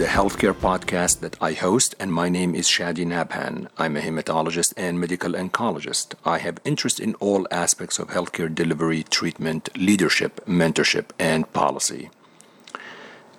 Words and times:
Is 0.00 0.06
a 0.06 0.08
healthcare 0.08 0.54
podcast 0.54 1.20
that 1.20 1.36
I 1.42 1.52
host, 1.52 1.94
and 2.00 2.10
my 2.10 2.30
name 2.30 2.54
is 2.54 2.66
Shadi 2.66 3.04
Nabhan. 3.04 3.68
I'm 3.76 3.98
a 3.98 4.00
hematologist 4.00 4.72
and 4.74 4.98
medical 4.98 5.32
oncologist. 5.32 6.14
I 6.24 6.38
have 6.38 6.58
interest 6.64 7.00
in 7.00 7.14
all 7.16 7.46
aspects 7.50 7.98
of 7.98 8.08
healthcare 8.08 8.54
delivery, 8.54 9.02
treatment, 9.02 9.68
leadership, 9.76 10.40
mentorship, 10.46 11.10
and 11.18 11.52
policy. 11.52 12.08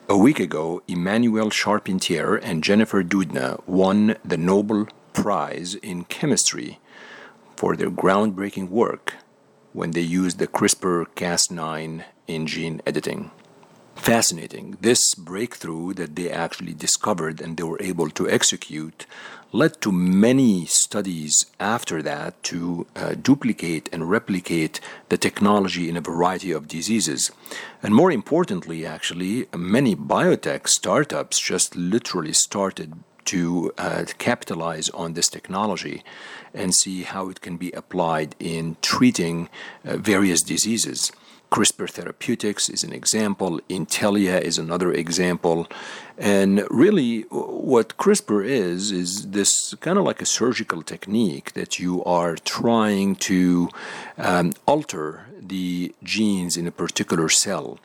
A 0.08 0.16
week 0.16 0.40
ago, 0.40 0.84
Emmanuelle 0.88 1.52
Charpentier 1.52 2.36
and 2.36 2.64
Jennifer 2.64 3.04
Doudna 3.04 3.68
won 3.68 4.18
the 4.24 4.38
Nobel 4.38 4.88
Prize 5.14 5.74
in 5.74 6.04
Chemistry 6.04 6.80
for 7.56 7.76
their 7.76 7.90
groundbreaking 7.90 8.70
work 8.70 9.16
when 9.74 9.92
they 9.92 10.02
used 10.02 10.38
the 10.38 10.46
CRISPR 10.46 11.08
Cas9 11.16 12.04
in 12.28 12.46
gene 12.46 12.84
editing 12.86 13.32
fascinating. 14.02 14.78
This 14.82 15.14
breakthrough 15.14 15.94
that 15.94 16.16
they 16.16 16.32
actually 16.32 16.74
discovered 16.74 17.40
and 17.40 17.56
they 17.56 17.64
were 17.64 17.82
able 17.82 18.10
to 18.10 18.28
execute 18.28 19.06
led 19.52 19.80
to 19.82 19.92
many 19.92 20.66
studies 20.66 21.46
after 21.60 22.02
that 22.02 22.42
to 22.42 22.88
uh, 22.96 23.14
duplicate 23.14 23.90
and 23.92 24.10
replicate 24.10 24.80
the 25.10 25.18
technology 25.18 25.88
in 25.88 25.98
a 25.98 26.02
variety 26.02 26.52
of 26.52 26.68
diseases. 26.68 27.32
And 27.84 27.94
more 27.94 28.12
importantly, 28.12 28.86
actually, 28.86 29.48
many 29.56 29.96
biotech 29.96 30.68
startups 30.68 31.40
just 31.40 31.76
literally 31.76 32.34
started 32.34 32.94
to 33.26 33.72
uh, 33.78 34.06
capitalize 34.18 34.90
on 34.90 35.14
this 35.14 35.30
technology 35.30 36.04
and 36.54 36.74
see 36.74 37.04
how 37.04 37.30
it 37.30 37.42
can 37.42 37.58
be 37.58 37.72
applied 37.74 38.36
in 38.40 38.78
treating 38.82 39.48
uh, 39.86 39.98
various 39.98 40.42
diseases. 40.42 41.12
CRISPR 41.52 41.90
Therapeutics 41.90 42.70
is 42.70 42.82
an 42.86 42.94
example, 42.94 43.60
Intellia 43.70 44.40
is 44.40 44.58
another 44.58 44.94
example. 44.94 45.68
And 46.18 46.66
really, 46.70 47.24
what 47.30 47.98
CRISPR 47.98 48.46
is, 48.46 48.94
is 48.94 49.32
this 49.32 49.74
kind 49.82 49.98
of 49.98 50.06
like 50.06 50.22
a 50.22 50.26
surgical 50.26 50.82
technique 50.82 51.52
that 51.52 51.78
you 51.78 52.02
are 52.06 52.36
trying 52.36 53.18
to 53.32 53.70
um, 54.18 54.54
alter 54.66 55.26
the 55.42 55.94
genes 56.04 56.56
in 56.56 56.68
a 56.68 56.72
particular 56.72 57.28
cell. 57.28 57.80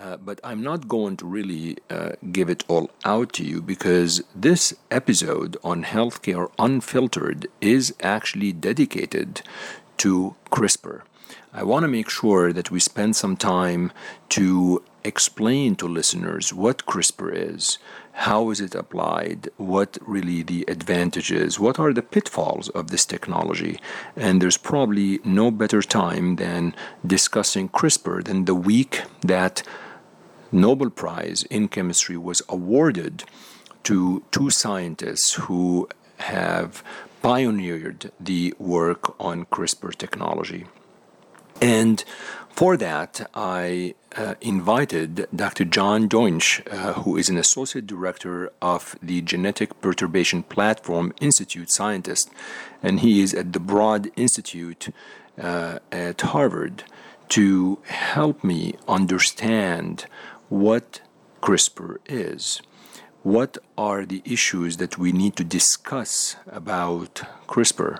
Uh, 0.00 0.16
but 0.16 0.40
I'm 0.42 0.62
not 0.62 0.88
going 0.88 1.18
to 1.18 1.26
really 1.26 1.76
uh, 1.90 2.12
give 2.32 2.48
it 2.48 2.64
all 2.68 2.90
out 3.04 3.34
to 3.34 3.44
you 3.44 3.60
because 3.60 4.24
this 4.34 4.72
episode 4.90 5.58
on 5.62 5.84
Healthcare 5.84 6.50
Unfiltered 6.58 7.48
is 7.60 7.94
actually 8.00 8.52
dedicated 8.52 9.42
to 9.98 10.36
CRISPR. 10.50 11.02
I 11.56 11.62
want 11.62 11.84
to 11.84 11.88
make 11.88 12.10
sure 12.10 12.52
that 12.52 12.72
we 12.72 12.80
spend 12.80 13.14
some 13.14 13.36
time 13.36 13.92
to 14.30 14.82
explain 15.04 15.76
to 15.76 15.86
listeners 15.86 16.52
what 16.52 16.84
CRISPR 16.84 17.30
is, 17.32 17.78
how 18.10 18.50
is 18.50 18.60
it 18.60 18.74
applied, 18.74 19.50
what 19.56 19.96
really 20.04 20.42
the 20.42 20.64
advantages, 20.66 21.60
what 21.60 21.78
are 21.78 21.92
the 21.92 22.02
pitfalls 22.02 22.70
of 22.70 22.90
this 22.90 23.06
technology. 23.06 23.78
And 24.16 24.42
there's 24.42 24.56
probably 24.56 25.20
no 25.22 25.52
better 25.52 25.80
time 25.80 26.36
than 26.36 26.74
discussing 27.06 27.68
CRISPR 27.68 28.24
than 28.24 28.46
the 28.46 28.56
week 28.56 29.02
that 29.20 29.62
Nobel 30.50 30.90
Prize 30.90 31.44
in 31.44 31.68
Chemistry 31.68 32.16
was 32.16 32.42
awarded 32.48 33.22
to 33.84 34.24
two 34.32 34.50
scientists 34.50 35.34
who 35.34 35.88
have 36.16 36.82
pioneered 37.22 38.10
the 38.18 38.54
work 38.58 39.14
on 39.20 39.44
CRISPR 39.44 39.94
technology. 39.94 40.66
And 41.60 42.04
for 42.50 42.76
that, 42.76 43.28
I 43.34 43.94
uh, 44.16 44.36
invited 44.40 45.26
Dr. 45.34 45.64
John 45.64 46.06
Deutsch, 46.06 46.62
uh, 46.70 46.92
who 46.92 47.16
is 47.16 47.28
an 47.28 47.36
associate 47.36 47.86
director 47.86 48.52
of 48.62 48.96
the 49.02 49.22
Genetic 49.22 49.80
Perturbation 49.80 50.44
Platform 50.44 51.12
Institute 51.20 51.70
scientist, 51.70 52.30
and 52.80 53.00
he 53.00 53.22
is 53.22 53.34
at 53.34 53.52
the 53.52 53.58
Broad 53.60 54.12
Institute 54.14 54.90
uh, 55.36 55.80
at 55.90 56.20
Harvard, 56.20 56.84
to 57.30 57.78
help 57.86 58.44
me 58.44 58.74
understand 58.86 60.06
what 60.48 61.00
CRISPR 61.42 61.96
is. 62.06 62.62
What 63.24 63.58
are 63.76 64.06
the 64.06 64.22
issues 64.24 64.76
that 64.76 64.96
we 64.96 65.10
need 65.10 65.34
to 65.36 65.44
discuss 65.44 66.36
about 66.46 67.22
CRISPR? 67.48 67.98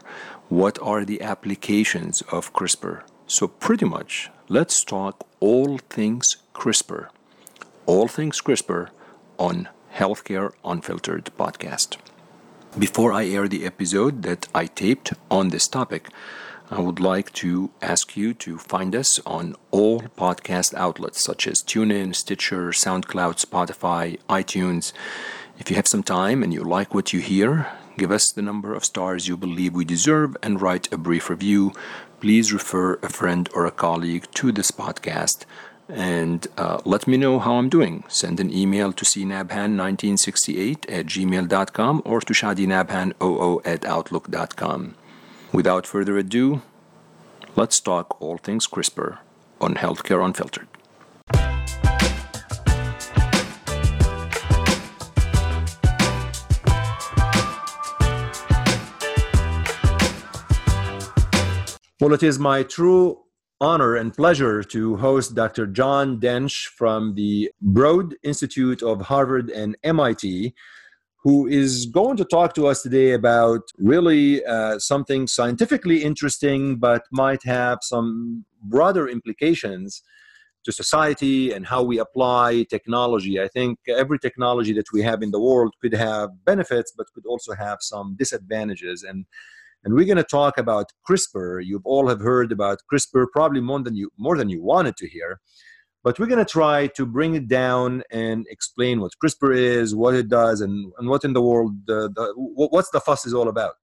What 0.48 0.78
are 0.80 1.04
the 1.04 1.22
applications 1.22 2.22
of 2.30 2.52
CRISPR? 2.52 3.02
So, 3.26 3.48
pretty 3.48 3.86
much, 3.86 4.30
let's 4.48 4.84
talk 4.84 5.26
all 5.40 5.78
things 5.78 6.36
CRISPR. 6.54 7.08
All 7.86 8.06
things 8.06 8.42
CRISPR 8.42 8.90
on 9.38 9.68
Healthcare 9.94 10.52
Unfiltered 10.62 11.30
podcast. 11.38 11.96
Before 12.78 13.14
I 13.14 13.26
air 13.26 13.48
the 13.48 13.64
episode 13.64 14.22
that 14.24 14.48
I 14.54 14.66
taped 14.66 15.14
on 15.30 15.48
this 15.48 15.66
topic, 15.68 16.10
I 16.70 16.80
would 16.80 17.00
like 17.00 17.32
to 17.34 17.70
ask 17.80 18.14
you 18.14 18.34
to 18.34 18.58
find 18.58 18.94
us 18.94 19.18
on 19.24 19.56
all 19.70 20.00
podcast 20.18 20.74
outlets 20.74 21.24
such 21.24 21.46
as 21.46 21.62
TuneIn, 21.62 22.14
Stitcher, 22.14 22.68
SoundCloud, 22.72 23.42
Spotify, 23.42 24.18
iTunes. 24.28 24.92
If 25.58 25.70
you 25.70 25.76
have 25.76 25.88
some 25.88 26.02
time 26.02 26.42
and 26.42 26.52
you 26.52 26.62
like 26.62 26.92
what 26.92 27.14
you 27.14 27.20
hear, 27.20 27.68
give 27.96 28.10
us 28.10 28.30
the 28.32 28.42
number 28.42 28.74
of 28.74 28.84
stars 28.84 29.28
you 29.28 29.36
believe 29.38 29.72
we 29.72 29.86
deserve 29.86 30.36
and 30.42 30.60
write 30.60 30.92
a 30.92 30.98
brief 30.98 31.30
review 31.30 31.72
please 32.24 32.54
refer 32.54 32.94
a 33.02 33.08
friend 33.10 33.50
or 33.52 33.66
a 33.66 33.70
colleague 33.70 34.26
to 34.32 34.50
this 34.50 34.70
podcast 34.70 35.44
and 35.90 36.46
uh, 36.56 36.80
let 36.86 37.06
me 37.06 37.18
know 37.18 37.38
how 37.38 37.56
I'm 37.56 37.68
doing. 37.68 38.02
Send 38.08 38.40
an 38.40 38.50
email 38.50 38.94
to 38.94 39.04
cnabhan1968 39.04 40.86
at 40.88 41.04
gmail.com 41.04 42.00
or 42.06 42.20
to 42.22 42.32
shadinabhan00 42.32 43.60
at 43.66 43.84
outlook.com. 43.84 44.94
Without 45.52 45.86
further 45.86 46.16
ado, 46.16 46.62
let's 47.56 47.78
talk 47.78 48.18
all 48.22 48.38
things 48.38 48.66
CRISPR 48.66 49.18
on 49.60 49.74
Healthcare 49.74 50.24
Unfiltered. 50.24 50.73
Well, 62.04 62.12
it 62.12 62.22
is 62.22 62.38
my 62.38 62.64
true 62.64 63.22
honor 63.62 63.96
and 63.96 64.12
pleasure 64.12 64.62
to 64.62 64.96
host 64.98 65.34
Dr. 65.34 65.66
John 65.66 66.20
Deutsch 66.20 66.66
from 66.76 67.14
the 67.14 67.50
Broad 67.62 68.14
Institute 68.22 68.82
of 68.82 69.00
Harvard 69.00 69.48
and 69.48 69.74
MIT, 69.82 70.52
who 71.22 71.46
is 71.46 71.86
going 71.86 72.18
to 72.18 72.26
talk 72.26 72.52
to 72.56 72.66
us 72.66 72.82
today 72.82 73.12
about 73.12 73.62
really 73.78 74.44
uh, 74.44 74.78
something 74.78 75.26
scientifically 75.26 76.04
interesting, 76.04 76.76
but 76.76 77.04
might 77.10 77.42
have 77.44 77.78
some 77.80 78.44
broader 78.60 79.08
implications 79.08 80.02
to 80.66 80.72
society 80.72 81.52
and 81.52 81.64
how 81.64 81.82
we 81.82 81.98
apply 81.98 82.66
technology. 82.68 83.40
I 83.40 83.48
think 83.48 83.78
every 83.88 84.18
technology 84.18 84.74
that 84.74 84.92
we 84.92 85.00
have 85.00 85.22
in 85.22 85.30
the 85.30 85.40
world 85.40 85.72
could 85.80 85.94
have 85.94 86.44
benefits, 86.44 86.92
but 86.94 87.06
could 87.14 87.24
also 87.24 87.54
have 87.54 87.78
some 87.80 88.14
disadvantages. 88.18 89.04
And 89.04 89.24
and 89.84 89.94
we're 89.94 90.06
going 90.06 90.16
to 90.16 90.24
talk 90.24 90.58
about 90.58 90.90
CRISPR. 91.08 91.64
You 91.64 91.80
all 91.84 92.08
have 92.08 92.20
heard 92.20 92.50
about 92.50 92.80
CRISPR 92.90 93.26
probably 93.32 93.60
more 93.60 93.82
than 93.82 93.94
you 93.94 94.10
more 94.16 94.36
than 94.36 94.48
you 94.48 94.62
wanted 94.62 94.96
to 94.96 95.08
hear, 95.08 95.40
but 96.02 96.18
we're 96.18 96.26
going 96.26 96.44
to 96.44 96.50
try 96.50 96.86
to 96.88 97.06
bring 97.06 97.34
it 97.34 97.48
down 97.48 98.02
and 98.10 98.46
explain 98.50 99.00
what 99.00 99.12
CRISPR 99.22 99.56
is, 99.56 99.94
what 99.94 100.14
it 100.14 100.28
does, 100.28 100.60
and, 100.60 100.92
and 100.98 101.08
what 101.08 101.24
in 101.24 101.32
the 101.34 101.42
world 101.42 101.72
the, 101.86 102.10
what's 102.36 102.90
the 102.90 103.00
fuss 103.00 103.26
is 103.26 103.34
all 103.34 103.48
about. 103.48 103.74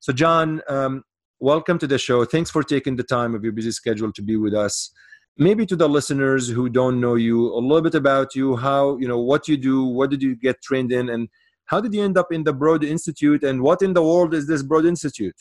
So, 0.00 0.12
John, 0.12 0.62
um, 0.68 1.02
welcome 1.40 1.78
to 1.78 1.86
the 1.86 1.98
show. 1.98 2.24
Thanks 2.24 2.50
for 2.50 2.62
taking 2.62 2.96
the 2.96 3.02
time 3.02 3.34
of 3.34 3.42
your 3.42 3.52
busy 3.52 3.72
schedule 3.72 4.12
to 4.12 4.22
be 4.22 4.36
with 4.36 4.54
us. 4.54 4.90
Maybe 5.36 5.66
to 5.66 5.74
the 5.74 5.88
listeners 5.88 6.48
who 6.48 6.68
don't 6.68 7.00
know 7.00 7.16
you, 7.16 7.52
a 7.52 7.58
little 7.58 7.82
bit 7.82 7.96
about 7.96 8.36
you, 8.36 8.56
how 8.56 8.98
you 8.98 9.08
know 9.08 9.18
what 9.18 9.48
you 9.48 9.56
do, 9.56 9.82
what 9.84 10.10
did 10.10 10.22
you 10.22 10.36
get 10.36 10.62
trained 10.62 10.92
in, 10.92 11.08
and 11.08 11.28
how 11.66 11.80
did 11.80 11.94
you 11.94 12.02
end 12.02 12.18
up 12.18 12.32
in 12.32 12.44
the 12.44 12.52
Broad 12.52 12.84
Institute, 12.84 13.42
and 13.42 13.62
what 13.62 13.82
in 13.82 13.92
the 13.92 14.02
world 14.02 14.34
is 14.34 14.46
this 14.46 14.62
Broad 14.62 14.84
Institute? 14.84 15.36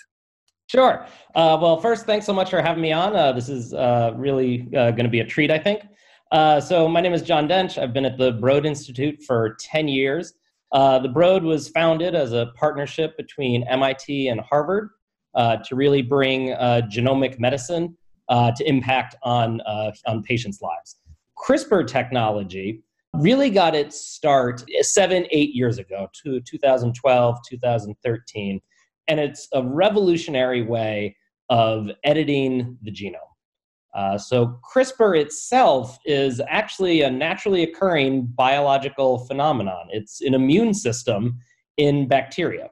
Sure. 0.68 1.06
Uh, 1.36 1.58
well, 1.62 1.78
first, 1.78 2.06
thanks 2.06 2.26
so 2.26 2.34
much 2.34 2.50
for 2.50 2.62
having 2.62 2.82
me 2.82 2.92
on. 2.92 3.16
Uh, 3.16 3.32
this 3.32 3.50
is 3.50 3.74
uh, 3.74 4.14
really 4.16 4.68
uh, 4.76 4.92
going 4.92 5.04
to 5.04 5.10
be 5.10 5.20
a 5.20 5.26
treat, 5.26 5.52
I 5.52 5.60
think. 5.60 5.82
Uh, 6.32 6.60
so, 6.60 6.88
my 6.88 7.02
name 7.02 7.14
is 7.14 7.22
John 7.22 7.48
Dench. 7.48 7.82
I've 7.82 7.94
been 7.94 8.06
at 8.06 8.18
the 8.18 8.32
Broad 8.34 8.66
Institute 8.66 9.22
for 9.22 9.56
10 9.60 9.88
years. 9.88 10.34
Uh, 10.72 10.98
the 10.98 11.10
Broad 11.10 11.44
was 11.44 11.70
founded 11.70 12.16
as 12.16 12.34
a 12.34 12.48
partnership 12.56 13.16
between 13.18 13.64
MIT 13.68 14.30
and 14.30 14.40
Harvard 14.42 14.90
to 15.36 15.76
really 15.76 16.02
bring 16.02 16.48
genomic 16.90 17.38
medicine 17.38 17.96
to 18.30 18.64
impact 18.66 19.16
on, 19.22 19.62
on 20.08 20.24
patients' 20.24 20.62
lives. 20.62 20.98
CRISPR 21.38 21.86
technology 21.86 22.82
really 23.14 23.50
got 23.50 23.76
its 23.76 24.00
start 24.00 24.64
seven, 24.82 25.26
eight 25.32 25.54
years 25.54 25.78
ago, 25.78 26.10
to 26.24 26.42
2012, 26.42 27.38
2013. 27.48 28.62
And 29.08 29.20
it's 29.20 29.48
a 29.54 29.64
revolutionary 29.64 30.64
way 30.64 31.16
of 31.50 31.90
editing 32.04 32.78
the 32.82 32.92
genome. 32.92 33.20
Uh, 33.94 34.18
so 34.18 34.60
CRISPR 34.74 35.20
itself 35.20 36.00
is 36.06 36.42
actually 36.48 37.02
a 37.02 37.12
naturally 37.12 37.62
occurring 37.62 38.26
biological 38.26 39.20
phenomenon. 39.28 39.88
It's 39.92 40.22
an 40.22 40.34
immune 40.34 40.74
system 40.74 41.38
in 41.78 42.08
bacteria. 42.08 42.72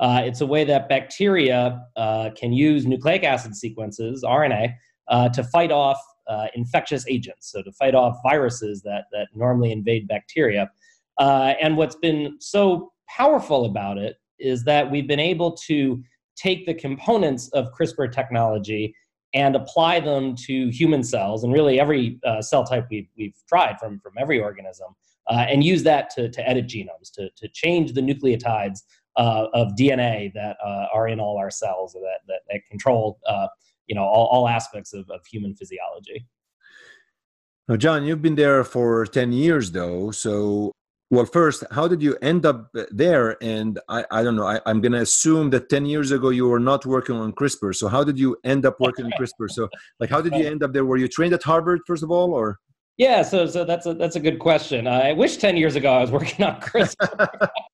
Uh, 0.00 0.22
it's 0.24 0.40
a 0.40 0.46
way 0.46 0.64
that 0.64 0.88
bacteria 0.88 1.84
uh, 1.96 2.30
can 2.36 2.52
use 2.52 2.86
nucleic 2.86 3.24
acid 3.24 3.54
sequences, 3.54 4.24
RNA, 4.24 4.74
uh, 5.08 5.28
to 5.30 5.44
fight 5.44 5.70
off 5.70 6.00
uh, 6.28 6.46
infectious 6.54 7.06
agents, 7.08 7.50
so 7.50 7.62
to 7.62 7.72
fight 7.72 7.94
off 7.94 8.18
viruses 8.22 8.82
that, 8.82 9.04
that 9.12 9.28
normally 9.34 9.72
invade 9.72 10.06
bacteria. 10.08 10.70
Uh, 11.18 11.54
and 11.60 11.76
what's 11.76 11.96
been 11.96 12.36
so 12.38 12.92
powerful 13.08 13.64
about 13.64 13.98
it 13.98 14.16
is 14.38 14.64
that 14.64 14.88
we've 14.90 15.08
been 15.08 15.20
able 15.20 15.52
to 15.52 16.02
take 16.36 16.66
the 16.66 16.74
components 16.74 17.48
of 17.48 17.72
CRISPR 17.72 18.12
technology 18.12 18.94
and 19.34 19.56
apply 19.56 20.00
them 20.00 20.34
to 20.34 20.68
human 20.70 21.02
cells 21.02 21.44
and 21.44 21.52
really 21.52 21.80
every 21.80 22.18
uh, 22.24 22.40
cell 22.40 22.64
type 22.64 22.86
we've, 22.90 23.08
we've 23.16 23.34
tried 23.48 23.78
from, 23.78 24.00
from 24.00 24.12
every 24.18 24.40
organism 24.40 24.94
uh, 25.28 25.44
and 25.48 25.62
use 25.62 25.82
that 25.82 26.08
to, 26.10 26.30
to 26.30 26.48
edit 26.48 26.66
genomes, 26.66 27.12
to, 27.12 27.28
to 27.36 27.48
change 27.48 27.92
the 27.92 28.00
nucleotides 28.00 28.80
uh, 29.16 29.46
of 29.52 29.72
DNA 29.78 30.32
that 30.32 30.56
uh, 30.64 30.86
are 30.94 31.08
in 31.08 31.20
all 31.20 31.36
our 31.36 31.50
cells 31.50 31.92
that, 31.92 32.20
that, 32.28 32.40
that 32.50 32.60
control 32.70 33.18
you 33.88 33.94
know, 33.94 34.02
all, 34.02 34.26
all 34.26 34.48
aspects 34.48 34.92
of, 34.92 35.08
of 35.10 35.24
human 35.26 35.54
physiology. 35.54 36.26
Now, 37.66 37.76
John, 37.76 38.04
you've 38.04 38.22
been 38.22 38.36
there 38.36 38.64
for 38.64 39.04
10 39.04 39.32
years 39.32 39.72
though. 39.72 40.10
So 40.10 40.72
well, 41.10 41.24
first, 41.24 41.64
how 41.70 41.88
did 41.88 42.02
you 42.02 42.18
end 42.20 42.44
up 42.44 42.70
there? 42.90 43.42
And 43.42 43.78
I, 43.88 44.04
I 44.10 44.22
don't 44.22 44.36
know, 44.36 44.44
I, 44.44 44.60
am 44.66 44.82
going 44.82 44.92
to 44.92 45.00
assume 45.00 45.48
that 45.50 45.70
10 45.70 45.86
years 45.86 46.10
ago 46.10 46.28
you 46.28 46.46
were 46.46 46.60
not 46.60 46.84
working 46.84 47.16
on 47.16 47.32
CRISPR. 47.32 47.74
So, 47.74 47.88
how 47.88 48.04
did 48.04 48.18
you 48.18 48.36
end 48.44 48.66
up 48.66 48.78
working 48.78 49.06
on 49.06 49.12
CRISPR? 49.12 49.48
So, 49.48 49.68
like, 50.00 50.10
how 50.10 50.20
did 50.20 50.34
you 50.34 50.46
end 50.50 50.62
up 50.62 50.74
there? 50.74 50.84
Were 50.84 50.98
you 50.98 51.08
trained 51.08 51.32
at 51.32 51.42
Harvard, 51.42 51.80
first 51.86 52.02
of 52.02 52.10
all, 52.10 52.34
or? 52.34 52.58
Yeah, 52.98 53.22
so 53.22 53.46
so 53.46 53.64
that's 53.64 53.86
a 53.86 53.94
that's 53.94 54.16
a 54.16 54.20
good 54.20 54.40
question. 54.40 54.86
Uh, 54.86 54.90
I 54.90 55.12
wish 55.12 55.36
ten 55.36 55.56
years 55.56 55.76
ago 55.76 55.92
I 55.92 56.00
was 56.00 56.10
working 56.10 56.44
on 56.44 56.60
CRISPR. 56.60 57.48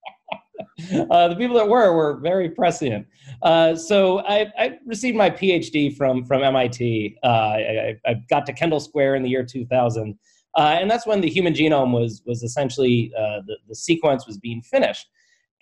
uh, 1.10 1.28
the 1.28 1.36
people 1.36 1.56
that 1.56 1.68
were 1.68 1.94
were 1.94 2.16
very 2.16 2.50
prescient. 2.50 3.06
Uh, 3.42 3.76
so 3.76 4.20
I, 4.20 4.52
I, 4.58 4.78
received 4.86 5.16
my 5.16 5.30
PhD 5.30 5.96
from 5.96 6.24
from 6.24 6.42
MIT. 6.42 7.16
Uh, 7.22 7.26
I, 7.26 7.96
I, 8.06 8.14
got 8.28 8.44
to 8.46 8.52
Kendall 8.52 8.80
Square 8.80 9.14
in 9.14 9.22
the 9.22 9.28
year 9.28 9.44
2000, 9.44 10.18
uh, 10.56 10.76
and 10.80 10.90
that's 10.90 11.06
when 11.06 11.20
the 11.20 11.28
human 11.28 11.54
genome 11.54 11.92
was 11.92 12.22
was 12.26 12.42
essentially 12.42 13.12
uh, 13.16 13.40
the 13.46 13.56
the 13.68 13.74
sequence 13.74 14.26
was 14.26 14.36
being 14.36 14.62
finished. 14.62 15.06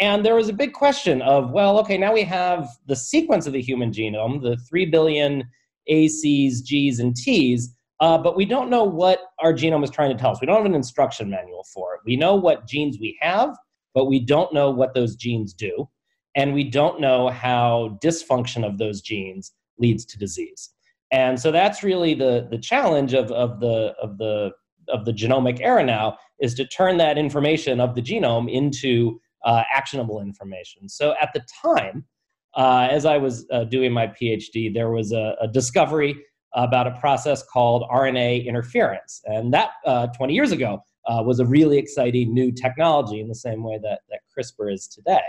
And 0.01 0.25
there 0.25 0.35
was 0.35 0.49
a 0.49 0.53
big 0.53 0.73
question 0.73 1.23
of, 1.23 1.53
well, 1.53 1.79
okay, 1.81 1.97
now 1.97 2.13
we 2.13 2.25
have 2.25 2.69
the 2.87 2.97
sequence 2.97 3.47
of 3.47 3.53
the 3.53 3.61
human 3.61 3.93
genome, 3.93 4.43
the 4.43 4.57
three 4.69 4.87
billion 4.87 5.45
ACs, 5.89 6.63
Gs, 6.63 6.99
and 6.99 7.15
Ts. 7.15 7.69
Uh, 8.01 8.19
but 8.19 8.37
we 8.37 8.45
don't 8.45 8.69
know 8.69 8.83
what 8.83 9.21
our 9.39 9.53
genome 9.53 9.85
is 9.85 9.91
trying 9.91 10.11
to 10.11 10.21
tell 10.21 10.33
us. 10.33 10.41
We 10.41 10.47
don't 10.47 10.57
have 10.57 10.67
an 10.67 10.75
instruction 10.75 11.31
manual 11.31 11.65
for 11.73 11.95
it. 11.95 12.01
We 12.05 12.17
know 12.17 12.35
what 12.35 12.67
genes 12.67 12.99
we 12.99 13.17
have, 13.21 13.55
but 13.95 14.07
we 14.07 14.21
don't 14.21 14.53
know 14.53 14.71
what 14.71 14.95
those 14.95 15.17
genes 15.17 15.53
do. 15.53 15.89
And 16.35 16.55
we 16.55 16.65
don't 16.65 17.01
know 17.01 17.29
how 17.29 17.99
dysfunction 18.03 18.67
of 18.67 18.79
those 18.79 19.03
genes 19.03 19.53
leads 19.79 20.05
to 20.07 20.19
disease. 20.19 20.71
And 21.11 21.39
so 21.39 21.53
that's 21.53 21.83
really 21.83 22.15
the, 22.15 22.49
the 22.51 22.59
challenge 22.59 23.13
of, 23.13 23.31
of, 23.33 23.61
the, 23.61 23.95
of, 24.01 24.17
the, 24.17 24.53
of 24.89 25.05
the 25.05 25.13
genomic 25.13 25.61
era 25.61 25.85
now 25.85 26.17
is 26.41 26.55
to 26.55 26.67
turn 26.67 26.97
that 26.97 27.19
information 27.19 27.81
of 27.81 27.95
the 27.95 28.01
genome 28.01 28.51
into 28.51 29.21
uh, 29.45 29.63
actionable 29.73 30.23
information. 30.23 30.89
So 30.89 31.15
at 31.21 31.31
the 31.35 31.45
time, 31.63 32.07
uh, 32.55 32.89
as 32.91 33.05
I 33.05 33.19
was 33.19 33.47
uh, 33.51 33.65
doing 33.65 33.93
my 33.93 34.07
PhD, 34.07 34.73
there 34.73 34.91
was 34.91 35.13
a, 35.13 35.37
a 35.41 35.49
discovery 35.49 36.17
about 36.55 36.87
a 36.87 36.93
process 36.93 37.43
called 37.43 37.85
RNA 37.91 38.47
interference. 38.47 39.23
And 39.25 39.53
that 39.55 39.71
uh, 39.87 40.09
20 40.09 40.35
years 40.35 40.53
ago 40.53 40.83
uh, 41.07 41.23
was 41.25 41.41
a 41.41 41.47
really 41.47 41.79
exciting 41.79 42.33
new 42.33 42.53
technology 42.53 43.21
in 43.21 43.29
the 43.29 43.35
same 43.35 43.63
way 43.63 43.79
that, 43.83 44.01
that 44.11 44.21
CRISPR 44.37 44.73
is 44.73 44.87
today. 44.87 45.23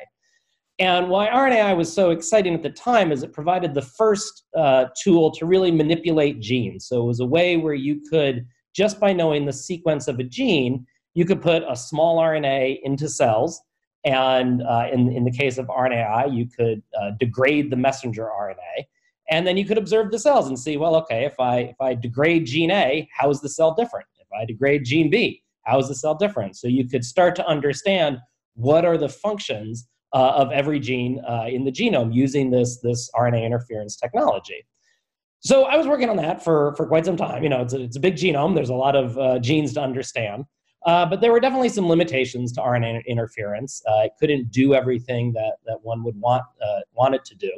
And 0.79 1.09
why 1.09 1.27
RNAi 1.27 1.77
was 1.77 1.91
so 1.91 2.09
exciting 2.09 2.55
at 2.55 2.63
the 2.63 2.69
time 2.69 3.11
is 3.11 3.21
it 3.21 3.31
provided 3.31 3.73
the 3.73 3.81
first 3.81 4.45
uh, 4.55 4.85
tool 5.01 5.31
to 5.31 5.45
really 5.45 5.71
manipulate 5.71 6.39
genes. 6.39 6.87
So 6.87 7.03
it 7.03 7.05
was 7.05 7.19
a 7.19 7.25
way 7.25 7.57
where 7.57 7.75
you 7.75 8.01
could, 8.09 8.47
just 8.75 8.99
by 8.99 9.13
knowing 9.13 9.45
the 9.45 9.53
sequence 9.53 10.07
of 10.07 10.19
a 10.19 10.23
gene, 10.23 10.85
you 11.13 11.25
could 11.25 11.41
put 11.41 11.63
a 11.69 11.75
small 11.75 12.19
RNA 12.19 12.79
into 12.83 13.07
cells. 13.07 13.61
And 14.03 14.63
uh, 14.63 14.87
in, 14.91 15.11
in 15.11 15.23
the 15.23 15.31
case 15.31 15.59
of 15.59 15.67
RNAi, 15.67 16.35
you 16.35 16.47
could 16.47 16.81
uh, 16.99 17.11
degrade 17.19 17.69
the 17.69 17.77
messenger 17.77 18.27
RNA 18.27 18.85
and 19.29 19.47
then 19.47 19.57
you 19.57 19.65
could 19.65 19.77
observe 19.77 20.11
the 20.11 20.19
cells 20.19 20.47
and 20.47 20.59
see 20.59 20.77
well 20.77 20.95
okay 20.95 21.25
if 21.25 21.39
i 21.39 21.59
if 21.59 21.79
i 21.81 21.93
degrade 21.93 22.45
gene 22.45 22.71
a 22.71 23.07
how 23.15 23.29
is 23.29 23.41
the 23.41 23.49
cell 23.49 23.73
different 23.73 24.05
if 24.19 24.27
i 24.37 24.45
degrade 24.45 24.83
gene 24.85 25.09
b 25.09 25.42
how 25.63 25.79
is 25.79 25.87
the 25.87 25.95
cell 25.95 26.15
different? 26.15 26.55
So 26.55 26.67
you 26.67 26.87
could 26.87 27.03
start 27.03 27.35
to 27.37 27.47
understand 27.47 28.19
what 28.55 28.85
are 28.85 28.97
the 28.97 29.09
functions 29.09 29.87
uh, 30.13 30.33
of 30.35 30.51
every 30.51 30.79
gene 30.79 31.21
uh, 31.27 31.45
in 31.47 31.65
the 31.65 31.71
genome 31.71 32.13
using 32.13 32.51
this 32.51 32.79
this 32.81 33.09
rna 33.15 33.43
interference 33.43 33.95
technology. 33.95 34.65
So 35.39 35.65
i 35.65 35.75
was 35.75 35.87
working 35.87 36.09
on 36.09 36.17
that 36.17 36.43
for 36.43 36.75
for 36.75 36.85
quite 36.87 37.05
some 37.05 37.17
time. 37.17 37.43
You 37.43 37.49
know 37.49 37.61
it's 37.61 37.73
a, 37.73 37.81
it's 37.81 37.97
a 37.97 37.99
big 37.99 38.15
genome. 38.15 38.55
There's 38.55 38.69
a 38.69 38.75
lot 38.75 38.95
of 38.95 39.17
uh, 39.17 39.39
genes 39.39 39.73
to 39.73 39.81
understand. 39.81 40.45
Uh, 40.85 41.05
but 41.05 41.21
there 41.21 41.31
were 41.31 41.39
definitely 41.39 41.69
some 41.69 41.87
limitations 41.87 42.51
to 42.53 42.61
RNA 42.61 43.05
interference. 43.07 43.81
Uh, 43.87 44.03
it 44.05 44.11
couldn't 44.19 44.51
do 44.51 44.73
everything 44.73 45.31
that, 45.33 45.53
that 45.65 45.77
one 45.81 46.03
would 46.03 46.19
want, 46.19 46.43
uh, 46.61 46.81
want 46.93 47.15
it 47.15 47.23
to 47.25 47.35
do. 47.35 47.51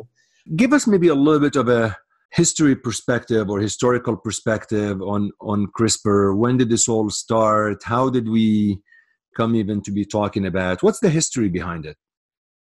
Give 0.55 0.73
us 0.73 0.85
maybe 0.85 1.07
a 1.07 1.15
little 1.15 1.39
bit 1.39 1.55
of 1.55 1.67
a 1.67 1.97
history 2.31 2.75
perspective 2.75 3.49
or 3.49 3.59
historical 3.59 4.15
perspective 4.15 5.01
on 5.01 5.31
on 5.41 5.67
CRISPR. 5.77 6.37
When 6.37 6.57
did 6.57 6.69
this 6.69 6.87
all 6.87 7.09
start? 7.09 7.83
How 7.83 8.09
did 8.09 8.27
we 8.27 8.79
come 9.35 9.55
even 9.55 9.81
to 9.81 9.91
be 9.91 10.05
talking 10.05 10.45
about? 10.45 10.83
What's 10.83 10.99
the 10.99 11.09
history 11.09 11.49
behind 11.49 11.85
it? 11.85 11.97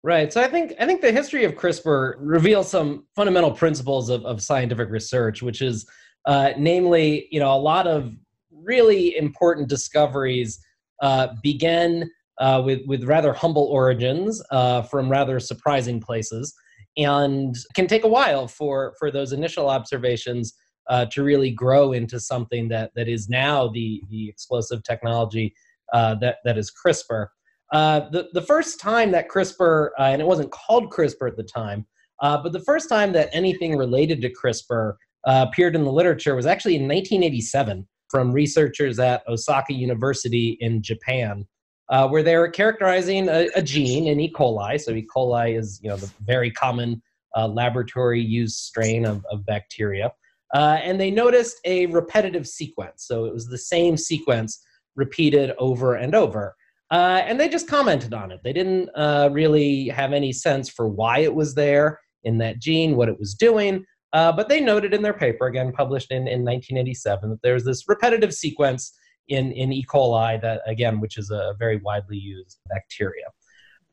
Right. 0.03 0.31
So 0.31 0.39
I 0.41 0.47
think 0.47 0.73
I 0.79 0.85
think 0.85 1.01
the 1.01 1.11
history 1.11 1.45
of 1.45 1.55
CRISPR 1.55 2.15
reveals 2.19 2.69
some 2.69 3.07
fundamental 3.15 3.51
principles 3.51 4.09
of, 4.09 4.23
of 4.23 4.41
scientific 4.41 4.89
research, 4.89 5.41
which 5.41 5.61
is 5.61 5.87
uh, 6.25 6.51
namely, 6.57 7.27
you 7.31 7.39
know, 7.39 7.53
a 7.53 7.57
lot 7.57 7.87
of 7.87 8.13
really 8.51 9.15
important 9.17 9.67
discoveries 9.67 10.59
uh, 11.01 11.29
began 11.41 12.09
uh, 12.39 12.61
with 12.63 12.81
with 12.85 13.03
rather 13.05 13.33
humble 13.33 13.63
origins 13.63 14.43
uh, 14.51 14.81
from 14.83 15.09
rather 15.09 15.39
surprising 15.39 15.99
places 15.99 16.53
and 16.97 17.55
can 17.73 17.87
take 17.87 18.03
a 18.03 18.07
while 18.07 18.47
for 18.47 18.93
for 18.99 19.11
those 19.11 19.33
initial 19.33 19.69
observations 19.69 20.53
uh, 20.89 21.05
to 21.07 21.23
really 21.23 21.51
grow 21.51 21.93
into 21.93 22.19
something 22.19 22.67
that 22.69 22.91
that 22.95 23.07
is 23.07 23.29
now 23.29 23.67
the 23.69 24.01
the 24.09 24.29
explosive 24.29 24.83
technology 24.83 25.53
uh, 25.93 26.15
that 26.15 26.37
that 26.45 26.57
is 26.57 26.71
CRISPR. 26.71 27.27
Uh, 27.73 28.09
the 28.09 28.27
the 28.33 28.41
first 28.41 28.79
time 28.79 29.11
that 29.11 29.29
CRISPR 29.29 29.89
uh, 29.99 30.03
and 30.03 30.21
it 30.21 30.27
wasn't 30.27 30.51
called 30.51 30.91
CRISPR 30.91 31.29
at 31.29 31.37
the 31.37 31.43
time, 31.43 31.85
uh, 32.21 32.37
but 32.41 32.53
the 32.53 32.61
first 32.61 32.89
time 32.89 33.11
that 33.13 33.29
anything 33.33 33.77
related 33.77 34.21
to 34.21 34.31
CRISPR 34.31 34.93
uh, 35.25 35.45
appeared 35.47 35.75
in 35.75 35.83
the 35.83 35.91
literature 35.91 36.35
was 36.35 36.45
actually 36.45 36.75
in 36.75 36.83
1987 36.83 37.87
from 38.09 38.31
researchers 38.31 38.99
at 38.99 39.23
Osaka 39.27 39.73
University 39.73 40.57
in 40.61 40.81
Japan 40.81 41.45
uh, 41.89 42.07
where 42.07 42.23
they 42.23 42.35
were 42.35 42.49
characterizing 42.49 43.29
a, 43.29 43.49
a, 43.55 43.61
gene 43.61 44.07
in 44.07 44.19
E. 44.19 44.31
coli. 44.31 44.79
So 44.81 44.91
E. 44.91 45.05
coli 45.15 45.57
is 45.57 45.79
you 45.83 45.89
know 45.89 45.97
the 45.97 46.11
very 46.21 46.51
common 46.51 47.01
uh, 47.35 47.47
laboratory 47.47 48.21
used 48.21 48.57
strain 48.59 49.05
of, 49.05 49.25
of 49.31 49.45
bacteria, 49.45 50.11
uh, 50.53 50.79
and 50.81 50.99
they 50.99 51.11
noticed 51.11 51.59
a 51.65 51.85
repetitive 51.87 52.47
sequence. 52.47 53.05
So 53.05 53.25
it 53.25 53.33
was 53.33 53.47
the 53.47 53.57
same 53.57 53.97
sequence 53.97 54.63
repeated 54.95 55.51
over 55.57 55.95
and 55.95 56.15
over. 56.15 56.55
Uh, 56.91 57.21
and 57.25 57.39
they 57.39 57.49
just 57.49 57.67
commented 57.67 58.13
on 58.13 58.31
it. 58.31 58.39
They 58.43 58.53
didn't 58.53 58.89
uh, 58.95 59.29
really 59.31 59.87
have 59.89 60.13
any 60.13 60.31
sense 60.31 60.69
for 60.69 60.87
why 60.87 61.19
it 61.19 61.33
was 61.33 61.55
there 61.55 61.99
in 62.23 62.37
that 62.39 62.59
gene, 62.59 62.95
what 62.95 63.09
it 63.09 63.19
was 63.19 63.33
doing. 63.33 63.85
Uh, 64.13 64.31
but 64.31 64.47
they 64.47 64.61
noted 64.61 64.93
in 64.93 65.01
their 65.01 65.13
paper, 65.13 65.47
again 65.47 65.73
published 65.73 66.11
in, 66.11 66.19
in 66.19 66.45
1987, 66.45 67.31
that 67.31 67.41
there's 67.41 67.65
this 67.65 67.83
repetitive 67.87 68.33
sequence 68.33 68.93
in, 69.27 69.51
in 69.51 69.71
E. 69.71 69.83
coli, 69.83 70.39
that 70.41 70.61
again, 70.65 70.99
which 70.99 71.17
is 71.17 71.31
a 71.31 71.55
very 71.57 71.77
widely 71.77 72.17
used 72.17 72.59
bacteria. 72.69 73.25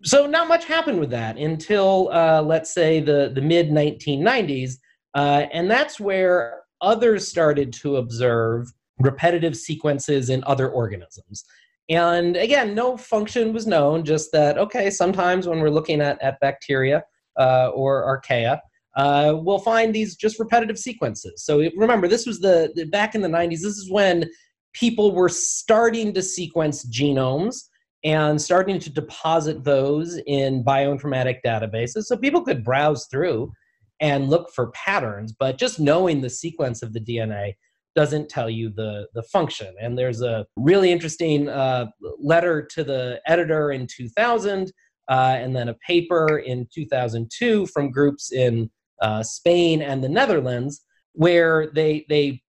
So 0.05 0.27
not 0.27 0.49
much 0.49 0.65
happened 0.65 0.99
with 0.99 1.11
that 1.11 1.39
until 1.39 2.11
uh, 2.13 2.43
let's 2.43 2.73
say 2.73 3.01
the, 3.01 3.31
the 3.35 3.41
mid 3.41 3.71
1990s, 3.71 4.79
uh, 5.15 5.47
and 5.53 5.71
that's 5.71 6.01
where 6.01 6.63
others 6.81 7.29
started 7.29 7.73
to 7.73 7.97
observe 7.97 8.73
repetitive 8.99 9.57
sequences 9.57 10.29
in 10.29 10.43
other 10.45 10.69
organisms. 10.69 11.45
And 11.89 12.37
again, 12.37 12.75
no 12.75 12.97
function 12.97 13.53
was 13.53 13.67
known, 13.67 14.05
just 14.05 14.33
that, 14.33 14.59
okay, 14.59 14.91
sometimes 14.91 15.47
when 15.47 15.61
we're 15.61 15.71
looking 15.71 16.01
at, 16.01 16.21
at 16.23 16.41
bacteria 16.41 17.05
uh, 17.39 17.69
or 17.69 18.05
archaea, 18.05 18.61
uh, 18.97 19.35
we'll 19.37 19.59
find 19.59 19.95
these 19.95 20.17
just 20.17 20.39
repetitive 20.39 20.79
sequences. 20.79 21.45
So 21.45 21.59
remember, 21.77 22.09
this 22.09 22.27
was 22.27 22.41
the, 22.41 22.73
the, 22.75 22.85
back 22.85 23.15
in 23.15 23.21
the 23.21 23.29
90s, 23.29 23.61
this 23.61 23.79
is 23.79 23.91
when 23.91 24.29
people 24.73 25.15
were 25.15 25.29
starting 25.29 26.13
to 26.13 26.23
sequence 26.23 26.85
genomes 26.87 27.65
and 28.05 28.41
starting 28.41 28.79
to 28.81 28.91
deposit 28.91 29.63
those 29.63 30.21
in 30.27 30.65
bioinformatic 30.65 31.39
databases 31.45 32.05
so 32.05 32.17
people 32.17 32.43
could 32.43 32.65
browse 32.65 33.07
through 33.07 33.53
and 34.01 34.29
look 34.29 34.51
for 34.55 34.71
patterns 34.73 35.33
but 35.33 35.59
just 35.59 35.79
knowing 35.79 36.21
the 36.21 36.31
sequence 36.31 36.83
of 36.83 36.93
the 36.93 37.01
dna 37.01 37.53
doesn't 37.95 38.29
tell 38.29 38.49
you 38.49 38.71
the 38.71 39.07
the 39.15 39.23
function. 39.25 39.75
And 39.81 39.99
there's 39.99 40.23
a 40.23 40.47
really 40.57 40.91
interesting 40.91 41.49
uh, 41.49 41.87
letter 42.19 42.63
to 42.75 42.85
the 42.85 43.21
editor 43.27 43.73
in 43.73 43.87
2000, 43.87 44.73
uh, 45.09 45.13
and 45.13 45.55
then 45.55 45.69
a 45.69 45.75
paper 45.87 46.39
in 46.39 46.67
2002 46.73 47.67
from 47.67 47.91
groups 47.91 48.33
in 48.33 48.71
uh, 49.01 49.23
Spain 49.23 49.83
and 49.83 50.03
the 50.03 50.09
Netherlands, 50.09 50.83
where 51.13 51.71
they 51.75 52.07
they 52.09 52.42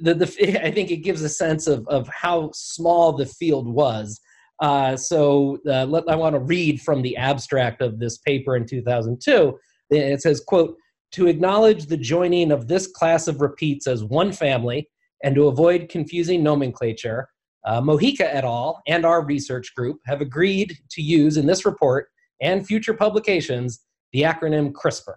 the, 0.00 0.14
the 0.14 0.64
I 0.64 0.70
think 0.70 0.90
it 0.90 0.98
gives 0.98 1.22
a 1.22 1.28
sense 1.28 1.66
of 1.66 1.86
of 1.88 2.08
how 2.08 2.50
small 2.54 3.12
the 3.12 3.26
field 3.26 3.68
was. 3.68 4.20
Uh, 4.60 4.96
so 4.96 5.58
uh, 5.68 5.84
let, 5.84 6.08
I 6.08 6.16
want 6.16 6.34
to 6.34 6.40
read 6.40 6.80
from 6.80 7.02
the 7.02 7.16
abstract 7.16 7.80
of 7.80 8.00
this 8.00 8.18
paper 8.18 8.56
in 8.56 8.66
2002. 8.66 9.58
It 9.90 10.20
says, 10.20 10.42
"quote 10.46 10.76
To 11.12 11.26
acknowledge 11.26 11.86
the 11.86 11.96
joining 11.96 12.50
of 12.50 12.68
this 12.68 12.86
class 12.86 13.28
of 13.28 13.40
repeats 13.40 13.86
as 13.86 14.04
one 14.04 14.32
family, 14.32 14.88
and 15.22 15.34
to 15.34 15.48
avoid 15.48 15.88
confusing 15.88 16.42
nomenclature." 16.42 17.28
Uh, 17.66 17.80
Mojica 17.82 18.22
et 18.22 18.44
al. 18.44 18.80
and 18.86 19.04
our 19.04 19.24
research 19.24 19.74
group 19.74 19.98
have 20.06 20.20
agreed 20.20 20.78
to 20.90 21.02
use 21.02 21.36
in 21.36 21.44
this 21.44 21.66
report 21.66 22.08
and 22.40 22.66
future 22.66 22.94
publications 22.94 23.80
the 24.12 24.22
acronym 24.22 24.72
CRISPR. 24.72 25.14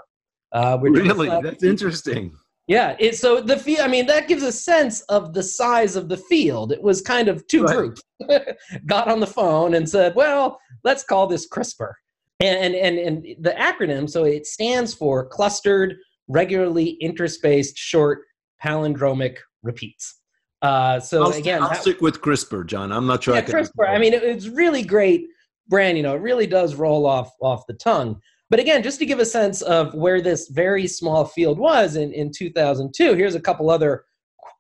Uh, 0.52 0.78
really, 0.82 1.30
that's 1.42 1.64
interesting. 1.64 2.36
Yeah, 2.72 2.96
it, 3.00 3.18
so 3.18 3.42
the 3.42 3.58
field, 3.58 3.82
I 3.82 3.90
mean, 3.90 4.06
that 4.06 4.30
gives 4.30 4.44
a 4.44 4.52
sense 4.52 5.02
of 5.02 5.34
the 5.34 5.44
size 5.44 5.98
of 5.98 6.08
the 6.08 6.16
field. 6.16 6.72
It 6.72 6.82
was 6.82 7.02
kind 7.02 7.28
of 7.28 7.46
two 7.48 7.66
right. 7.66 7.76
groups 7.76 8.02
got 8.86 9.10
on 9.10 9.20
the 9.20 9.28
phone 9.28 9.74
and 9.74 9.90
said, 9.90 10.16
well, 10.16 10.58
let's 10.86 11.04
call 11.04 11.28
this 11.28 11.50
CRISPR. 11.50 11.92
And, 12.40 12.74
and, 12.74 12.98
and 12.98 13.26
the 13.42 13.52
acronym, 13.52 14.10
so 14.10 14.24
it 14.24 14.48
stands 14.48 14.94
for 14.94 15.26
Clustered 15.26 15.98
Regularly 16.30 16.98
Interspaced 17.02 17.74
Short 17.76 18.22
Palindromic 18.64 19.40
Repeats. 19.64 20.22
Uh, 20.62 21.02
so 21.02 21.24
I'll, 21.24 21.34
again, 21.34 21.62
I'll 21.62 21.70
that, 21.70 21.82
stick 21.82 22.00
with 22.00 22.22
CRISPR, 22.22 22.66
John. 22.68 22.94
I'm 22.94 23.06
not 23.06 23.22
sure. 23.22 23.34
Yeah, 23.34 23.42
I 23.42 23.44
CRISPR. 23.44 23.90
I 23.90 23.98
mean, 23.98 24.14
it, 24.14 24.24
it's 24.24 24.48
really 24.48 24.82
great 24.82 25.26
brand. 25.68 25.98
You 25.98 26.04
know, 26.04 26.16
it 26.16 26.22
really 26.22 26.48
does 26.48 26.76
roll 26.76 27.06
off 27.06 27.34
off 27.42 27.64
the 27.68 27.74
tongue. 27.74 28.22
But 28.52 28.60
again, 28.60 28.84
just 28.84 29.00
to 29.00 29.06
give 29.06 29.20
a 29.20 29.26
sense 29.26 29.62
of 29.62 29.94
where 29.94 30.20
this 30.20 30.50
very 30.50 30.86
small 30.86 31.24
field 31.24 31.58
was 31.58 31.96
in, 31.96 32.12
in 32.12 32.32
2002, 32.34 33.14
here's 33.14 33.34
a 33.34 33.40
couple 33.40 33.70
other 33.70 34.04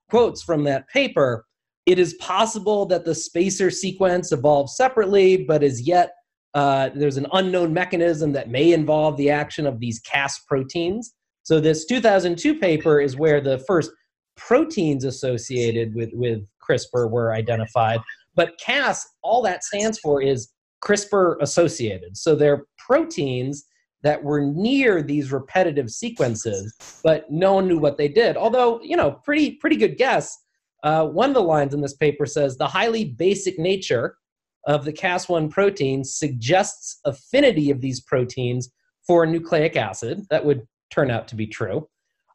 quotes 0.09 0.41
from 0.41 0.63
that 0.63 0.87
paper. 0.87 1.45
It 1.85 1.99
is 1.99 2.13
possible 2.13 2.85
that 2.85 3.03
the 3.03 3.13
spacer 3.13 3.69
sequence 3.69 4.31
evolved 4.31 4.69
separately, 4.69 5.43
but 5.43 5.61
as 5.61 5.81
yet 5.81 6.13
uh, 6.53 6.91
there's 6.95 7.17
an 7.17 7.27
unknown 7.33 7.73
mechanism 7.73 8.31
that 8.31 8.49
may 8.49 8.71
involve 8.71 9.17
the 9.17 9.29
action 9.29 9.67
of 9.67 9.81
these 9.81 9.99
Cas 9.99 10.39
proteins. 10.47 11.13
So 11.43 11.59
this 11.59 11.85
2002 11.85 12.59
paper 12.59 13.01
is 13.01 13.17
where 13.17 13.41
the 13.41 13.57
first 13.67 13.91
proteins 14.37 15.03
associated 15.03 15.93
with, 15.95 16.11
with 16.13 16.39
CRISPR 16.63 17.11
were 17.11 17.33
identified. 17.33 17.99
But 18.35 18.57
Cas, 18.57 19.05
all 19.21 19.41
that 19.41 19.65
stands 19.65 19.99
for 19.99 20.21
is 20.21 20.49
CRISPR 20.81 21.35
associated. 21.41 22.15
So 22.15 22.35
they're 22.35 22.65
proteins 22.77 23.65
that 24.03 24.23
were 24.23 24.41
near 24.41 25.01
these 25.01 25.31
repetitive 25.31 25.89
sequences, 25.89 26.75
but 27.03 27.29
no 27.31 27.53
one 27.53 27.67
knew 27.67 27.77
what 27.77 27.97
they 27.97 28.07
did. 28.07 28.37
Although, 28.37 28.81
you 28.81 28.97
know, 28.97 29.11
pretty 29.11 29.51
pretty 29.51 29.75
good 29.75 29.97
guess. 29.97 30.37
Uh, 30.83 31.05
one 31.05 31.29
of 31.29 31.35
the 31.35 31.43
lines 31.43 31.73
in 31.73 31.81
this 31.81 31.95
paper 31.95 32.25
says 32.25 32.57
the 32.57 32.67
highly 32.67 33.05
basic 33.05 33.59
nature 33.59 34.17
of 34.65 34.83
the 34.83 34.93
Cas1 34.93 35.49
protein 35.49 36.03
suggests 36.03 36.99
affinity 37.05 37.69
of 37.69 37.81
these 37.81 38.01
proteins 38.01 38.71
for 39.05 39.25
nucleic 39.25 39.75
acid. 39.75 40.25
That 40.29 40.43
would 40.45 40.67
turn 40.89 41.11
out 41.11 41.27
to 41.29 41.35
be 41.35 41.47
true. 41.47 41.87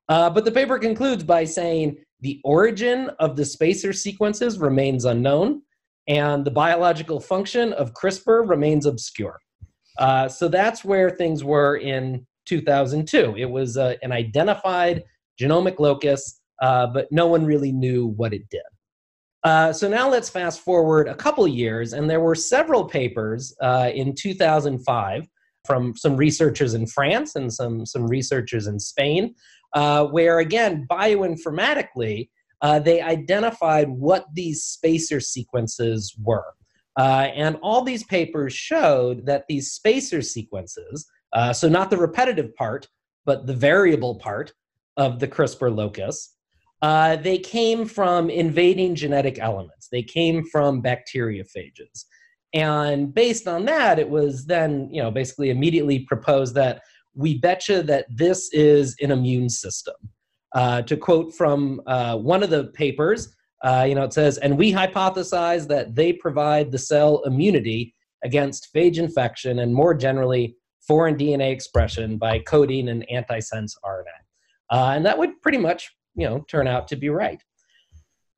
Uh, 0.09 0.31
but 0.31 0.45
the 0.45 0.53
paper 0.53 0.79
concludes 0.79 1.25
by 1.25 1.45
saying 1.45 1.97
the 2.21 2.41
origin 2.45 3.11
of 3.19 3.37
the 3.37 3.45
spacer 3.45 3.93
sequences 3.93 4.59
remains 4.59 5.05
unknown, 5.05 5.63
and 6.09 6.45
the 6.45 6.51
biological 6.51 7.21
function 7.21 7.73
of 7.75 7.93
CRISPR 7.93 8.49
remains 8.49 8.87
obscure. 8.87 9.39
Uh, 9.99 10.29
so 10.29 10.49
that's 10.49 10.85
where 10.85 11.11
things 11.11 11.43
were 11.45 11.77
in 11.77 12.27
2002. 12.47 13.35
It 13.37 13.51
was 13.51 13.77
uh, 13.77 13.95
an 14.03 14.13
identified 14.13 15.05
genomic 15.41 15.79
locus, 15.79 16.41
uh, 16.63 16.87
but 16.87 17.11
no 17.11 17.27
one 17.27 17.45
really 17.45 17.73
knew 17.73 18.07
what 18.07 18.33
it 18.33 18.49
did. 18.51 18.63
Uh, 19.43 19.73
so 19.73 19.89
now 19.89 20.09
let's 20.09 20.29
fast 20.29 20.61
forward 20.61 21.09
a 21.09 21.15
couple 21.15 21.47
years, 21.47 21.93
and 21.93 22.11
there 22.11 22.21
were 22.21 22.35
several 22.35 22.85
papers 22.85 23.55
uh, 23.61 23.91
in 23.95 24.15
2005 24.15 25.29
from 25.65 25.97
some 25.97 26.17
researchers 26.17 26.75
in 26.75 26.87
France 26.87 27.37
and 27.37 27.53
some, 27.53 27.85
some 27.87 28.07
researchers 28.07 28.67
in 28.67 28.79
Spain, 28.79 29.35
where 30.11 30.39
again, 30.39 30.87
bioinformatically, 30.91 32.29
they 32.83 33.01
identified 33.01 33.89
what 33.89 34.27
these 34.33 34.63
spacer 34.63 35.21
sequences 35.21 36.15
were. 36.23 36.55
Uh, 36.97 37.29
and 37.35 37.59
all 37.63 37.83
these 37.83 38.05
papers 38.05 38.53
showed 38.53 39.27
that 39.27 39.45
these 39.49 39.73
spacer 39.73 40.23
sequences, 40.23 41.07
uh, 41.33 41.53
so 41.53 41.69
not 41.69 41.91
the 41.91 41.97
repetitive 41.97 42.55
part, 42.55 42.89
but 43.25 43.47
the 43.47 43.55
variable 43.55 44.15
part 44.15 44.53
of 44.97 45.19
the 45.19 45.29
CRISPR 45.29 45.75
locus, 45.75 46.37
uh, 46.83 47.17
they 47.17 47.39
came 47.39 47.85
from 47.87 48.31
invading 48.31 48.95
genetic 48.95 49.39
elements. 49.39 49.89
They 49.91 50.03
came 50.03 50.45
from 50.45 50.83
bacteriophages. 50.83 52.05
And 52.55 53.13
based 53.13 53.49
on 53.49 53.65
that, 53.67 53.99
it 53.99 54.09
was 54.09 54.47
then, 54.47 54.89
you 54.91 55.03
know, 55.03 55.11
basically 55.11 55.51
immediately 55.51 56.01
proposed 56.01 56.55
that 56.55 56.83
we 57.15 57.39
betcha 57.39 57.83
that 57.83 58.07
this 58.11 58.51
is 58.53 58.97
an 59.01 59.11
immune 59.11 59.49
system. 59.49 59.95
Uh, 60.55 60.81
to 60.83 60.97
quote 60.97 61.35
from 61.35 61.83
uh, 61.87 62.17
one 62.17 62.43
of 62.43 62.51
the 62.51 62.65
papers, 62.69 63.35
uh, 63.67 63.83
you 63.83 63.97
know, 63.97 64.05
it 64.05 64.13
says, 64.13 64.39
and 64.39 64.57
we 64.57 64.73
hypothesize 64.73 65.67
that 65.67 65.97
they 65.97 66.13
provide 66.13 66.71
the 66.71 66.79
cell 66.79 67.23
immunity 67.25 67.93
against 68.23 68.73
phage 68.73 68.99
infection 68.99 69.59
and 69.59 69.75
more 69.75 69.93
generally 69.93 70.57
foreign 70.87 71.17
DNA 71.17 71.51
expression 71.51 72.17
by 72.17 72.39
coding 72.39 72.89
an 72.89 73.05
antisense 73.13 73.73
RNA. 73.85 74.05
Uh, 74.71 74.93
and 74.95 75.05
that 75.05 75.19
would 75.19 75.43
pretty 75.43 75.59
much, 75.59 75.91
you 76.15 76.29
know, 76.29 76.45
turn 76.49 76.69
out 76.69 76.87
to 76.87 76.97
be 76.97 77.09
right. 77.09 77.43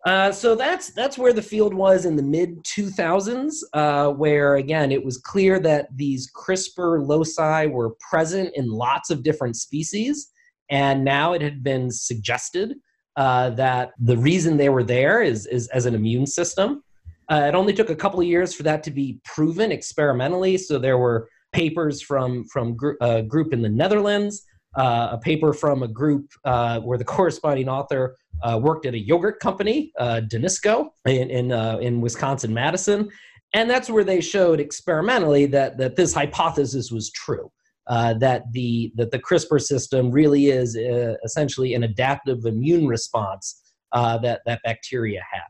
Uh, 0.06 0.32
so 0.32 0.54
that's 0.54 0.94
that's 0.94 1.18
where 1.18 1.34
the 1.34 1.42
field 1.42 1.74
was 1.74 2.06
in 2.06 2.16
the 2.16 2.22
mid 2.22 2.64
2000s, 2.64 3.56
uh, 3.74 4.08
where 4.10 4.56
again 4.56 4.90
it 4.90 5.04
was 5.04 5.18
clear 5.18 5.58
that 5.60 5.88
these 5.94 6.30
CRISPR 6.32 7.06
loci 7.06 7.66
were 7.66 7.96
present 8.08 8.50
in 8.54 8.70
lots 8.70 9.10
of 9.10 9.22
different 9.22 9.56
species, 9.56 10.30
and 10.70 11.04
now 11.04 11.32
it 11.34 11.42
had 11.42 11.62
been 11.62 11.90
suggested 11.90 12.76
uh, 13.18 13.50
that 13.50 13.90
the 13.98 14.16
reason 14.16 14.56
they 14.56 14.68
were 14.68 14.84
there 14.84 15.20
is, 15.20 15.44
is 15.46 15.66
as 15.68 15.86
an 15.86 15.94
immune 15.94 16.24
system. 16.24 16.84
Uh, 17.28 17.46
it 17.48 17.54
only 17.56 17.72
took 17.72 17.90
a 17.90 17.96
couple 17.96 18.20
of 18.20 18.26
years 18.26 18.54
for 18.54 18.62
that 18.62 18.84
to 18.84 18.92
be 18.92 19.18
proven 19.24 19.72
experimentally. 19.72 20.56
So 20.56 20.78
there 20.78 20.98
were 20.98 21.28
papers 21.52 22.00
from 22.00 22.44
from 22.44 22.76
gr- 22.76 22.92
a 23.00 23.22
group 23.22 23.52
in 23.52 23.60
the 23.60 23.68
Netherlands, 23.68 24.44
uh, 24.76 25.08
a 25.12 25.18
paper 25.18 25.52
from 25.52 25.82
a 25.82 25.88
group 25.88 26.30
uh, 26.44 26.78
where 26.80 26.96
the 26.96 27.04
corresponding 27.04 27.68
author 27.68 28.16
uh, 28.44 28.56
worked 28.62 28.86
at 28.86 28.94
a 28.94 28.98
yogurt 28.98 29.40
company, 29.40 29.92
uh, 29.98 30.20
Danisco, 30.24 30.90
in 31.06 31.28
in, 31.28 31.50
in 31.82 32.00
Wisconsin 32.00 32.54
Madison, 32.54 33.10
and 33.52 33.68
that's 33.68 33.90
where 33.90 34.04
they 34.04 34.20
showed 34.20 34.60
experimentally 34.60 35.44
that 35.46 35.76
that 35.78 35.96
this 35.96 36.14
hypothesis 36.14 36.92
was 36.92 37.10
true 37.10 37.50
uh, 37.88 38.14
that 38.14 38.44
the 38.52 38.92
that 38.96 39.10
the 39.10 39.18
CRISPR 39.18 39.60
system 39.60 40.10
really 40.10 40.46
is 40.46 40.76
uh, 40.76 41.14
essentially 41.24 41.74
an 41.74 41.84
adaptive 41.84 42.44
immune 42.44 42.86
response 42.86 43.62
uh, 43.92 44.18
that 44.18 44.42
that 44.46 44.60
bacteria 44.64 45.22
have. 45.32 45.42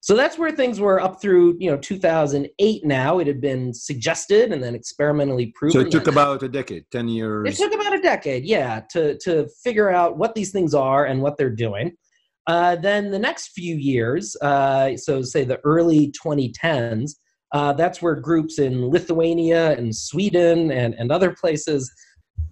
So 0.00 0.14
that's 0.14 0.36
where 0.36 0.50
things 0.50 0.80
were 0.80 1.00
up 1.00 1.22
through 1.22 1.56
you 1.58 1.70
know 1.70 1.78
2008. 1.78 2.84
Now 2.84 3.18
it 3.20 3.26
had 3.26 3.40
been 3.40 3.72
suggested 3.72 4.52
and 4.52 4.62
then 4.62 4.74
experimentally 4.74 5.52
proven. 5.54 5.80
So 5.80 5.86
it 5.86 5.90
took 5.90 6.08
about 6.08 6.42
a 6.42 6.48
decade, 6.48 6.84
ten 6.90 7.08
years. 7.08 7.48
It 7.48 7.62
took 7.62 7.74
about 7.80 7.94
a 7.94 8.02
decade, 8.02 8.44
yeah, 8.44 8.80
to 8.90 9.16
to 9.18 9.48
figure 9.62 9.90
out 9.90 10.18
what 10.18 10.34
these 10.34 10.50
things 10.50 10.74
are 10.74 11.06
and 11.06 11.22
what 11.22 11.38
they're 11.38 11.48
doing. 11.48 11.96
Uh, 12.46 12.76
then 12.76 13.10
the 13.10 13.18
next 13.18 13.52
few 13.54 13.76
years, 13.76 14.36
uh, 14.42 14.94
so 14.96 15.22
say 15.22 15.44
the 15.44 15.58
early 15.64 16.12
2010s, 16.12 17.12
uh, 17.54 17.72
that's 17.72 18.02
where 18.02 18.16
groups 18.16 18.58
in 18.58 18.88
Lithuania 18.90 19.78
and 19.78 19.94
Sweden 19.94 20.72
and, 20.72 20.92
and 20.94 21.12
other 21.12 21.32
places 21.32 21.90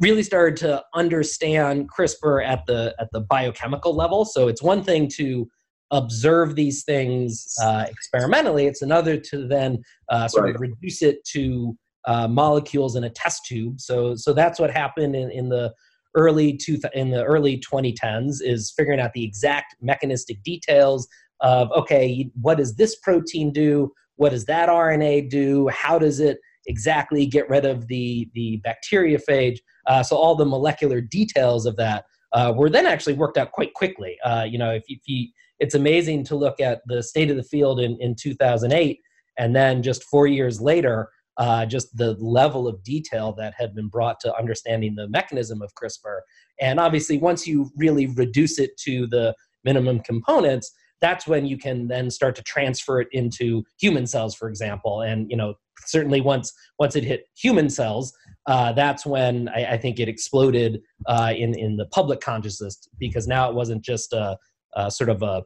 really 0.01 0.23
started 0.23 0.57
to 0.59 0.83
understand 0.95 1.91
CRISPR 1.91 2.47
at 2.47 2.65
the 2.67 2.95
at 3.01 3.09
the 3.13 3.21
biochemical 3.21 3.95
level. 3.95 4.25
So 4.25 4.47
it's 4.47 4.63
one 4.63 4.85
thing 4.85 5.09
to 5.17 5.49
observe 5.91 6.55
these 6.55 6.85
things 6.85 7.53
uh, 7.61 7.85
experimentally; 7.89 8.67
it's 8.67 8.83
another 8.83 9.17
to 9.19 9.49
then 9.49 9.83
uh, 10.09 10.29
sort 10.29 10.45
right. 10.45 10.55
of 10.55 10.61
reduce 10.61 11.03
it 11.03 11.25
to 11.33 11.77
uh, 12.07 12.29
molecules 12.29 12.95
in 12.95 13.03
a 13.03 13.11
test 13.11 13.45
tube. 13.45 13.81
So 13.81 14.15
so 14.15 14.33
that's 14.33 14.61
what 14.61 14.71
happened 14.71 15.17
in, 15.17 15.33
in 15.33 15.49
the 15.49 15.75
early 16.15 16.57
two 16.57 16.79
in 16.95 17.11
the 17.11 17.25
early 17.25 17.59
2010s 17.59 18.37
is 18.41 18.73
figuring 18.77 19.01
out 19.01 19.15
the 19.15 19.25
exact 19.25 19.75
mechanistic 19.81 20.41
details 20.45 21.09
of 21.41 21.73
okay, 21.73 22.31
what 22.41 22.59
does 22.59 22.77
this 22.77 22.97
protein 23.01 23.53
do? 23.53 23.93
What 24.17 24.31
does 24.31 24.45
that 24.47 24.69
RNA 24.69 25.31
do? 25.31 25.69
How 25.69 25.99
does 25.99 26.21
it 26.21 26.39
exactly 26.67 27.27
get 27.27 27.49
rid 27.49 27.65
of 27.65 27.89
the, 27.89 28.29
the 28.35 28.63
bacteriophage? 28.65 29.59
Uh, 29.87 30.03
so 30.03 30.17
all 30.17 30.35
the 30.35 30.45
molecular 30.45 31.01
details 31.01 31.67
of 31.67 31.77
that 31.77 32.05
uh, 32.33 32.53
were 32.57 32.71
then 32.71 32.87
actually 32.87 33.15
worked 33.15 33.37
out 33.37 33.53
quite 33.53 33.75
quickly. 33.75 34.17
Uh, 34.25 34.47
you 34.49 34.59
know, 34.59 34.71
if, 34.71 34.85
if 34.89 35.01
you 35.07 35.29
it's 35.63 35.77
amazing 35.77 36.25
to 36.25 36.35
look 36.35 36.61
at 36.61 36.81
the 36.87 37.01
state 37.05 37.31
of 37.31 37.37
the 37.37 37.43
field 37.45 37.79
in, 37.79 37.97
in 38.01 38.17
2008 38.17 39.01
and 39.39 39.55
then 39.55 39.81
just 39.81 40.03
four 40.03 40.27
years 40.27 40.61
later 40.61 41.09
uh, 41.39 41.65
just 41.65 41.97
the 41.97 42.15
level 42.15 42.67
of 42.67 42.83
detail 42.83 43.33
that 43.33 43.55
had 43.57 43.73
been 43.73 43.89
brought 43.89 44.19
to 44.21 44.37
understanding 44.37 44.97
the 44.97 45.09
mechanism 45.09 45.63
of 45.63 45.73
crispr 45.81 46.19
and 46.61 46.81
obviously 46.81 47.17
once 47.17 47.47
you 47.47 47.71
really 47.77 48.09
reduce 48.09 48.59
it 48.59 48.77
to 48.77 49.07
the 49.07 49.33
minimum 49.65 50.01
components 50.01 50.73
that's 51.03 51.27
when 51.27 51.45
you 51.45 51.59
can 51.59 51.89
then 51.89 52.11
start 52.11 52.35
to 52.37 52.43
transfer 52.43 53.01
it 53.01 53.09
into 53.13 53.63
human 53.79 54.07
cells 54.07 54.35
for 54.35 54.49
example. 54.49 55.03
And 55.03 55.31
you 55.31 55.37
know 55.37 55.55
certainly 55.85 56.21
once 56.23 56.53
once 56.79 56.97
it 56.97 57.05
hit 57.05 57.27
human 57.37 57.69
cells 57.69 58.15
uh, 58.47 58.73
that's 58.73 59.07
when 59.07 59.49
I, 59.51 59.65
I, 59.73 59.79
think 59.79 60.01
it 60.01 60.09
exploded 60.09 60.83
uh, 61.07 61.33
in 61.37 61.57
in 61.59 61.77
the 61.77 61.87
public 61.87 62.21
consciousness 62.21 62.89
because 62.99 63.29
now 63.29 63.49
it 63.49 63.55
wasn't 63.55 63.83
just 63.83 64.13
a, 64.13 64.37
a 64.75 64.91
sort 64.91 65.11
of 65.11 65.23
a 65.23 65.43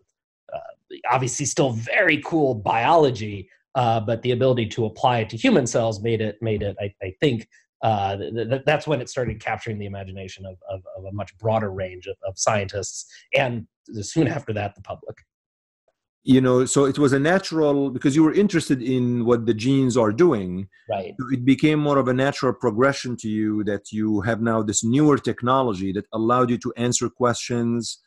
uh, 0.53 0.59
obviously 1.11 1.45
still 1.45 1.71
very 1.71 2.23
cool 2.23 2.55
biology, 2.55 3.51
uh, 3.75 4.01
but 4.01 4.23
the 4.23 4.31
ability 4.31 4.67
to 4.67 4.87
apply 4.87 5.19
it 5.19 5.31
to 5.31 5.37
human 5.37 5.67
cells 5.67 6.03
made 6.03 6.23
it 6.23 6.39
made 6.41 6.63
it 6.63 6.75
I, 6.81 6.95
I 7.03 7.13
think 7.21 7.49
uh, 7.83 8.17
th- 8.17 8.33
th- 8.35 8.63
that's 8.65 8.87
when 8.87 9.03
it 9.03 9.11
started 9.11 9.39
capturing 9.41 9.79
the 9.79 9.85
imagination 9.85 10.47
of, 10.47 10.57
of, 10.71 10.83
of 10.97 11.05
a 11.05 11.13
much 11.13 11.37
broader 11.37 11.71
range 11.71 12.07
of, 12.07 12.17
of 12.27 12.39
scientists 12.39 13.05
and 13.35 13.67
soon 14.01 14.27
after 14.27 14.55
that 14.55 14.75
the 14.75 14.81
public 14.81 15.17
you 16.27 16.41
know 16.41 16.65
so 16.65 16.85
it 16.85 16.99
was 16.99 17.13
a 17.13 17.19
natural 17.21 17.89
because 17.89 18.17
you 18.17 18.23
were 18.25 18.35
interested 18.35 18.83
in 18.83 19.25
what 19.25 19.47
the 19.47 19.55
genes 19.55 19.97
are 19.97 20.11
doing 20.11 20.69
right. 20.91 21.15
it 21.31 21.45
became 21.45 21.79
more 21.79 21.99
of 21.99 22.09
a 22.09 22.13
natural 22.13 22.53
progression 22.53 23.17
to 23.17 23.29
you 23.29 23.63
that 23.63 23.93
you 23.93 24.21
have 24.23 24.41
now 24.41 24.61
this 24.61 24.83
newer 24.83 25.17
technology 25.17 25.93
that 25.93 26.05
allowed 26.13 26.51
you 26.51 26.59
to 26.59 26.73
answer 26.77 27.09
questions 27.09 28.01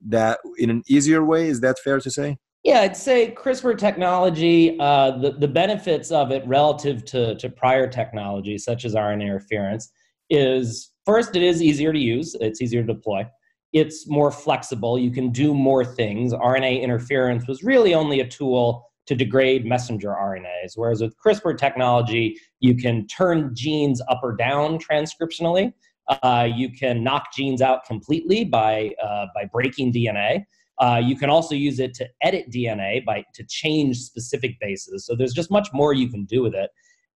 that 0.00 0.38
in 0.56 0.70
an 0.70 0.82
easier 0.86 1.24
way 1.24 1.48
is 1.48 1.60
that 1.62 1.78
fair 1.80 1.98
to 1.98 2.10
say? 2.10 2.36
Yeah 2.62 2.82
i'd 2.82 2.96
say 2.96 3.34
crispr 3.34 3.76
technology 3.76 4.78
uh, 4.78 5.10
the, 5.18 5.32
the 5.32 5.48
benefits 5.48 6.12
of 6.12 6.30
it 6.30 6.46
relative 6.46 7.04
to, 7.06 7.34
to 7.34 7.48
prior 7.48 7.88
technology 7.88 8.56
such 8.56 8.84
as 8.84 8.94
rna 8.94 9.20
interference 9.20 9.90
is 10.30 10.92
first 11.04 11.34
it 11.34 11.42
is 11.42 11.60
easier 11.60 11.92
to 11.92 11.98
use 11.98 12.36
it's 12.40 12.62
easier 12.62 12.82
to 12.82 12.94
deploy 12.94 13.26
it's 13.74 14.08
more 14.08 14.30
flexible. 14.30 14.98
You 14.98 15.10
can 15.10 15.30
do 15.30 15.52
more 15.52 15.84
things. 15.84 16.32
RNA 16.32 16.80
interference 16.80 17.48
was 17.48 17.64
really 17.64 17.92
only 17.92 18.20
a 18.20 18.26
tool 18.26 18.88
to 19.06 19.16
degrade 19.16 19.66
messenger 19.66 20.10
RNAs, 20.10 20.72
whereas 20.76 21.02
with 21.02 21.14
CRISPR 21.18 21.58
technology, 21.58 22.40
you 22.60 22.76
can 22.76 23.06
turn 23.08 23.50
genes 23.52 24.00
up 24.08 24.20
or 24.22 24.34
down 24.34 24.78
transcriptionally. 24.78 25.72
Uh, 26.08 26.48
you 26.54 26.70
can 26.70 27.02
knock 27.02 27.34
genes 27.34 27.60
out 27.60 27.84
completely 27.84 28.44
by, 28.44 28.92
uh, 29.02 29.26
by 29.34 29.44
breaking 29.52 29.92
DNA. 29.92 30.44
Uh, 30.78 31.00
you 31.02 31.16
can 31.16 31.28
also 31.28 31.54
use 31.54 31.80
it 31.80 31.94
to 31.94 32.08
edit 32.22 32.50
DNA 32.50 33.04
by 33.04 33.24
to 33.34 33.44
change 33.48 33.98
specific 33.98 34.56
bases. 34.60 35.04
So 35.04 35.16
there's 35.16 35.34
just 35.34 35.50
much 35.50 35.68
more 35.72 35.92
you 35.92 36.08
can 36.08 36.24
do 36.24 36.42
with 36.42 36.54
it, 36.54 36.70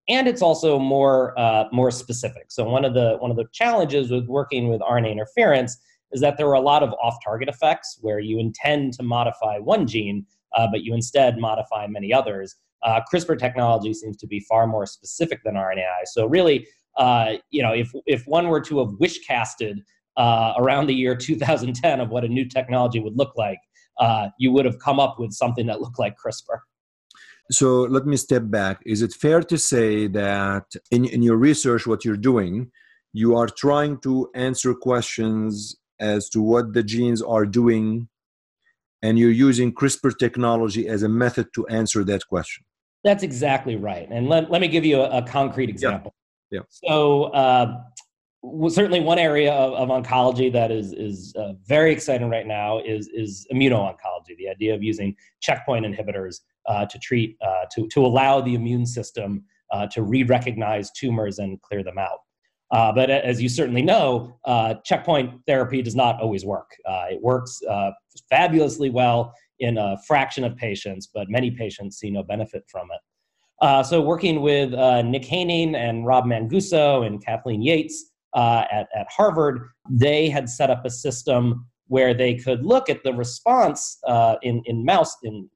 and 0.09 0.29
it's 0.29 0.43
also 0.43 0.79
more 0.79 1.39
uh, 1.39 1.65
more 1.73 1.91
specific. 1.91 2.53
So 2.53 2.63
one 2.63 2.85
of 2.85 2.95
the 2.95 3.17
one 3.19 3.33
of 3.33 3.37
the 3.37 3.47
challenges 3.53 4.13
with 4.13 4.27
working 4.27 4.69
with 4.69 4.81
RNA 4.81 5.11
interference 5.11 5.77
is 6.13 6.21
that 6.21 6.37
there 6.37 6.47
were 6.47 6.55
a 6.55 6.61
lot 6.61 6.83
of 6.83 6.93
off 7.03 7.17
target 7.25 7.49
effects 7.49 7.99
where 8.01 8.19
you 8.19 8.39
intend 8.39 8.95
to 8.95 9.03
modify 9.03 9.59
one 9.59 9.87
gene, 9.87 10.27
uh, 10.57 10.67
but 10.71 10.83
you 10.83 10.95
instead 10.95 11.39
modify 11.39 11.87
many 11.87 12.13
others. 12.13 12.57
Uh, 12.83 13.01
CRISPR 13.13 13.39
technology 13.39 13.93
seems 13.93 14.17
to 14.17 14.27
be 14.27 14.41
far 14.41 14.67
more 14.67 14.87
specific 14.87 15.41
than 15.45 15.55
RNAi. 15.55 16.07
So, 16.07 16.27
really, 16.27 16.67
uh, 16.97 17.35
you 17.51 17.63
know, 17.63 17.73
if, 17.73 17.93
if 18.07 18.25
one 18.27 18.49
were 18.49 18.61
to 18.63 18.79
have 18.79 18.95
wish 18.99 19.21
casted 19.27 19.81
uh, 20.17 20.55
around 20.57 20.87
the 20.87 20.95
year 20.95 21.15
2010 21.15 22.01
of 22.01 22.11
what 22.11 22.25
a 22.25 22.29
new 22.29 22.45
technology 22.45 23.01
would 23.01 23.17
look 23.17 23.33
like, 23.37 23.59
uh, 23.99 24.29
you 24.39 24.53
would 24.53 24.65
have 24.65 24.79
come 24.79 25.01
up 25.01 25.19
with 25.19 25.33
something 25.33 25.67
that 25.67 25.81
looked 25.81 25.99
like 25.99 26.15
CRISPR. 26.25 26.59
So 27.51 27.83
let 27.83 28.05
me 28.07 28.17
step 28.17 28.43
back. 28.47 28.83
Is 28.85 29.01
it 29.03 29.15
fair 29.15 29.41
to 29.43 29.59
say 29.59 30.07
that 30.09 30.65
in, 30.91 31.07
in 31.07 31.23
your 31.23 31.37
research, 31.37 31.87
what 31.87 32.05
you're 32.05 32.17
doing, 32.17 32.71
you 33.13 33.37
are 33.37 33.49
trying 33.49 33.99
to 34.01 34.29
answer 34.35 34.75
questions 34.75 35.77
as 36.01 36.29
to 36.31 36.41
what 36.41 36.73
the 36.75 36.83
genes 36.83 37.23
are 37.23 37.47
doing 37.47 38.09
and 39.03 39.19
you're 39.19 39.31
using 39.31 39.73
CRISPR 39.73 40.19
technology 40.19 40.89
as 40.89 41.03
a 41.03 41.09
method 41.09 41.49
to 41.55 41.67
answer 41.69 42.05
that 42.05 42.27
question. 42.27 42.65
That's 43.05 43.23
exactly 43.23 43.77
right. 43.77 44.09
And 44.11 44.29
let, 44.29 44.51
let 44.51 44.61
me 44.61 44.69
give 44.69 44.85
you 44.85 45.01
a, 45.01 45.19
a 45.19 45.23
concrete 45.23 45.71
example. 45.71 46.15
Yeah. 46.51 46.61
yeah. 46.61 46.65
So, 46.69 47.25
uh, 47.25 47.81
certainly 48.69 49.01
one 49.01 49.19
area 49.19 49.53
of, 49.53 49.73
of, 49.75 49.89
oncology 49.89 50.53
that 50.53 50.71
is, 50.71 50.93
is 50.93 51.35
uh, 51.37 51.55
very 51.67 51.93
exciting 51.93 52.31
right 52.31 52.47
now 52.47 52.79
is, 52.79 53.09
is 53.13 53.47
immuno-oncology, 53.53 54.37
the 54.37 54.49
idea 54.49 54.75
of 54.75 54.83
using 54.83 55.15
checkpoint 55.41 55.85
inhibitors 55.85 56.41
uh, 56.67 56.87
to 56.87 56.99
treat, 56.99 57.37
uh, 57.41 57.65
to, 57.75 57.89
to 57.89 58.05
allow 58.05 58.41
the 58.41 58.55
immune 58.55 58.87
system 58.87 59.45
uh, 59.73 59.87
to 59.89 60.03
re-recognize 60.03 60.91
tumors 60.93 61.39
and 61.39 61.61
clear 61.63 61.83
them 61.83 61.99
out. 61.99 62.21
Uh, 62.71 62.93
but 62.93 63.09
as 63.11 63.41
you 63.41 63.49
certainly 63.49 63.83
know, 63.83 64.39
uh, 64.45 64.75
checkpoint 64.85 65.33
therapy 65.47 65.81
does 65.81 65.95
not 65.95 66.21
always 66.21 66.45
work. 66.45 66.71
Uh, 66.87 67.07
it 67.11 67.23
works 67.23 67.61
uh, 67.69 67.91
fabulously 68.29 68.91
well 68.91 69.33
in 69.61 69.79
a 69.79 69.97
fraction 70.07 70.45
of 70.45 70.55
patients, 70.57 71.09
but 71.13 71.31
many 71.31 71.51
patients 71.51 71.99
see 71.99 72.11
no 72.11 72.23
benefit 72.23 72.65
from 72.69 72.89
it. 72.93 73.01
Uh, 73.61 73.83
so, 73.83 74.01
working 74.01 74.43
with 74.43 74.73
uh, 74.75 75.03
Nick 75.03 75.25
Haining 75.25 75.75
and 75.75 76.07
Rob 76.07 76.25
Manguso 76.27 77.05
and 77.07 77.25
Kathleen 77.25 77.63
Yates 77.63 78.13
at, 78.37 78.87
at 78.95 79.07
Harvard, 79.11 79.61
they 79.91 80.29
had 80.29 80.49
set 80.49 80.71
up 80.71 80.85
a 80.85 80.91
system 80.91 81.67
where 81.89 82.13
they 82.13 82.35
could 82.35 82.65
look 82.65 82.91
at 82.91 83.03
the 83.03 83.13
response 83.15 83.99
in, 84.43 84.63
in 84.67 84.85
mouse 84.85 85.17
in 85.25 85.49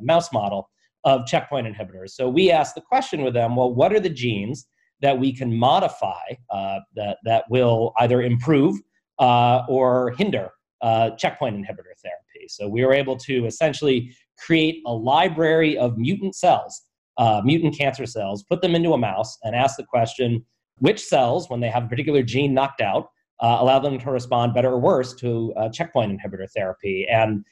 mouse 0.00 0.32
model 0.32 0.70
of 1.04 1.24
checkpoint 1.26 1.68
inhibitors. 1.68 2.10
So 2.10 2.28
we 2.28 2.50
asked 2.50 2.74
the 2.74 2.80
question 2.80 3.22
with 3.22 3.34
them: 3.34 3.54
Well, 3.54 3.72
what 3.72 3.92
are 3.92 4.00
the 4.00 4.10
genes 4.10 4.66
that 5.02 5.18
we 5.18 5.32
can 5.32 5.54
modify 5.54 6.22
uh, 6.50 6.78
that, 6.94 7.18
that 7.24 7.44
will 7.50 7.92
either 7.98 8.22
improve 8.22 8.76
uh, 9.18 9.62
or 9.68 10.12
hinder 10.12 10.50
uh, 10.82 11.10
checkpoint 11.10 11.56
inhibitor 11.56 11.94
therapy. 12.02 12.46
So 12.48 12.68
we 12.68 12.84
were 12.84 12.92
able 12.92 13.16
to 13.18 13.46
essentially 13.46 14.12
create 14.38 14.82
a 14.86 14.92
library 14.92 15.76
of 15.78 15.96
mutant 15.96 16.34
cells, 16.34 16.82
uh, 17.18 17.40
mutant 17.44 17.76
cancer 17.76 18.06
cells, 18.06 18.44
put 18.44 18.60
them 18.60 18.74
into 18.74 18.92
a 18.92 18.98
mouse, 18.98 19.38
and 19.42 19.54
ask 19.54 19.76
the 19.76 19.84
question 19.84 20.44
which 20.78 21.02
cells, 21.02 21.48
when 21.48 21.60
they 21.60 21.70
have 21.70 21.84
a 21.84 21.88
particular 21.88 22.22
gene 22.22 22.52
knocked 22.52 22.82
out, 22.82 23.08
uh, 23.40 23.56
allow 23.60 23.78
them 23.78 23.98
to 23.98 24.10
respond 24.10 24.54
better 24.54 24.70
or 24.70 24.78
worse 24.78 25.14
to 25.14 25.52
uh, 25.56 25.68
checkpoint 25.70 26.12
inhibitor 26.12 26.46
therapy. 26.54 27.06
And 27.10 27.44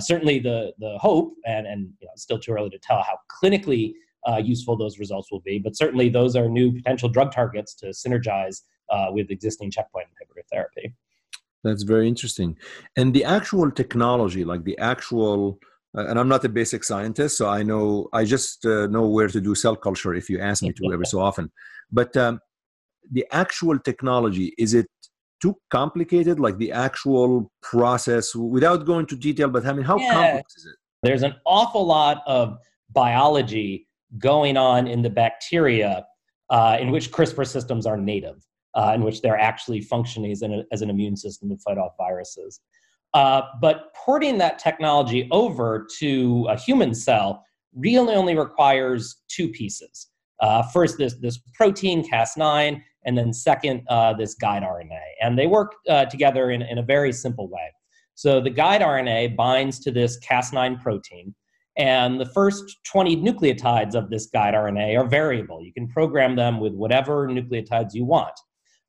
certainly 0.00 0.38
the, 0.38 0.72
the 0.78 0.98
hope, 0.98 1.34
and, 1.46 1.66
and 1.66 1.90
you 2.00 2.06
know, 2.06 2.12
still 2.16 2.38
too 2.38 2.52
early 2.52 2.70
to 2.70 2.78
tell 2.78 3.02
how 3.02 3.16
clinically 3.30 3.92
uh, 4.28 4.36
useful 4.36 4.76
those 4.76 4.98
results 4.98 5.30
will 5.30 5.40
be. 5.40 5.58
But 5.58 5.76
certainly, 5.76 6.08
those 6.08 6.36
are 6.36 6.48
new 6.48 6.72
potential 6.72 7.08
drug 7.08 7.32
targets 7.32 7.74
to 7.76 7.86
synergize 7.86 8.62
uh, 8.90 9.06
with 9.10 9.30
existing 9.30 9.70
checkpoint 9.70 10.06
inhibitor 10.08 10.42
therapy. 10.52 10.94
That's 11.64 11.84
very 11.84 12.08
interesting. 12.08 12.56
And 12.96 13.14
the 13.14 13.24
actual 13.24 13.70
technology, 13.70 14.44
like 14.44 14.64
the 14.64 14.76
actual, 14.78 15.60
uh, 15.96 16.06
and 16.08 16.18
I'm 16.18 16.28
not 16.28 16.44
a 16.44 16.48
basic 16.48 16.82
scientist, 16.82 17.36
so 17.36 17.48
I 17.48 17.62
know 17.62 18.08
I 18.12 18.24
just 18.24 18.66
uh, 18.66 18.86
know 18.88 19.06
where 19.06 19.28
to 19.28 19.40
do 19.40 19.54
cell 19.54 19.76
culture 19.76 20.14
if 20.14 20.28
you 20.28 20.40
ask 20.40 20.62
me 20.62 20.72
to 20.72 20.92
every 20.92 21.06
so 21.06 21.20
often. 21.20 21.52
But 21.90 22.16
um, 22.16 22.40
the 23.10 23.24
actual 23.30 23.78
technology, 23.78 24.54
is 24.58 24.74
it 24.74 24.86
too 25.40 25.56
complicated? 25.70 26.40
Like 26.40 26.58
the 26.58 26.72
actual 26.72 27.52
process, 27.62 28.34
without 28.34 28.84
going 28.84 29.06
to 29.06 29.16
detail, 29.16 29.48
but 29.48 29.64
I 29.64 29.72
mean, 29.72 29.84
how 29.84 29.98
yeah. 29.98 30.12
complex 30.12 30.56
is 30.56 30.66
it? 30.66 30.76
There's 31.04 31.22
an 31.22 31.34
awful 31.44 31.84
lot 31.84 32.22
of 32.26 32.58
biology 32.90 33.88
going 34.18 34.56
on 34.56 34.86
in 34.86 35.02
the 35.02 35.10
bacteria 35.10 36.04
uh, 36.50 36.76
in 36.80 36.90
which 36.90 37.10
CRISPR 37.10 37.46
systems 37.46 37.86
are 37.86 37.96
native, 37.96 38.44
uh, 38.74 38.92
in 38.94 39.02
which 39.02 39.22
they're 39.22 39.38
actually 39.38 39.80
functioning 39.80 40.30
as 40.30 40.42
an, 40.42 40.64
as 40.70 40.82
an 40.82 40.90
immune 40.90 41.16
system 41.16 41.48
to 41.48 41.56
fight 41.56 41.78
off 41.78 41.92
viruses. 41.98 42.60
Uh, 43.14 43.42
but 43.60 43.94
porting 43.94 44.38
that 44.38 44.58
technology 44.58 45.28
over 45.30 45.86
to 45.98 46.46
a 46.48 46.58
human 46.58 46.94
cell 46.94 47.44
really 47.74 48.14
only 48.14 48.36
requires 48.36 49.22
two 49.28 49.48
pieces. 49.48 50.08
Uh, 50.40 50.62
first, 50.62 50.98
this, 50.98 51.14
this 51.14 51.38
protein, 51.54 52.06
Cas9, 52.08 52.80
and 53.04 53.18
then 53.18 53.32
second, 53.32 53.82
uh, 53.88 54.12
this 54.12 54.34
guide 54.34 54.62
RNA. 54.62 55.00
And 55.20 55.38
they 55.38 55.46
work 55.46 55.74
uh, 55.88 56.06
together 56.06 56.50
in, 56.50 56.62
in 56.62 56.78
a 56.78 56.82
very 56.82 57.12
simple 57.12 57.48
way. 57.48 57.72
So 58.14 58.40
the 58.40 58.50
guide 58.50 58.82
RNA 58.82 59.36
binds 59.36 59.78
to 59.80 59.90
this 59.90 60.18
Cas9 60.20 60.80
protein, 60.82 61.34
and 61.76 62.20
the 62.20 62.26
first 62.26 62.78
20 62.84 63.16
nucleotides 63.16 63.94
of 63.94 64.10
this 64.10 64.26
guide 64.26 64.54
RNA 64.54 64.98
are 64.98 65.06
variable. 65.06 65.62
You 65.62 65.72
can 65.72 65.88
program 65.88 66.36
them 66.36 66.60
with 66.60 66.74
whatever 66.74 67.26
nucleotides 67.28 67.94
you 67.94 68.04
want. 68.04 68.38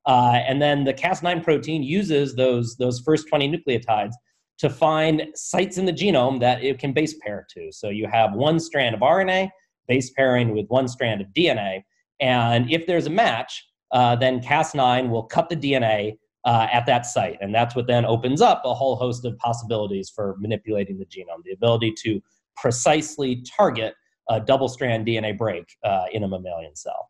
Uh, 0.05 0.41
and 0.45 0.61
then 0.61 0.83
the 0.83 0.93
Cas9 0.93 1.43
protein 1.43 1.81
uses 1.81 2.35
those, 2.35 2.75
those 2.75 2.99
first 2.99 3.27
20 3.29 3.49
nucleotides 3.49 4.13
to 4.57 4.69
find 4.69 5.27
sites 5.33 5.77
in 5.77 5.85
the 5.85 5.93
genome 5.93 6.39
that 6.41 6.63
it 6.63 6.77
can 6.77 6.91
base 6.91 7.15
pair 7.25 7.47
to. 7.51 7.71
So 7.71 7.89
you 7.89 8.07
have 8.07 8.33
one 8.33 8.59
strand 8.59 8.95
of 8.95 9.01
RNA 9.01 9.49
base 9.87 10.11
pairing 10.11 10.53
with 10.53 10.67
one 10.67 10.87
strand 10.87 11.21
of 11.21 11.27
DNA. 11.35 11.83
And 12.19 12.69
if 12.69 12.85
there's 12.85 13.05
a 13.05 13.09
match, 13.09 13.65
uh, 13.91 14.15
then 14.15 14.41
Cas9 14.41 15.09
will 15.09 15.23
cut 15.23 15.49
the 15.49 15.55
DNA 15.55 16.17
uh, 16.45 16.67
at 16.71 16.85
that 16.85 17.05
site. 17.05 17.37
And 17.41 17.55
that's 17.55 17.75
what 17.75 17.87
then 17.87 18.05
opens 18.05 18.41
up 18.41 18.61
a 18.65 18.73
whole 18.73 18.95
host 18.95 19.23
of 19.25 19.37
possibilities 19.37 20.11
for 20.13 20.35
manipulating 20.39 20.97
the 20.97 21.05
genome 21.05 21.43
the 21.45 21.53
ability 21.53 21.93
to 22.03 22.21
precisely 22.57 23.43
target 23.57 23.95
a 24.29 24.39
double 24.39 24.69
strand 24.69 25.05
DNA 25.05 25.37
break 25.37 25.65
uh, 25.83 26.05
in 26.11 26.23
a 26.23 26.27
mammalian 26.27 26.75
cell. 26.75 27.09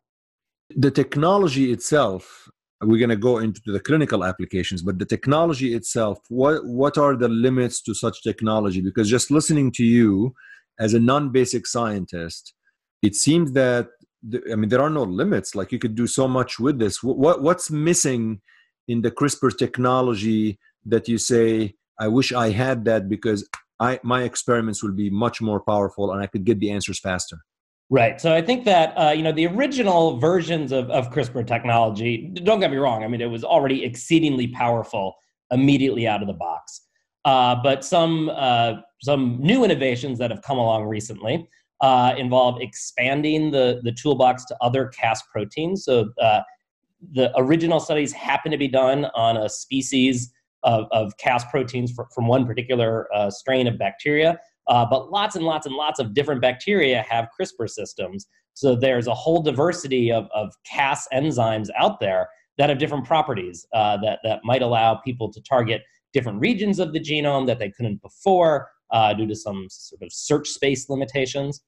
The 0.76 0.92
technology 0.92 1.72
itself, 1.72 2.50
we're 2.82 2.98
going 2.98 3.10
to 3.10 3.16
go 3.16 3.38
into 3.38 3.62
the 3.66 3.80
clinical 3.80 4.24
applications, 4.24 4.82
but 4.82 4.98
the 4.98 5.06
technology 5.06 5.74
itself, 5.74 6.20
what, 6.30 6.66
what 6.66 6.98
are 6.98 7.16
the 7.16 7.30
limits 7.30 7.82
to 7.84 7.94
such 7.94 8.24
technology? 8.24 8.82
Because 8.82 9.10
just 9.10 9.30
listening 9.30 9.72
to 9.74 9.84
you 9.84 10.34
as 10.80 10.94
a 10.94 11.00
non 11.00 11.32
basic 11.32 11.68
scientist, 11.68 12.54
it 13.02 13.16
seems 13.16 13.52
that 13.52 13.90
I 14.52 14.56
mean, 14.56 14.70
there 14.70 14.82
are 14.82 14.90
no 14.90 15.04
limits. 15.04 15.54
Like 15.54 15.72
you 15.72 15.80
could 15.80 15.96
do 15.96 16.08
so 16.08 16.28
much 16.28 16.60
with 16.60 16.80
this. 16.80 17.04
What 17.04 17.42
what's 17.42 17.70
missing 17.70 18.42
in 18.88 19.02
the 19.02 19.12
CRISPR 19.12 19.58
technology 19.58 20.60
that 20.86 21.08
you 21.08 21.18
say, 21.18 21.76
I 22.00 22.08
wish 22.08 22.32
I 22.32 22.50
had 22.50 22.86
that 22.86 23.10
because 23.10 23.48
I 23.80 24.00
my 24.04 24.24
experiments 24.24 24.84
will 24.84 24.94
be 24.94 25.10
much 25.10 25.42
more 25.42 25.62
powerful 25.62 26.12
and 26.12 26.22
I 26.22 26.28
could 26.28 26.44
get 26.46 26.60
the 26.60 26.72
answers 26.72 27.00
faster. 27.00 27.38
Right. 27.90 28.20
So 28.20 28.34
I 28.34 28.42
think 28.42 28.66
that 28.66 28.94
uh, 28.98 29.12
you 29.12 29.24
know 29.24 29.32
the 29.32 29.48
original 29.48 30.20
versions 30.20 30.72
of, 30.72 30.90
of 30.90 31.12
CRISPR 31.12 31.46
technology. 31.46 32.32
Don't 32.34 32.60
get 32.60 32.72
me 32.72 32.78
wrong. 32.78 33.04
I 33.04 33.08
mean, 33.08 33.22
it 33.22 33.30
was 33.30 33.44
already 33.44 33.84
exceedingly 33.84 34.48
powerful 34.48 35.16
immediately 35.52 36.08
out 36.08 36.22
of 36.22 36.28
the 36.28 36.34
box. 36.34 36.82
Uh, 37.26 37.56
but 37.62 37.86
some 37.86 38.30
uh, 38.34 38.74
some 39.02 39.38
new 39.40 39.64
innovations 39.64 40.18
that 40.20 40.32
have 40.32 40.42
come 40.42 40.58
along 40.58 40.86
recently 40.86 41.48
uh, 41.82 42.16
involve 42.18 42.62
expanding 42.62 43.52
the, 43.52 43.82
the 43.84 43.92
toolbox 43.92 44.46
to 44.46 44.58
other 44.62 44.88
Cas 44.88 45.22
proteins. 45.32 45.86
So 45.86 46.10
uh, 46.22 46.42
the 47.12 47.32
original 47.38 47.80
studies 47.80 48.14
happen 48.14 48.52
to 48.52 48.58
be 48.58 48.70
done 48.70 49.06
on 49.14 49.38
a 49.38 49.50
species 49.50 50.32
of, 50.64 50.88
of 50.92 51.16
Cas 51.18 51.44
proteins 51.46 51.92
for, 51.92 52.08
from 52.14 52.28
one 52.28 52.46
particular 52.46 53.08
uh, 53.14 53.30
strain 53.30 53.68
of 53.68 53.78
bacteria. 53.78 54.40
Uh, 54.68 54.86
but 54.86 55.12
lots 55.12 55.36
and 55.36 55.46
lots 55.46 55.66
and 55.66 55.76
lots 55.76 56.00
of 56.00 56.14
different 56.14 56.42
bacteria 56.42 57.06
have 57.10 57.28
CRISPR 57.40 57.70
systems. 57.70 58.28
So 58.54 58.76
there's 58.76 59.08
a 59.08 59.14
whole 59.14 59.42
diversity 59.42 60.12
of, 60.12 60.28
of 60.34 60.54
Cas 60.66 61.08
enzymes 61.14 61.68
out 61.78 62.00
there 62.00 62.30
that 62.58 62.70
have 62.70 62.78
different 62.78 63.06
properties 63.06 63.66
uh, 63.74 63.98
that, 63.98 64.20
that 64.24 64.42
might 64.44 64.62
allow 64.62 64.96
people 64.96 65.32
to 65.34 65.42
target 65.42 65.82
different 66.14 66.40
regions 66.40 66.80
of 66.80 66.94
the 66.94 67.00
genome 67.00 67.48
that 67.48 67.60
they 67.60 67.72
couldn't 67.72 68.02
before 68.02 68.70
uh, 68.92 69.14
due 69.14 69.26
to 69.26 69.36
some 69.36 69.66
sort 69.70 70.02
of 70.02 70.14
search 70.14 70.48
space 70.48 70.88
limitations 70.90 71.62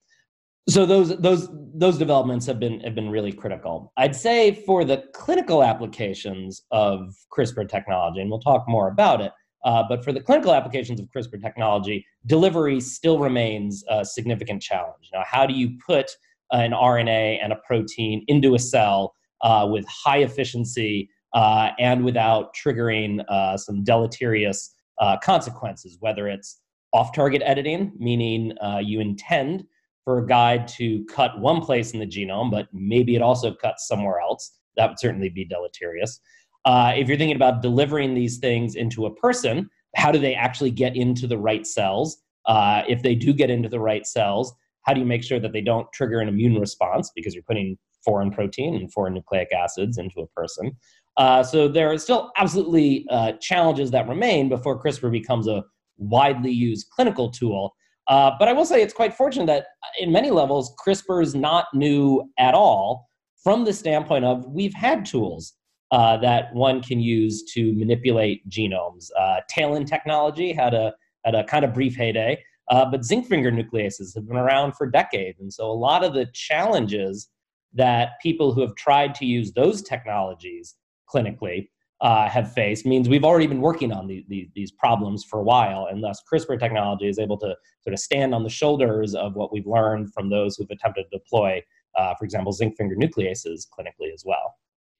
so 0.67 0.85
those 0.85 1.15
those 1.17 1.49
those 1.73 1.97
developments 1.97 2.45
have 2.45 2.59
been 2.59 2.79
have 2.81 2.95
been 2.95 3.09
really 3.09 3.31
critical. 3.31 3.91
I'd 3.97 4.15
say 4.15 4.63
for 4.65 4.83
the 4.83 5.03
clinical 5.13 5.63
applications 5.63 6.63
of 6.71 7.15
CRISPR 7.31 7.69
technology, 7.69 8.21
and 8.21 8.29
we'll 8.29 8.39
talk 8.39 8.65
more 8.67 8.87
about 8.87 9.21
it. 9.21 9.31
Uh, 9.63 9.83
but 9.87 10.03
for 10.03 10.11
the 10.11 10.21
clinical 10.21 10.53
applications 10.53 10.99
of 10.99 11.07
CRISPR 11.15 11.41
technology, 11.41 12.05
delivery 12.27 12.79
still 12.79 13.17
remains 13.19 13.83
a 13.89 14.05
significant 14.05 14.61
challenge. 14.61 15.09
Now, 15.11 15.23
how 15.25 15.47
do 15.47 15.53
you 15.55 15.77
put 15.85 16.11
an 16.51 16.71
RNA 16.71 17.39
and 17.43 17.51
a 17.51 17.55
protein 17.67 18.23
into 18.27 18.53
a 18.53 18.59
cell 18.59 19.15
uh, 19.41 19.67
with 19.69 19.85
high 19.87 20.19
efficiency 20.19 21.09
uh, 21.33 21.71
and 21.79 22.05
without 22.05 22.55
triggering 22.55 23.23
uh, 23.27 23.57
some 23.57 23.83
deleterious 23.83 24.73
uh, 24.99 25.17
consequences, 25.17 25.97
whether 25.99 26.27
it's 26.27 26.61
off 26.93 27.13
target 27.13 27.41
editing, 27.43 27.91
meaning 27.97 28.57
uh, 28.59 28.79
you 28.81 28.99
intend 28.99 29.65
for 30.05 30.19
a 30.19 30.25
guide 30.25 30.67
to 30.67 31.03
cut 31.05 31.37
one 31.39 31.59
place 31.59 31.91
in 31.91 31.99
the 31.99 32.07
genome, 32.07 32.49
but 32.49 32.67
maybe 32.71 33.15
it 33.15 33.21
also 33.21 33.53
cuts 33.53 33.87
somewhere 33.87 34.19
else. 34.21 34.57
That 34.77 34.89
would 34.89 34.99
certainly 34.99 35.29
be 35.29 35.43
deleterious. 35.43 36.19
Uh, 36.63 36.93
if 36.95 37.07
you're 37.07 37.17
thinking 37.17 37.35
about 37.35 37.61
delivering 37.61 38.13
these 38.13 38.37
things 38.37 38.75
into 38.75 39.07
a 39.07 39.15
person, 39.15 39.69
how 39.95 40.11
do 40.11 40.19
they 40.19 40.35
actually 40.35 40.71
get 40.71 40.95
into 40.95 41.27
the 41.27 41.37
right 41.37 41.65
cells? 41.65 42.17
Uh, 42.45 42.83
if 42.87 43.01
they 43.01 43.15
do 43.15 43.33
get 43.33 43.49
into 43.49 43.67
the 43.67 43.79
right 43.79 44.05
cells, 44.05 44.53
how 44.83 44.93
do 44.93 44.99
you 44.99 45.05
make 45.05 45.23
sure 45.23 45.39
that 45.39 45.51
they 45.51 45.61
don't 45.61 45.91
trigger 45.91 46.19
an 46.19 46.27
immune 46.27 46.59
response 46.59 47.11
because 47.15 47.33
you're 47.33 47.43
putting 47.43 47.77
foreign 48.03 48.29
protein 48.29 48.75
and 48.75 48.91
foreign 48.93 49.15
nucleic 49.15 49.51
acids 49.51 49.97
into 49.97 50.21
a 50.21 50.27
person? 50.27 50.71
Uh, 51.17 51.41
so 51.41 51.67
there 51.67 51.91
are 51.91 51.97
still 51.97 52.31
absolutely 52.37 53.07
uh, 53.09 53.31
challenges 53.33 53.89
that 53.91 54.07
remain 54.07 54.49
before 54.49 54.81
CRISPR 54.81 55.11
becomes 55.11 55.47
a 55.47 55.63
widely 55.97 56.51
used 56.51 56.89
clinical 56.89 57.31
tool. 57.31 57.75
Uh, 58.07 58.31
but 58.37 58.47
I 58.47 58.53
will 58.53 58.65
say 58.65 58.81
it's 58.81 58.93
quite 58.93 59.13
fortunate 59.13 59.47
that 59.47 59.63
uh, 59.63 60.03
in 60.03 60.11
many 60.11 60.31
levels, 60.31 60.73
CRISPR 60.85 61.23
is 61.23 61.35
not 61.35 61.67
new 61.73 62.29
at 62.37 62.53
all 62.53 63.07
from 63.43 63.65
the 63.65 63.73
standpoint 63.73 64.25
of 64.25 64.45
we've 64.47 64.73
had 64.73 65.05
tools 65.05 65.53
uh, 65.91 66.17
that 66.17 66.53
one 66.53 66.81
can 66.81 66.99
use 66.99 67.43
to 67.53 67.73
manipulate 67.73 68.47
genomes. 68.49 69.09
Uh, 69.19 69.37
TALEN 69.49 69.85
technology 69.85 70.51
had 70.51 70.73
a, 70.73 70.93
had 71.23 71.35
a 71.35 71.43
kind 71.43 71.65
of 71.65 71.73
brief 71.73 71.95
heyday, 71.95 72.41
uh, 72.69 72.85
but 72.85 73.03
zinc 73.03 73.27
finger 73.27 73.51
nucleases 73.51 74.13
have 74.15 74.27
been 74.27 74.37
around 74.37 74.73
for 74.73 74.89
decades. 74.89 75.39
And 75.39 75.53
so 75.53 75.69
a 75.69 75.73
lot 75.73 76.03
of 76.03 76.13
the 76.13 76.27
challenges 76.33 77.29
that 77.73 78.13
people 78.21 78.53
who 78.53 78.61
have 78.61 78.75
tried 78.75 79.13
to 79.15 79.25
use 79.25 79.51
those 79.51 79.81
technologies 79.81 80.75
clinically 81.13 81.69
uh, 82.01 82.27
have 82.27 82.51
faced 82.53 82.85
means 82.85 83.07
we've 83.07 83.23
already 83.23 83.47
been 83.47 83.61
working 83.61 83.91
on 83.91 84.07
the, 84.07 84.25
the, 84.27 84.49
these 84.53 84.71
problems 84.71 85.23
for 85.23 85.39
a 85.39 85.43
while, 85.43 85.87
and 85.89 86.03
thus 86.03 86.21
CRISPR 86.31 86.59
technology 86.59 87.07
is 87.07 87.19
able 87.19 87.37
to 87.37 87.55
sort 87.81 87.93
of 87.93 87.99
stand 87.99 88.35
on 88.35 88.43
the 88.43 88.49
shoulders 88.49 89.15
of 89.15 89.35
what 89.35 89.53
we've 89.53 89.67
learned 89.67 90.13
from 90.13 90.29
those 90.29 90.57
who've 90.57 90.69
attempted 90.69 91.05
to 91.11 91.17
deploy, 91.17 91.61
uh, 91.97 92.13
for 92.15 92.25
example, 92.25 92.51
zinc 92.51 92.75
finger 92.77 92.95
nucleases 92.95 93.65
clinically 93.67 94.13
as 94.13 94.23
well. 94.25 94.55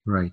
Right. 0.05 0.31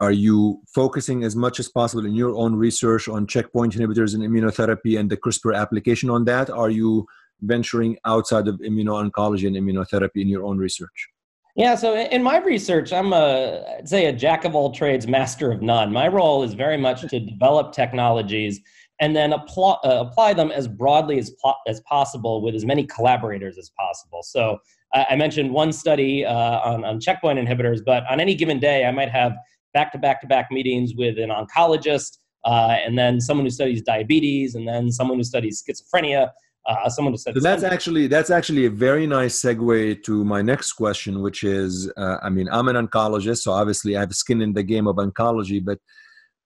Are 0.00 0.12
you 0.12 0.62
focusing 0.72 1.24
as 1.24 1.36
much 1.36 1.58
as 1.60 1.68
possible 1.68 2.06
in 2.06 2.14
your 2.14 2.34
own 2.34 2.54
research 2.54 3.08
on 3.08 3.26
checkpoint 3.26 3.74
inhibitors 3.74 4.14
and 4.14 4.22
immunotherapy 4.22 4.98
and 4.98 5.10
the 5.10 5.16
CRISPR 5.16 5.54
application 5.54 6.08
on 6.08 6.24
that? 6.24 6.48
Are 6.48 6.70
you 6.70 7.06
venturing 7.42 7.98
outside 8.06 8.48
of 8.48 8.56
immuno-oncology 8.60 9.46
and 9.46 9.56
immunotherapy 9.56 10.22
in 10.22 10.28
your 10.28 10.44
own 10.44 10.58
research? 10.58 11.08
Yeah, 11.56 11.74
so 11.74 11.96
in 11.96 12.22
my 12.22 12.38
research, 12.38 12.92
I'm 12.92 13.12
a 13.12 13.64
I'd 13.78 13.88
say 13.88 14.06
a 14.06 14.12
jack 14.12 14.44
of 14.44 14.54
all 14.54 14.70
trades, 14.72 15.06
master 15.06 15.50
of 15.50 15.62
none. 15.62 15.92
My 15.92 16.06
role 16.06 16.42
is 16.42 16.54
very 16.54 16.76
much 16.76 17.02
to 17.02 17.20
develop 17.20 17.72
technologies 17.72 18.60
and 19.00 19.16
then 19.16 19.32
apply, 19.32 19.72
uh, 19.82 20.04
apply 20.06 20.34
them 20.34 20.50
as 20.52 20.68
broadly 20.68 21.18
as, 21.18 21.30
po- 21.42 21.54
as 21.66 21.80
possible 21.80 22.42
with 22.42 22.54
as 22.54 22.64
many 22.64 22.86
collaborators 22.86 23.58
as 23.58 23.70
possible. 23.70 24.22
So 24.22 24.58
uh, 24.94 25.04
I 25.10 25.16
mentioned 25.16 25.50
one 25.50 25.72
study 25.72 26.24
uh, 26.24 26.60
on, 26.60 26.84
on 26.84 27.00
checkpoint 27.00 27.38
inhibitors, 27.38 27.80
but 27.84 28.04
on 28.08 28.20
any 28.20 28.34
given 28.34 28.60
day, 28.60 28.84
I 28.84 28.92
might 28.92 29.10
have 29.10 29.32
back 29.72 29.90
to 29.92 29.98
back 29.98 30.20
to 30.20 30.26
back 30.26 30.50
meetings 30.50 30.94
with 30.94 31.18
an 31.18 31.30
oncologist, 31.30 32.18
uh, 32.44 32.76
and 32.84 32.98
then 32.98 33.20
someone 33.20 33.46
who 33.46 33.50
studies 33.50 33.82
diabetes, 33.82 34.54
and 34.54 34.68
then 34.68 34.90
someone 34.90 35.18
who 35.18 35.24
studies 35.24 35.62
schizophrenia 35.62 36.30
uh, 36.66 36.88
someone 36.88 37.16
said 37.16 37.34
so 37.34 37.40
that's 37.40 37.62
actually 37.62 38.06
that's 38.06 38.30
actually 38.30 38.66
a 38.66 38.70
very 38.70 39.06
nice 39.06 39.40
segue 39.40 40.02
to 40.02 40.24
my 40.24 40.42
next 40.42 40.72
question 40.74 41.22
which 41.22 41.42
is 41.42 41.90
uh, 41.96 42.18
i 42.22 42.28
mean 42.28 42.48
i'm 42.52 42.68
an 42.68 42.76
oncologist 42.76 43.38
so 43.38 43.52
obviously 43.52 43.96
i 43.96 44.00
have 44.00 44.14
skin 44.14 44.42
in 44.42 44.52
the 44.52 44.62
game 44.62 44.86
of 44.86 44.96
oncology 44.96 45.64
but 45.64 45.78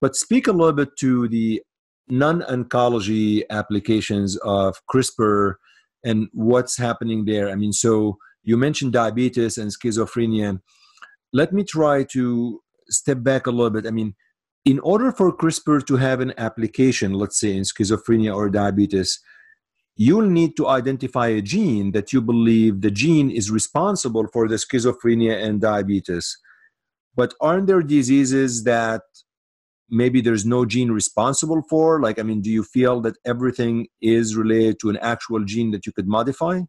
but 0.00 0.14
speak 0.14 0.46
a 0.46 0.52
little 0.52 0.72
bit 0.72 0.96
to 0.98 1.28
the 1.28 1.62
non-oncology 2.08 3.42
applications 3.50 4.36
of 4.38 4.76
crispr 4.92 5.54
and 6.04 6.28
what's 6.32 6.76
happening 6.76 7.24
there. 7.24 7.48
I 7.50 7.54
mean 7.54 7.72
so 7.72 8.18
you 8.42 8.56
mentioned 8.56 8.92
diabetes 8.92 9.56
and 9.56 9.70
schizophrenia. 9.70 10.60
Let 11.32 11.52
me 11.52 11.64
try 11.64 12.04
to 12.12 12.60
step 12.88 13.22
back 13.22 13.46
a 13.46 13.50
little 13.50 13.70
bit. 13.70 13.86
I 13.86 13.90
mean 13.90 14.14
in 14.64 14.78
order 14.80 15.12
for 15.12 15.34
crispr 15.34 15.84
to 15.86 15.96
have 15.96 16.20
an 16.20 16.32
application 16.38 17.12
let's 17.12 17.38
say 17.38 17.56
in 17.56 17.62
schizophrenia 17.62 18.34
or 18.34 18.48
diabetes 18.50 19.20
you'll 19.96 20.28
need 20.28 20.56
to 20.56 20.66
identify 20.66 21.28
a 21.28 21.40
gene 21.40 21.92
that 21.92 22.12
you 22.12 22.20
believe 22.20 22.80
the 22.80 22.90
gene 22.90 23.30
is 23.30 23.50
responsible 23.50 24.26
for 24.32 24.48
the 24.48 24.56
schizophrenia 24.56 25.42
and 25.42 25.60
diabetes. 25.60 26.36
But 27.14 27.34
aren't 27.40 27.68
there 27.68 27.82
diseases 27.82 28.64
that 28.64 29.02
maybe 29.88 30.20
there's 30.20 30.44
no 30.44 30.64
gene 30.64 30.90
responsible 30.90 31.62
for? 31.68 32.00
Like, 32.00 32.18
I 32.18 32.22
mean, 32.22 32.40
do 32.40 32.50
you 32.50 32.64
feel 32.64 33.00
that 33.02 33.16
everything 33.24 33.86
is 34.00 34.34
related 34.34 34.80
to 34.80 34.90
an 34.90 34.96
actual 34.96 35.44
gene 35.44 35.70
that 35.70 35.86
you 35.86 35.92
could 35.92 36.08
modify? 36.08 36.62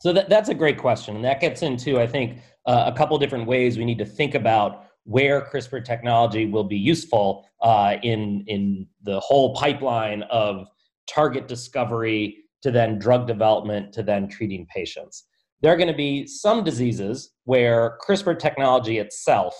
So 0.00 0.12
that, 0.12 0.28
that's 0.28 0.48
a 0.48 0.54
great 0.54 0.78
question. 0.78 1.16
And 1.16 1.24
that 1.24 1.40
gets 1.40 1.62
into, 1.62 2.00
I 2.00 2.06
think, 2.06 2.38
uh, 2.66 2.90
a 2.92 2.96
couple 2.96 3.16
different 3.18 3.46
ways 3.46 3.78
we 3.78 3.84
need 3.84 3.98
to 3.98 4.06
think 4.06 4.34
about 4.34 4.84
where 5.04 5.40
CRISPR 5.40 5.84
technology 5.84 6.46
will 6.46 6.64
be 6.64 6.76
useful 6.76 7.46
uh, 7.62 7.96
in, 8.02 8.44
in 8.46 8.86
the 9.02 9.18
whole 9.20 9.54
pipeline 9.54 10.22
of 10.24 10.66
target 11.06 11.48
discovery, 11.48 12.36
to 12.62 12.70
then 12.70 12.98
drug 12.98 13.26
development 13.26 13.92
to 13.94 14.02
then 14.02 14.28
treating 14.28 14.66
patients. 14.74 15.26
There 15.62 15.72
are 15.72 15.76
going 15.76 15.88
to 15.88 15.94
be 15.94 16.26
some 16.26 16.64
diseases 16.64 17.32
where 17.44 17.98
CRISPR 18.06 18.38
technology 18.38 18.98
itself 18.98 19.54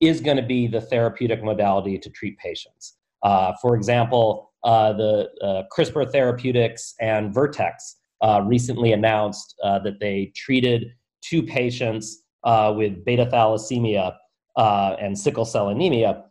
is 0.00 0.20
going 0.20 0.36
to 0.36 0.42
be 0.42 0.66
the 0.66 0.80
therapeutic 0.80 1.42
modality 1.44 1.98
to 1.98 2.10
treat 2.10 2.36
patients. 2.38 2.96
Uh, 3.22 3.52
for 3.62 3.76
example, 3.76 4.52
uh, 4.64 4.92
the 4.92 5.30
uh, 5.42 5.62
CRISPR 5.76 6.10
Therapeutics 6.10 6.94
and 7.00 7.32
Vertex 7.32 7.96
uh, 8.22 8.42
recently 8.44 8.92
announced 8.92 9.54
uh, 9.62 9.78
that 9.80 10.00
they 10.00 10.32
treated 10.34 10.92
two 11.22 11.42
patients 11.42 12.22
uh, 12.44 12.72
with 12.76 13.04
beta 13.04 13.26
thalassemia 13.26 14.14
and 14.56 15.18
sickle 15.18 15.44
cell 15.44 15.68
anemia 15.68 16.24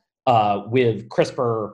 with 0.67 1.07
CRISPR 1.09 1.73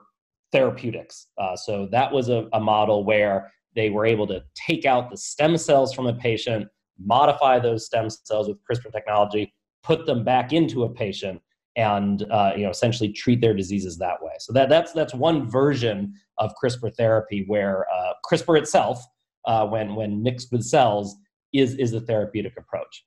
therapeutics. 0.51 1.27
So 1.55 1.87
that 1.91 2.11
was 2.11 2.29
a, 2.29 2.47
a 2.53 2.59
model 2.59 3.03
where 3.03 3.51
they 3.75 3.89
were 3.89 4.05
able 4.05 4.27
to 4.27 4.41
take 4.55 4.85
out 4.85 5.09
the 5.09 5.17
stem 5.17 5.57
cells 5.57 5.93
from 5.93 6.07
a 6.07 6.13
patient, 6.13 6.67
modify 7.03 7.59
those 7.59 7.85
stem 7.85 8.09
cells 8.09 8.47
with 8.47 8.57
CRISPR 8.69 8.91
technology, 8.91 9.53
put 9.83 10.05
them 10.05 10.23
back 10.23 10.53
into 10.53 10.83
a 10.83 10.89
patient, 10.89 11.41
and 11.75 12.25
uh, 12.31 12.51
you 12.55 12.63
know 12.63 12.69
essentially 12.69 13.11
treat 13.11 13.41
their 13.41 13.53
diseases 13.53 13.97
that 13.97 14.21
way. 14.21 14.33
So 14.39 14.53
that 14.53 14.69
that's 14.69 14.91
that's 14.91 15.13
one 15.13 15.49
version 15.49 16.13
of 16.37 16.51
CRISPR 16.61 16.95
therapy 16.95 17.45
where 17.47 17.85
uh, 17.93 18.13
CRISPR 18.29 18.57
itself, 18.57 19.03
uh, 19.45 19.65
when 19.67 19.95
when 19.95 20.21
mixed 20.21 20.51
with 20.51 20.63
cells, 20.63 21.15
is 21.53 21.75
is 21.75 21.91
the 21.91 22.01
therapeutic 22.01 22.53
approach. 22.57 23.05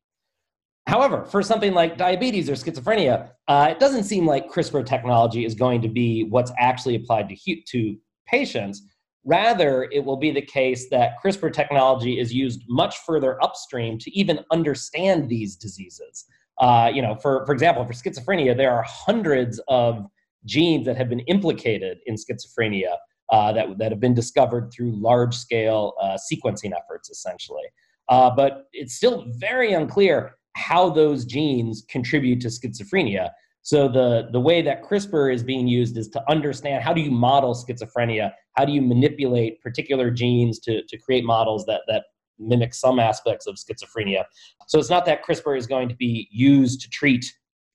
However, 0.86 1.24
for 1.24 1.42
something 1.42 1.74
like 1.74 1.96
diabetes 1.96 2.50
or 2.50 2.54
schizophrenia, 2.54 3.30
uh, 3.46 3.68
it 3.70 3.78
doesn't 3.78 4.04
seem 4.04 4.26
like 4.26 4.50
CRISPR 4.50 4.84
technology 4.84 5.44
is 5.44 5.54
going 5.54 5.80
to 5.82 5.88
be 5.88 6.24
what's 6.24 6.50
actually 6.58 6.96
applied 6.96 7.28
to, 7.28 7.62
to 7.68 7.96
patients. 8.26 8.82
Rather, 9.24 9.88
it 9.92 10.04
will 10.04 10.16
be 10.16 10.30
the 10.30 10.42
case 10.42 10.88
that 10.90 11.12
CRISPR 11.24 11.52
technology 11.52 12.18
is 12.18 12.34
used 12.34 12.62
much 12.68 12.98
further 12.98 13.42
upstream 13.42 13.98
to 13.98 14.10
even 14.18 14.40
understand 14.50 15.28
these 15.28 15.54
diseases. 15.54 16.24
Uh, 16.58 16.90
you 16.92 17.00
know, 17.00 17.14
for, 17.16 17.46
for 17.46 17.52
example, 17.52 17.84
for 17.84 17.92
schizophrenia, 17.92 18.56
there 18.56 18.72
are 18.72 18.84
hundreds 18.86 19.60
of 19.68 20.06
genes 20.44 20.86
that 20.86 20.96
have 20.96 21.08
been 21.08 21.20
implicated 21.20 21.98
in 22.06 22.16
schizophrenia 22.16 22.96
uh, 23.30 23.52
that, 23.52 23.78
that 23.78 23.92
have 23.92 24.00
been 24.00 24.14
discovered 24.14 24.72
through 24.72 24.92
large 25.00 25.34
scale 25.36 25.94
uh, 26.02 26.18
sequencing 26.32 26.72
efforts, 26.76 27.08
essentially. 27.08 27.62
Uh, 28.08 28.28
but 28.28 28.66
it's 28.72 28.94
still 28.94 29.24
very 29.38 29.72
unclear 29.72 30.36
how 30.54 30.90
those 30.90 31.24
genes 31.24 31.84
contribute 31.88 32.40
to 32.40 32.48
schizophrenia. 32.48 33.30
So 33.62 33.88
the, 33.88 34.28
the 34.32 34.40
way 34.40 34.60
that 34.62 34.82
CRISPR 34.82 35.32
is 35.32 35.44
being 35.44 35.68
used 35.68 35.96
is 35.96 36.08
to 36.08 36.30
understand 36.30 36.82
how 36.82 36.92
do 36.92 37.00
you 37.00 37.12
model 37.12 37.54
schizophrenia? 37.54 38.32
How 38.56 38.64
do 38.64 38.72
you 38.72 38.82
manipulate 38.82 39.60
particular 39.62 40.10
genes 40.10 40.58
to, 40.60 40.82
to 40.82 40.98
create 40.98 41.24
models 41.24 41.64
that, 41.66 41.82
that 41.86 42.04
mimic 42.40 42.74
some 42.74 42.98
aspects 42.98 43.46
of 43.46 43.54
schizophrenia? 43.54 44.24
So 44.66 44.80
it's 44.80 44.90
not 44.90 45.06
that 45.06 45.24
CRISPR 45.24 45.56
is 45.56 45.68
going 45.68 45.88
to 45.88 45.94
be 45.94 46.28
used 46.32 46.80
to 46.82 46.90
treat 46.90 47.24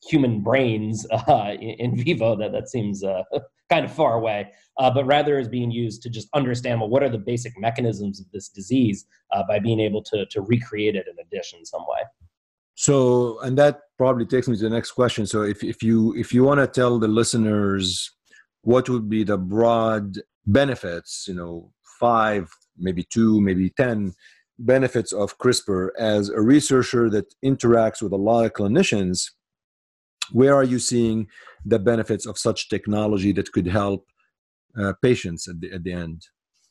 human 0.04 0.42
brains 0.42 1.08
uh, 1.12 1.54
in, 1.54 1.70
in, 1.80 2.04
vivo. 2.04 2.36
That, 2.36 2.52
that 2.52 2.70
seems 2.70 3.02
uh, 3.02 3.24
kind 3.70 3.86
of 3.86 3.92
far 3.92 4.16
away. 4.16 4.52
Uh, 4.78 4.92
but 4.92 5.06
rather 5.06 5.40
is 5.40 5.48
being 5.48 5.72
used 5.72 6.02
to 6.02 6.10
just 6.10 6.28
understand 6.34 6.82
well, 6.82 6.90
what 6.90 7.02
are 7.02 7.10
the 7.10 7.18
basic 7.18 7.54
mechanisms 7.58 8.20
of 8.20 8.30
this 8.32 8.50
disease 8.50 9.06
uh, 9.32 9.42
by 9.48 9.58
being 9.58 9.80
able 9.80 10.04
to, 10.04 10.26
to 10.28 10.42
recreate 10.42 10.98
it 10.98 11.08
in 11.08 11.16
a 11.18 11.36
dish 11.36 11.54
in 11.58 11.66
some 11.66 11.82
way. 11.88 12.02
So, 12.76 13.40
and 13.40 13.58
that 13.58 13.80
probably 13.98 14.26
takes 14.26 14.48
me 14.48 14.56
to 14.56 14.64
the 14.64 14.70
next 14.70 14.92
question. 14.92 15.26
So, 15.26 15.42
if, 15.42 15.64
if 15.64 15.82
you 15.84 16.14
if 16.16 16.34
you 16.34 16.44
want 16.44 16.60
to 16.60 16.68
tell 16.68 17.00
the 17.00 17.08
listeners 17.08 18.12
what 18.62 18.90
would 18.90 19.10
be 19.10 19.24
the 19.24 19.38
broad 19.38 20.18
benefits, 20.46 21.26
you 21.28 21.36
know, 21.36 21.72
five, 22.00 22.50
maybe 22.78 23.04
two, 23.04 23.42
maybe 23.42 23.70
ten 23.70 24.14
benefits 24.60 25.14
of 25.14 25.38
CRISPR 25.38 25.90
as 26.00 26.30
a 26.30 26.42
researcher 26.42 27.10
that 27.10 27.34
interacts 27.46 28.02
with 28.02 28.12
a 28.12 28.18
lot 28.18 28.46
of 28.46 28.54
clinicians, 28.54 29.30
where 30.32 30.56
are 30.56 30.64
you 30.64 30.80
seeing 30.80 31.28
the 31.66 31.80
benefits 31.80 32.26
of 32.26 32.38
such 32.38 32.70
technology 32.70 33.32
that 33.32 33.52
could 33.52 33.68
help 33.68 34.08
uh, 34.80 34.94
patients 35.02 35.48
at 35.48 35.60
the 35.62 35.72
at 35.72 35.84
the 35.84 35.94
end? 35.94 36.22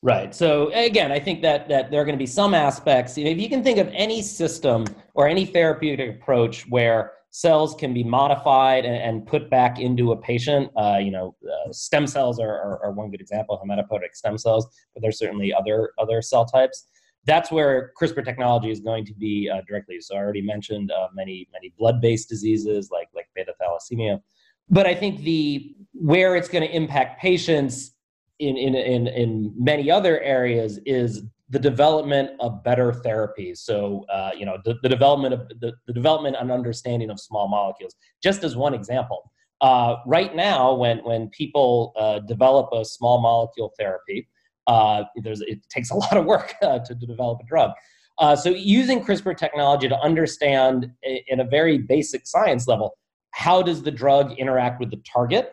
Right. 0.03 0.35
So 0.35 0.71
again, 0.75 1.11
I 1.11 1.19
think 1.19 1.43
that 1.43 1.69
that 1.69 1.91
there 1.91 2.01
are 2.01 2.05
going 2.05 2.19
to 2.19 2.23
be 2.23 2.27
some 2.27 2.55
aspects. 2.55 3.17
You 3.17 3.25
know, 3.25 3.31
if 3.31 3.39
you 3.39 3.49
can 3.49 3.63
think 3.65 3.79
of 3.79 3.89
any 3.93 4.23
system 4.23 4.85
or 5.17 5.27
any 5.27 5.47
therapeutic 5.47 6.21
approach 6.21 6.69
where 6.69 7.13
cells 7.31 7.75
can 7.75 7.93
be 7.93 8.05
modified 8.05 8.85
and, 8.85 8.97
and 8.97 9.27
put 9.27 9.51
back 9.51 9.79
into 9.79 10.13
a 10.13 10.17
patient, 10.17 10.71
uh, 10.77 10.99
you 11.01 11.11
know, 11.11 11.35
uh, 11.45 11.73
stem 11.73 12.07
cells 12.07 12.39
are, 12.39 12.55
are, 12.55 12.85
are, 12.85 12.93
one 12.93 13.11
good 13.11 13.21
example, 13.21 13.61
hematopoietic 13.63 14.15
stem 14.15 14.37
cells, 14.39 14.67
but 14.95 15.03
there's 15.03 15.19
certainly 15.19 15.53
other 15.53 15.91
other 15.99 16.23
cell 16.23 16.45
types. 16.45 16.87
That's 17.25 17.51
where 17.51 17.93
CRISPR 18.01 18.25
technology 18.25 18.71
is 18.71 18.79
going 18.79 19.05
to 19.07 19.15
be 19.15 19.51
uh, 19.53 19.63
directly. 19.67 20.01
So 20.01 20.15
I 20.15 20.19
already 20.19 20.43
mentioned 20.43 20.93
uh, 20.93 21.09
many 21.15 21.49
many 21.53 21.73
blood-based 21.79 22.29
diseases 22.29 22.91
like 22.93 23.09
like 23.15 23.27
beta 23.35 23.55
thalassemia, 23.61 24.21
but 24.69 24.87
I 24.87 24.95
think 24.95 25.21
the 25.21 25.75
where 25.93 26.37
it's 26.37 26.49
going 26.49 26.67
to 26.67 26.75
impact 26.75 27.21
patients 27.21 27.93
in, 28.39 28.57
in, 28.59 28.75
in, 28.75 29.07
in 29.07 29.55
many 29.57 29.91
other 29.91 30.21
areas 30.21 30.79
is 30.85 31.23
the 31.49 31.59
development 31.59 32.31
of 32.41 32.63
better 32.65 32.91
therapies. 32.93 33.59
So, 33.59 34.05
uh, 34.13 34.33
you 34.37 34.45
know, 34.45 34.59
the, 34.65 34.77
the 34.83 34.89
development 34.89 35.35
of 35.35 35.49
the, 35.61 35.75
the 35.87 35.93
development 35.93 36.37
and 36.39 36.51
understanding 36.51 37.11
of 37.11 37.21
small 37.21 37.49
molecules. 37.49 37.95
Just 38.23 38.43
as 38.43 38.57
one 38.57 38.75
example, 38.75 39.31
uh, 39.61 39.97
right 40.07 40.35
now, 40.35 40.75
when 40.75 40.99
when 40.99 41.29
people 41.29 41.93
uh, 41.97 42.19
develop 42.21 42.69
a 42.73 42.85
small 42.85 43.21
molecule 43.21 43.73
therapy, 43.79 44.29
uh, 44.67 45.05
there's 45.23 45.41
it 45.43 45.61
takes 45.71 45.91
a 45.91 45.95
lot 45.97 46.17
of 46.17 46.25
work 46.25 46.55
uh, 46.63 46.79
to, 46.81 46.95
to, 46.95 47.07
develop 47.07 47.41
a 47.41 47.47
drug. 47.47 47.71
Uh, 48.19 48.35
so, 48.35 48.51
using 48.51 49.03
CRISPR 49.03 49.37
technology 49.37 49.89
to 49.89 49.99
understand 50.01 50.91
in 51.29 51.41
a 51.41 51.45
very 51.45 51.79
basic 51.79 52.27
science 52.27 52.67
level, 52.67 52.99
how 53.31 53.63
does 53.63 53.83
the 53.83 53.91
drug 53.91 54.33
interact 54.33 54.81
with 54.81 54.91
the 54.91 55.01
target? 55.11 55.53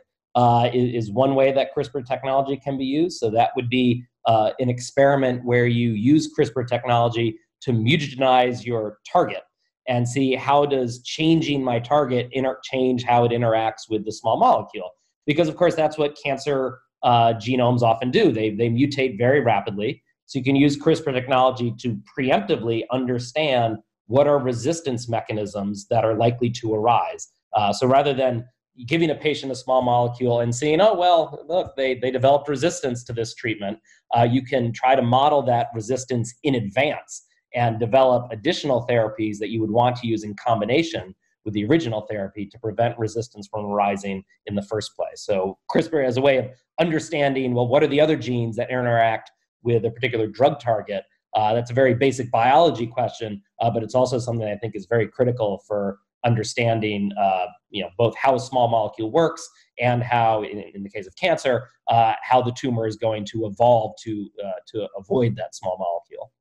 is, 0.74 1.12
one 1.12 1.36
way 1.36 1.52
that 1.52 1.70
CRISPR 1.76 2.06
technology 2.06 2.58
can 2.58 2.78
be 2.78 2.86
used. 2.86 3.20
So 3.20 3.30
that 3.30 3.52
would 3.56 3.70
be 3.70 4.04
uh, 4.26 4.52
an 4.60 4.70
experiment 4.70 5.44
where 5.44 5.68
you 5.68 5.92
use 5.92 6.32
CRISPR 6.38 6.68
technology 6.68 7.38
to 7.62 7.72
mutagenize 7.72 8.66
your 8.66 9.00
target 9.12 9.44
and 9.88 10.08
see 10.08 10.36
how 10.36 10.66
does 10.66 11.02
changing 11.04 11.64
my 11.64 11.80
target 11.80 12.30
inter- 12.32 12.60
change 12.64 13.04
how 13.04 13.26
it 13.26 13.32
interacts 13.32 13.90
with 13.90 14.06
the 14.06 14.12
small 14.12 14.38
molecule. 14.38 14.90
Because 15.26 15.48
of 15.50 15.56
course 15.58 15.76
that's 15.76 15.98
what 15.98 16.18
cancer 16.24 16.80
uh, 17.04 17.34
genomes 17.34 17.82
often 17.82 18.12
do. 18.12 18.32
They, 18.32 18.52
they 18.52 18.70
mutate 18.70 19.18
very 19.18 19.42
rapidly. 19.42 20.02
So 20.26 20.40
you 20.40 20.46
can 20.46 20.56
use 20.56 20.78
CRISPR 20.78 21.14
technology 21.14 21.74
to 21.80 22.00
preemptively 22.18 22.84
understand 22.92 23.78
what 24.08 24.28
are 24.28 24.40
resistance 24.40 25.10
mechanisms 25.10 25.88
that 25.90 26.06
are 26.06 26.16
likely 26.16 26.50
to 26.50 26.74
arise. 26.74 27.28
Uh, 27.54 27.74
so 27.74 27.88
rather 27.88 28.14
than 28.14 28.46
giving 28.88 29.12
a 29.12 29.16
patient 29.16 29.52
a 29.52 29.56
small 29.56 29.82
molecule 29.82 30.40
and 30.40 30.54
seeing, 30.54 30.82
oh, 30.82 30.94
well, 30.94 31.46
look, 31.48 31.76
they, 31.76 31.96
they 31.96 32.12
developed 32.12 32.50
resistance 32.50 33.04
to 33.04 33.14
this 33.14 33.36
treatment, 33.36 33.80
uh, 34.18 34.24
you 34.24 34.44
can 34.44 34.72
try 34.72 34.96
to 34.96 35.02
model 35.02 35.42
that 35.44 35.68
resistance 35.74 36.34
in 36.44 36.56
advance 36.56 37.26
and 37.56 37.80
develop 37.80 38.32
additional 38.32 38.88
therapies 38.90 39.38
that 39.38 39.50
you 39.50 39.62
would 39.62 39.70
want 39.70 39.96
to 39.98 40.08
use 40.08 40.24
in 40.24 40.34
combination 40.36 41.14
with 41.46 41.54
the 41.54 41.66
original 41.66 42.02
therapy 42.10 42.46
to 42.46 42.58
prevent 42.60 42.98
resistance 42.98 43.48
from 43.48 43.66
arising 43.66 44.24
in 44.46 44.56
the 44.56 44.62
first 44.62 44.96
place. 44.96 45.24
So 45.26 45.58
CRISPR 45.70 46.06
as 46.06 46.18
a 46.18 46.22
way 46.22 46.38
of 46.38 46.50
understanding, 46.80 47.54
well, 47.54 47.68
what 47.68 47.84
are 47.84 47.88
the 47.88 48.02
other 48.02 48.16
genes 48.16 48.56
that 48.56 48.72
interact 48.72 49.32
with 49.62 49.86
a 49.86 49.92
particular 49.92 50.28
drug 50.28 50.60
target? 50.60 51.04
Uh, 51.36 51.54
that's 51.54 51.72
a 51.72 51.74
very 51.74 51.94
basic 51.94 52.32
biology 52.32 52.88
question, 52.88 53.42
uh, 53.62 53.70
but 53.70 53.84
it's 53.84 53.96
also 53.96 54.20
something 54.20 54.48
I 54.48 54.56
think 54.56 54.76
is 54.76 54.86
very 54.86 55.08
critical 55.08 55.62
for 55.68 56.00
understanding 56.26 57.12
uh, 57.20 57.48
you 57.70 57.82
know 57.82 57.90
both 57.98 58.16
how 58.18 58.36
a 58.36 58.40
small 58.40 58.68
molecule 58.68 59.12
works 59.12 59.48
and 59.80 60.04
how 60.04 60.44
in, 60.44 60.60
in 60.74 60.84
the 60.84 60.90
case 60.90 61.08
of 61.08 61.16
cancer 61.16 61.68
uh, 61.88 62.14
how 62.22 62.42
the 62.42 62.54
tumor 62.58 62.88
is 62.88 62.96
going 62.96 63.26
to 63.26 63.46
evolve 63.46 63.94
to 64.02 64.30
uh, 64.44 64.52
to 64.68 64.88
avoid 64.98 65.36
that 65.36 65.56
small 65.56 65.78
molecule. 65.78 66.32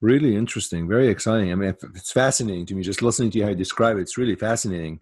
Really 0.00 0.36
interesting. 0.36 0.88
Very 0.88 1.08
exciting. 1.08 1.52
I 1.52 1.54
mean 1.54 1.74
it's 1.94 2.12
fascinating 2.12 2.66
to 2.66 2.74
me 2.74 2.82
just 2.82 3.02
listening 3.02 3.30
to 3.30 3.38
you 3.38 3.44
how 3.44 3.50
you 3.50 3.56
describe 3.56 3.96
it. 3.96 4.02
It's 4.02 4.18
really 4.18 4.36
fascinating. 4.36 5.00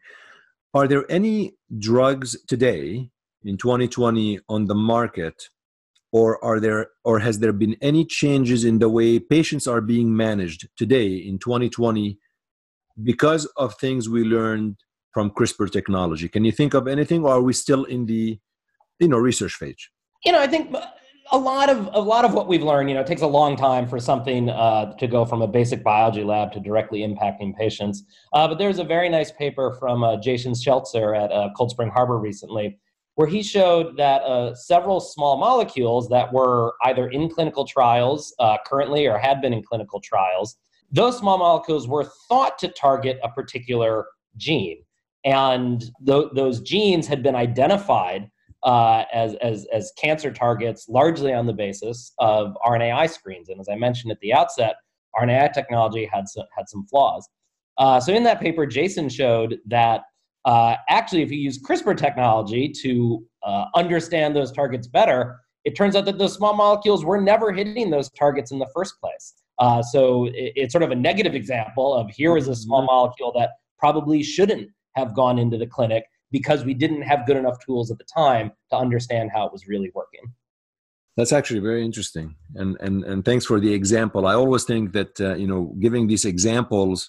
Are 0.72 0.88
there 0.88 1.04
any 1.11 1.54
drugs 1.78 2.37
today 2.48 3.11
in 3.44 3.57
2020 3.57 4.40
on 4.48 4.64
the 4.64 4.74
market 4.74 5.48
or 6.12 6.42
are 6.44 6.61
there 6.61 6.88
or 7.04 7.18
has 7.18 7.40
there 7.40 7.52
been 7.52 7.76
any 7.83 8.04
changes 8.04 8.64
in 8.64 8.78
the 8.78 8.88
way 8.88 9.18
patients 9.18 9.66
are 9.66 9.80
being 9.80 10.16
managed 10.16 10.68
today 10.76 11.09
in 11.14 11.38
2020 11.38 12.18
because 13.02 13.46
of 13.57 13.74
things 13.74 14.09
we 14.09 14.24
learned 14.24 14.76
from 15.12 15.30
CRISPR 15.30 15.70
technology. 15.70 16.28
Can 16.28 16.44
you 16.44 16.52
think 16.52 16.74
of 16.74 16.88
anything, 16.88 17.24
or 17.24 17.30
are 17.35 17.42
we 17.42 17.52
still 17.52 17.85
in 17.85 18.07
the 18.07 18.38
you 18.98 19.09
know 19.09 19.16
research 19.16 19.54
phase? 19.54 19.88
You 20.24 20.33
know, 20.33 20.40
I 20.40 20.46
think 20.46 20.74
a 21.33 21.38
lot 21.38 21.70
of 21.70 21.88
a 21.92 22.00
lot 22.00 22.24
of 22.24 22.35
what 22.35 22.48
we've 22.48 22.62
learned. 22.62 22.90
You 22.90 22.96
know, 22.96 23.00
it 23.00 23.07
takes 23.07 23.22
a 23.22 23.26
long 23.26 23.57
time 23.57 23.88
for 23.88 23.98
something 23.98 24.50
uh, 24.50 24.94
to 24.96 25.07
go 25.07 25.24
from 25.24 25.40
a 25.40 25.46
basic 25.46 25.83
biology 25.83 26.24
lab 26.24 26.52
to 26.52 26.61
directly 26.61 27.00
impacting 27.00 27.57
patients. 27.57 28.02
Uh, 28.33 28.48
but 28.48 28.59
there's 28.59 28.78
a 28.78 28.85
very 28.85 29.09
nice 29.09 29.30
paper 29.30 29.76
from 29.78 30.04
uh, 30.04 30.16
Jason 30.18 30.52
Scheltzer 30.52 31.14
at 31.14 31.33
uh, 31.33 31.50
Cold 31.57 31.70
Spring 31.70 31.90
Harbor 31.90 32.18
recently. 32.18 32.78
Where 33.16 33.28
he 33.28 33.44
showed 33.44 33.96
that 33.96 34.22
uh, 34.22 34.57
several 34.57 34.98
small 34.98 35.37
molecules 35.37 36.09
that 36.09 36.33
were 36.33 36.72
either 36.83 37.09
in 37.11 37.30
clinical 37.30 37.64
trials 37.64 38.35
uh, 38.40 38.57
currently 38.66 39.07
or 39.07 39.18
had 39.18 39.40
been 39.40 39.52
in 39.52 39.62
clinical 39.62 40.00
trials 40.00 40.57
those 40.98 41.14
small 41.18 41.38
molecules 41.46 41.85
were 41.94 42.07
thought 42.28 42.54
to 42.62 42.68
target 42.68 43.16
a 43.22 43.30
particular 43.38 44.07
gene. 44.37 44.80
And 45.24 45.78
th- 46.07 46.30
those 46.40 46.57
genes 46.70 47.07
had 47.12 47.20
been 47.22 47.37
identified 47.48 48.22
uh, 48.62 49.04
as, 49.12 49.30
as, 49.50 49.66
as 49.78 49.92
cancer 50.04 50.30
targets 50.44 50.80
largely 50.88 51.33
on 51.40 51.44
the 51.50 51.52
basis 51.64 51.98
of 52.18 52.57
RNAi 52.66 53.07
screens. 53.11 53.48
And 53.50 53.59
as 53.61 53.68
I 53.68 53.76
mentioned 53.87 54.11
at 54.12 54.20
the 54.20 54.33
outset, 54.40 54.74
RNAi 55.20 55.52
technology 55.52 56.04
had 56.14 56.24
some, 56.28 56.46
had 56.57 56.66
some 56.68 56.87
flaws. 56.87 57.28
Uh, 57.76 57.98
so 58.04 58.12
in 58.18 58.22
that 58.24 58.40
paper, 58.40 58.64
Jason 58.66 59.09
showed 59.09 59.50
that 59.66 60.00
Uh, 60.54 60.76
actually, 60.98 61.22
if 61.26 61.30
you 61.35 61.40
use 61.48 61.57
CRISPR 61.66 61.96
technology 62.07 62.64
to 62.83 62.92
uh, 63.48 63.64
understand 63.83 64.30
those 64.38 64.52
targets 64.61 64.87
better, 64.98 65.20
it 65.68 65.72
turns 65.78 65.94
out 65.96 66.04
that 66.04 66.18
those 66.18 66.35
small 66.35 66.54
molecules 66.64 67.02
were 67.11 67.20
never 67.33 67.48
hitting 67.59 67.88
those 67.90 68.09
targets 68.22 68.50
in 68.52 68.59
the 68.59 68.70
first 68.76 68.94
place. 69.00 69.26
Uh, 69.59 69.83
so 69.83 70.27
it, 70.27 70.53
it's 70.57 70.73
sort 70.73 70.83
of 70.83 70.90
a 70.90 70.97
negative 70.97 71.35
example 71.35 71.95
of 71.95 72.11
here 72.11 72.37
is 72.37 72.49
a 72.49 72.55
small 72.55 72.81
mm-hmm. 72.81 72.87
molecule 72.87 73.33
that 73.37 73.51
probably 73.79 74.23
shouldn't 74.23 74.69
have 74.97 75.14
gone 75.14 75.38
into 75.38 75.59
the 75.59 75.67
clinic 75.67 76.05
because 76.31 76.64
we 76.64 76.75
didn't 76.75 77.03
have 77.03 77.27
good 77.27 77.37
enough 77.37 77.59
tools 77.64 77.90
at 77.90 77.99
the 77.99 78.05
time 78.05 78.51
to 78.71 78.77
understand 78.77 79.31
how 79.33 79.47
it 79.47 79.53
was 79.53 79.67
really 79.69 79.90
working. 79.95 80.33
That's 81.17 81.33
actually 81.33 81.61
very 81.61 81.85
interesting, 81.85 82.35
and 82.57 82.77
and 82.81 83.05
and 83.05 83.25
thanks 83.25 83.47
for 83.47 83.61
the 83.61 83.73
example. 83.73 84.27
I 84.27 84.35
always 84.35 84.64
think 84.64 84.93
that 84.93 85.21
uh, 85.21 85.37
you 85.37 85.47
know 85.47 85.73
giving 85.79 86.09
these 86.09 86.25
examples 86.25 87.09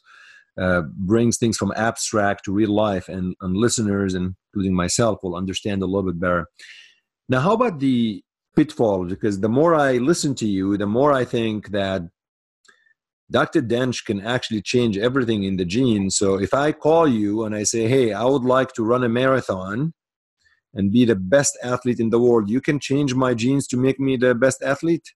uh, 0.61 0.83
brings 0.95 1.37
things 1.37 1.57
from 1.57 1.73
abstract 1.75 2.45
to 2.45 2.53
real 2.53 2.69
life, 2.69 3.09
and, 3.09 3.35
and 3.41 3.57
listeners, 3.57 4.13
including 4.13 4.75
myself, 4.75 5.19
will 5.23 5.35
understand 5.35 5.81
a 5.81 5.85
little 5.85 6.03
bit 6.03 6.19
better. 6.19 6.47
Now, 7.27 7.39
how 7.39 7.53
about 7.53 7.79
the 7.79 8.23
pitfall? 8.55 9.05
Because 9.05 9.39
the 9.39 9.49
more 9.49 9.73
I 9.73 9.93
listen 9.93 10.35
to 10.35 10.47
you, 10.47 10.77
the 10.77 10.85
more 10.85 11.11
I 11.11 11.25
think 11.25 11.71
that 11.71 12.03
Dr. 13.31 13.61
Doench 13.61 14.05
can 14.05 14.21
actually 14.21 14.61
change 14.61 14.97
everything 14.97 15.43
in 15.43 15.57
the 15.57 15.65
gene. 15.65 16.09
So 16.11 16.39
if 16.39 16.53
I 16.53 16.71
call 16.71 17.07
you 17.07 17.43
and 17.43 17.55
I 17.55 17.63
say, 17.63 17.87
hey, 17.87 18.13
I 18.13 18.23
would 18.23 18.43
like 18.43 18.73
to 18.73 18.83
run 18.83 19.03
a 19.03 19.09
marathon 19.09 19.93
and 20.73 20.91
be 20.91 21.05
the 21.05 21.15
best 21.15 21.57
athlete 21.63 21.99
in 21.99 22.09
the 22.11 22.19
world, 22.19 22.49
you 22.49 22.61
can 22.61 22.79
change 22.79 23.15
my 23.15 23.33
genes 23.33 23.67
to 23.67 23.77
make 23.77 23.99
me 23.99 24.17
the 24.17 24.35
best 24.35 24.61
athlete? 24.61 25.13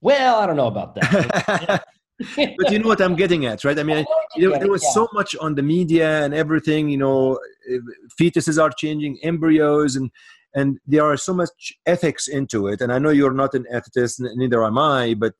Well, 0.00 0.40
I 0.40 0.46
don't 0.46 0.56
know 0.56 0.66
about 0.66 0.94
that. 0.96 1.84
but 2.36 2.72
you 2.72 2.80
know 2.80 2.88
what 2.88 3.00
I'm 3.00 3.14
getting 3.14 3.46
at, 3.46 3.64
right? 3.64 3.78
I 3.78 3.82
mean, 3.82 4.04
there, 4.36 4.58
there 4.58 4.70
was 4.70 4.82
yeah. 4.82 4.90
so 4.90 5.08
much 5.12 5.36
on 5.36 5.54
the 5.54 5.62
media 5.62 6.24
and 6.24 6.34
everything, 6.34 6.88
you 6.88 6.98
know, 6.98 7.38
eh, 7.70 7.78
fetuses 8.20 8.60
are 8.60 8.70
changing, 8.70 9.18
embryos, 9.22 9.96
and 9.96 10.10
and 10.54 10.78
there 10.86 11.04
are 11.04 11.16
so 11.16 11.34
much 11.34 11.74
ethics 11.86 12.26
into 12.26 12.68
it. 12.68 12.80
And 12.80 12.90
I 12.92 12.98
know 12.98 13.10
you're 13.10 13.32
not 13.32 13.54
an 13.54 13.66
ethicist, 13.72 14.20
neither 14.34 14.64
am 14.64 14.78
I, 14.78 15.14
but 15.14 15.34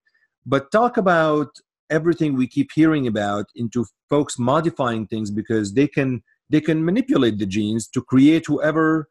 but 0.46 0.70
talk 0.70 0.96
about 0.96 1.48
everything 1.90 2.36
we 2.36 2.46
keep 2.46 2.70
hearing 2.74 3.06
about 3.06 3.46
into 3.56 3.84
folks 4.08 4.38
modifying 4.38 5.06
things 5.06 5.30
because 5.30 5.74
they 5.74 5.88
can 5.88 6.22
they 6.50 6.60
can 6.60 6.84
manipulate 6.84 7.38
the 7.38 7.46
genes 7.46 7.88
to 7.88 8.02
create 8.02 8.46
whoever 8.46 9.08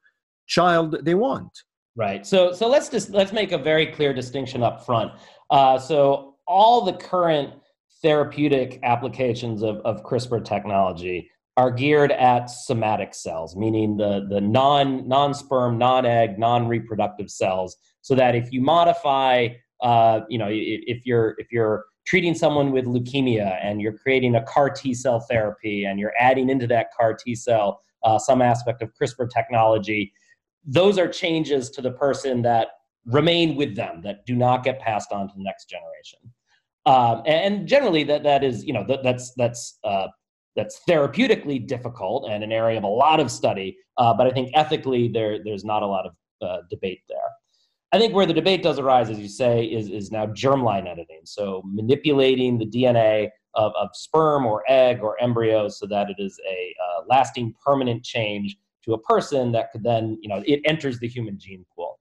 child 0.48 0.98
they 1.04 1.16
want. 1.16 1.52
Right. 1.96 2.26
So 2.26 2.54
so 2.54 2.68
let's 2.68 2.90
just 2.90 3.10
let's 3.10 3.32
make 3.32 3.52
a 3.52 3.58
very 3.58 3.88
clear 3.88 4.14
distinction 4.14 4.64
up 4.64 4.86
front. 4.86 5.12
Uh, 5.50 5.80
so 5.80 6.36
all 6.48 6.86
the 6.86 6.94
current 6.94 7.54
therapeutic 8.02 8.80
applications 8.84 9.64
of, 9.64 9.78
of 9.78 10.04
crispr 10.04 10.44
technology 10.44 11.30
are 11.58 11.72
geared 11.72 12.12
at 12.12 12.46
somatic 12.46 13.16
cells 13.16 13.56
meaning 13.56 13.98
the 13.98 14.28
the 14.30 14.40
non 14.40 15.08
non 15.08 15.34
sperm 15.34 15.78
non 15.80 16.06
egg 16.06 16.38
non 16.38 16.68
reproductive 16.68 17.32
cells 17.32 17.76
so 18.02 18.14
that 18.14 18.36
if 18.36 18.52
you 18.52 18.62
modify 18.62 19.48
uh, 19.82 20.22
you 20.30 20.38
know 20.38 20.48
if 20.50 21.02
you're 21.06 21.34
if 21.40 21.52
you're 21.52 21.86
treating 22.08 22.34
someone 22.34 22.72
with 22.72 22.86
leukemia 22.86 23.60
and 23.62 23.82
you're 23.82 23.98
creating 23.98 24.36
a 24.36 24.44
CAR 24.44 24.70
T 24.70 24.94
cell 24.94 25.20
therapy 25.20 25.84
and 25.84 26.00
you're 26.00 26.14
adding 26.18 26.50
into 26.50 26.66
that 26.68 26.88
CAR 26.98 27.14
T 27.14 27.36
cell 27.36 27.82
uh, 28.04 28.18
some 28.18 28.42
aspect 28.42 28.82
of 28.82 28.94
CRISPR 28.94 29.30
technology, 29.30 30.14
those 30.66 30.98
are 30.98 31.08
changes 31.08 31.70
to 31.72 31.82
the 31.82 31.92
person 31.92 32.42
that 32.44 32.70
remain 33.06 33.56
with 33.56 33.76
them 33.76 34.02
that 34.04 34.26
do 34.26 34.36
not 34.36 34.64
get 34.64 34.80
passed 34.80 35.12
on 35.12 35.28
to 35.28 35.34
the 35.36 35.44
next 35.44 35.70
generation. 35.70 36.20
Um, 36.86 37.24
and 37.26 37.68
generally, 37.68 38.04
that 38.06 38.24
that 38.24 38.44
is 38.44 38.64
you 38.64 38.72
know 38.72 38.86
that, 38.88 39.04
that's 39.04 39.34
that's 39.34 39.78
uh, 39.84 40.08
that's 40.56 40.80
therapeutically 40.88 41.68
difficult 41.68 42.30
and 42.30 42.44
an 42.44 42.54
area 42.54 42.78
of 42.78 42.86
a 42.86 42.88
lot 42.88 43.20
of 43.20 43.30
study. 43.30 43.78
Uh, 43.98 44.14
but 44.14 44.28
I 44.28 44.32
think 44.32 44.52
ethically, 44.54 45.10
there 45.10 45.44
there's 45.44 45.66
not 45.66 45.84
a 45.84 45.88
lot 45.88 46.06
of 46.06 46.14
uh, 46.42 46.62
debate 46.70 47.02
there. 47.10 47.18
I 47.94 48.00
think 48.00 48.14
where 48.14 48.26
the 48.26 48.34
debate 48.34 48.64
does 48.64 48.80
arise, 48.80 49.10
as 49.10 49.18
you 49.18 49.30
say, 49.30 49.64
is, 49.66 49.90
is 49.90 50.12
now 50.12 50.26
germline 50.28 50.88
editing. 50.88 51.22
So 51.24 51.62
manipulating 51.66 52.58
the 52.58 52.66
DNA 52.66 53.30
of, 53.54 53.72
of 53.80 53.90
sperm 53.94 54.46
or 54.46 54.64
egg 54.68 55.00
or 55.02 55.22
embryo 55.22 55.70
so 55.70 55.88
that 55.88 56.10
it 56.10 56.18
is 56.20 56.38
a 56.50 56.76
uh, 56.84 57.04
lasting 57.08 57.56
permanent 57.66 58.04
change 58.04 58.58
to 58.84 58.94
a 58.94 59.02
person 59.02 59.52
that 59.54 59.72
could 59.72 59.84
then, 59.84 60.18
you 60.22 60.28
know, 60.28 60.44
it 60.46 60.62
enters 60.66 61.00
the 61.00 61.08
human 61.08 61.40
gene 61.40 61.66
pool. 61.76 62.00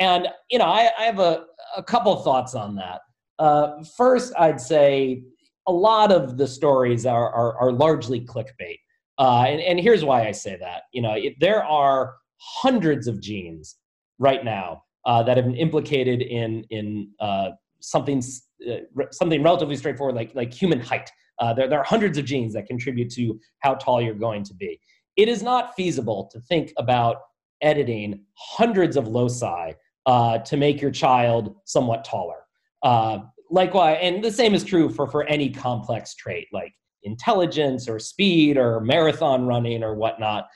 And, 0.00 0.28
you 0.50 0.58
know, 0.58 0.66
I, 0.66 0.90
I 0.98 1.02
have 1.04 1.20
a, 1.20 1.44
a 1.76 1.82
couple 1.82 2.16
thoughts 2.16 2.54
on 2.54 2.74
that. 2.76 3.00
Uh, 3.38 3.82
first, 3.96 4.32
I'd 4.38 4.60
say 4.60 5.22
a 5.68 5.72
lot 5.72 6.10
of 6.10 6.36
the 6.36 6.46
stories 6.46 7.06
are, 7.06 7.30
are, 7.32 7.56
are 7.60 7.72
largely 7.72 8.20
clickbait. 8.20 8.78
Uh, 9.18 9.44
and, 9.46 9.60
and 9.60 9.80
here's 9.80 10.04
why 10.04 10.26
I 10.26 10.32
say 10.32 10.56
that. 10.56 10.82
You 10.92 11.02
know, 11.02 11.16
there 11.40 11.64
are 11.64 12.16
hundreds 12.38 13.06
of 13.06 13.20
genes 13.20 13.76
right 14.18 14.44
now 14.44 14.82
uh, 15.04 15.22
that 15.22 15.36
have 15.36 15.46
been 15.46 15.56
implicated 15.56 16.22
in 16.22 16.64
in 16.70 17.10
uh, 17.20 17.50
something 17.80 18.22
uh, 18.68 19.04
something 19.10 19.42
relatively 19.42 19.76
straightforward 19.76 20.14
like 20.14 20.34
like 20.34 20.52
human 20.52 20.80
height. 20.80 21.10
Uh, 21.40 21.54
there, 21.54 21.68
there 21.68 21.78
are 21.78 21.84
hundreds 21.84 22.18
of 22.18 22.24
genes 22.24 22.52
that 22.52 22.66
contribute 22.66 23.10
to 23.10 23.38
how 23.60 23.74
tall 23.74 24.02
you're 24.02 24.14
going 24.14 24.42
to 24.42 24.54
be. 24.54 24.78
It 25.16 25.28
is 25.28 25.42
not 25.42 25.74
feasible 25.76 26.28
to 26.32 26.40
think 26.40 26.72
about 26.78 27.18
editing 27.62 28.20
hundreds 28.34 28.96
of 28.96 29.06
loci 29.08 29.72
uh, 30.06 30.38
to 30.38 30.56
make 30.56 30.80
your 30.80 30.90
child 30.90 31.56
somewhat 31.64 32.04
taller. 32.04 32.40
Uh, 32.82 33.20
likewise, 33.50 33.98
and 34.00 34.22
the 34.22 34.32
same 34.32 34.54
is 34.54 34.64
true 34.64 34.88
for 34.88 35.06
for 35.06 35.24
any 35.24 35.50
complex 35.50 36.14
trait 36.14 36.48
like 36.52 36.72
intelligence 37.04 37.88
or 37.88 37.98
speed 37.98 38.56
or 38.56 38.80
marathon 38.80 39.46
running 39.46 39.82
or 39.82 39.94
whatnot. 39.94 40.48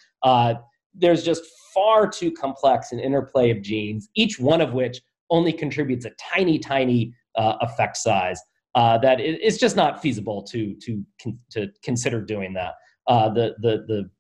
There's 0.95 1.25
just 1.25 1.45
far 1.73 2.09
too 2.09 2.31
complex 2.31 2.93
an 2.93 3.01
interplay 3.01 3.51
of 3.51 3.63
genes, 3.63 4.09
each 4.15 4.39
one 4.39 4.61
of 4.61 4.73
which 4.73 5.01
only 5.31 5.53
contributes 5.53 6.05
a 6.05 6.11
tiny, 6.11 6.59
tiny 6.59 7.15
uh, 7.37 7.57
effect 7.61 7.97
size. 7.97 8.41
Uh, 8.75 8.97
that 8.99 9.21
it, 9.21 9.39
it's 9.43 9.59
just 9.59 9.77
not 9.77 10.01
feasible 10.01 10.43
to 10.43 10.75
to 10.77 11.05
to 11.51 11.69
consider 11.83 12.23
doing 12.23 12.55
that. 12.55 12.75
Uh, 13.07 13.29
the 13.29 13.55
the 13.61 13.85
the 13.87 14.11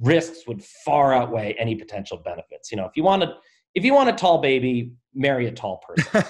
risks 0.00 0.46
would 0.46 0.62
far 0.84 1.12
outweigh 1.12 1.54
any 1.58 1.74
potential 1.74 2.16
benefits. 2.18 2.70
You 2.70 2.76
know, 2.76 2.84
if 2.84 2.92
you 2.94 3.02
want 3.02 3.22
to 3.22 3.34
if 3.74 3.84
you 3.84 3.94
want 3.94 4.08
a 4.08 4.12
tall 4.12 4.38
baby, 4.38 4.92
marry 5.14 5.46
a 5.46 5.52
tall 5.52 5.82
person. 5.86 6.22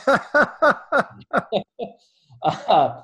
uh, 2.42 3.03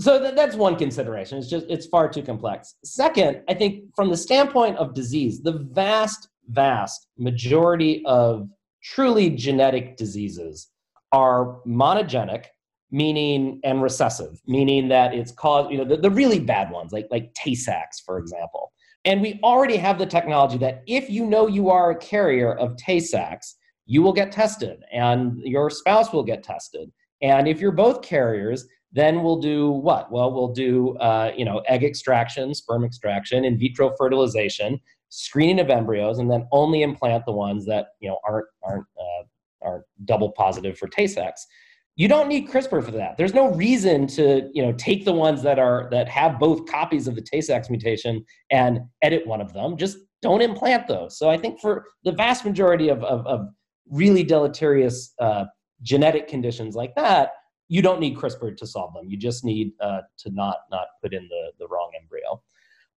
so 0.00 0.18
that, 0.18 0.36
that's 0.36 0.56
one 0.56 0.76
consideration. 0.76 1.38
It's 1.38 1.48
just 1.48 1.66
it's 1.68 1.86
far 1.86 2.08
too 2.08 2.22
complex. 2.22 2.76
Second, 2.84 3.42
I 3.48 3.54
think 3.54 3.84
from 3.94 4.08
the 4.10 4.16
standpoint 4.16 4.76
of 4.78 4.94
disease, 4.94 5.42
the 5.42 5.66
vast 5.72 6.28
vast 6.48 7.06
majority 7.18 8.02
of 8.06 8.48
truly 8.82 9.30
genetic 9.30 9.96
diseases 9.96 10.68
are 11.12 11.60
monogenic 11.66 12.46
meaning 12.90 13.58
and 13.64 13.82
recessive 13.82 14.40
meaning 14.46 14.88
that 14.88 15.14
it's 15.14 15.32
caused 15.32 15.70
you 15.70 15.78
know 15.78 15.84
the, 15.84 15.96
the 15.96 16.10
really 16.10 16.38
bad 16.38 16.70
ones 16.70 16.92
like 16.92 17.06
like 17.10 17.32
tay-sachs 17.34 18.00
for 18.00 18.18
example 18.18 18.72
and 19.04 19.20
we 19.22 19.40
already 19.42 19.76
have 19.76 19.98
the 19.98 20.04
technology 20.04 20.58
that 20.58 20.82
if 20.86 21.08
you 21.08 21.24
know 21.24 21.46
you 21.46 21.70
are 21.70 21.92
a 21.92 21.96
carrier 21.96 22.54
of 22.54 22.76
tay-sachs 22.76 23.56
you 23.86 24.02
will 24.02 24.12
get 24.12 24.30
tested 24.30 24.82
and 24.92 25.38
your 25.38 25.70
spouse 25.70 26.12
will 26.12 26.22
get 26.22 26.42
tested 26.42 26.92
and 27.22 27.48
if 27.48 27.60
you're 27.60 27.72
both 27.72 28.02
carriers 28.02 28.66
then 28.92 29.22
we'll 29.22 29.40
do 29.40 29.70
what 29.70 30.12
well 30.12 30.32
we'll 30.32 30.52
do 30.52 30.96
uh, 30.98 31.32
you 31.36 31.44
know 31.44 31.62
egg 31.68 31.82
extraction 31.82 32.54
sperm 32.54 32.84
extraction 32.84 33.44
in 33.44 33.58
vitro 33.58 33.94
fertilization 33.96 34.80
screening 35.14 35.60
of 35.60 35.68
embryos, 35.68 36.18
and 36.18 36.30
then 36.30 36.48
only 36.52 36.82
implant 36.82 37.26
the 37.26 37.32
ones 37.32 37.66
that 37.66 37.88
you 38.00 38.08
know 38.08 38.18
aren't 38.26 38.46
aren't 38.64 38.86
uh, 38.98 39.24
are 39.64 39.84
double 40.06 40.32
positive 40.32 40.76
for 40.76 40.88
Tay-Sachs. 40.88 41.46
You 41.94 42.08
don't 42.08 42.26
need 42.26 42.48
CRISPR 42.48 42.82
for 42.82 42.90
that. 42.92 43.18
There's 43.18 43.34
no 43.34 43.52
reason 43.52 44.06
to 44.08 44.48
you 44.54 44.62
know 44.62 44.72
take 44.72 45.04
the 45.04 45.12
ones 45.12 45.42
that 45.42 45.58
are 45.58 45.88
that 45.90 46.08
have 46.08 46.40
both 46.40 46.66
copies 46.66 47.06
of 47.06 47.14
the 47.14 47.20
Tay-Sachs 47.22 47.68
mutation 47.68 48.24
and 48.50 48.80
edit 49.02 49.26
one 49.26 49.42
of 49.42 49.52
them. 49.52 49.76
Just 49.76 49.98
don't 50.22 50.40
implant 50.40 50.88
those. 50.88 51.18
So 51.18 51.28
I 51.28 51.36
think 51.36 51.60
for 51.60 51.84
the 52.04 52.12
vast 52.12 52.44
majority 52.44 52.88
of 52.88 53.04
of, 53.04 53.26
of 53.26 53.48
really 53.90 54.24
deleterious 54.24 55.12
uh, 55.20 55.44
genetic 55.82 56.26
conditions 56.26 56.74
like 56.74 56.94
that, 56.94 57.32
you 57.68 57.82
don't 57.82 58.00
need 58.00 58.16
CRISPR 58.16 58.56
to 58.56 58.66
solve 58.66 58.94
them. 58.94 59.08
You 59.08 59.16
just 59.16 59.44
need 59.44 59.72
uh, 59.80 60.02
to 60.18 60.30
not 60.30 60.58
not 60.70 60.86
put 61.02 61.14
in 61.14 61.28
the 61.28 61.52
the 61.58 61.66
wrong 61.68 61.90
embryo. 62.00 62.42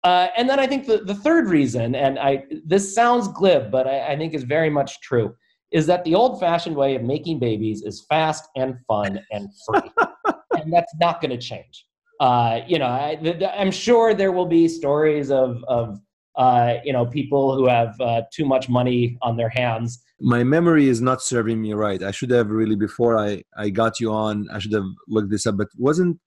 Uh, 0.04 0.28
and 0.38 0.48
then 0.48 0.60
I 0.60 0.68
think 0.68 0.86
the, 0.86 1.00
the 1.00 1.16
third 1.16 1.48
reason, 1.50 1.96
and 1.96 2.20
I 2.20 2.44
this 2.64 2.94
sounds 2.94 3.28
glib, 3.30 3.72
but 3.72 3.88
I, 3.88 4.14
I 4.14 4.18
think 4.18 4.34
is 4.34 4.44
very 4.44 4.70
much 4.70 5.02
true, 5.02 5.36
is 5.72 5.88
that 5.88 6.04
the 6.04 6.14
old-fashioned 6.14 6.76
way 6.76 6.96
of 6.96 7.02
making 7.02 7.40
babies 7.40 7.82
is 7.82 8.06
fast 8.08 8.48
and 8.56 8.78
fun 8.88 9.20
and 9.32 9.50
free, 9.66 9.92
and 10.52 10.72
that's 10.72 10.94
not 11.00 11.22
going 11.22 11.32
to 11.32 11.40
change. 11.40 11.88
Uh, 12.20 12.62
you 12.68 12.80
know, 12.80 12.86
I, 12.86 13.18
am 13.56 13.72
sure 13.72 14.14
there 14.14 14.32
will 14.32 14.46
be 14.46 14.68
stories 14.68 15.32
of 15.32 15.64
of 15.68 16.00
uh, 16.38 16.76
you 16.84 16.94
know 16.94 17.06
people 17.06 17.56
who 17.56 17.68
have 17.68 18.00
uh, 18.00 18.22
too 18.32 18.46
much 18.46 18.70
money 18.70 19.18
on 19.22 19.38
their 19.38 19.50
hands. 19.50 20.04
My 20.20 20.44
memory 20.44 20.88
is 20.88 21.02
not 21.02 21.22
serving 21.22 21.62
me 21.62 21.74
right. 21.74 22.02
I 22.02 22.12
should 22.12 22.32
have 22.32 22.50
really 22.50 22.76
before 22.76 23.18
I 23.18 23.44
I 23.58 23.70
got 23.70 24.00
you 24.00 24.12
on. 24.12 24.48
I 24.52 24.60
should 24.60 24.74
have 24.74 24.90
looked 25.08 25.30
this 25.30 25.46
up, 25.46 25.58
but 25.58 25.68
wasn't 25.78 26.20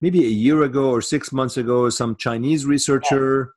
maybe 0.00 0.24
a 0.24 0.28
year 0.28 0.62
ago 0.62 0.90
or 0.90 1.02
six 1.02 1.32
months 1.32 1.56
ago, 1.56 1.90
some 1.90 2.16
Chinese 2.16 2.64
researcher 2.64 3.52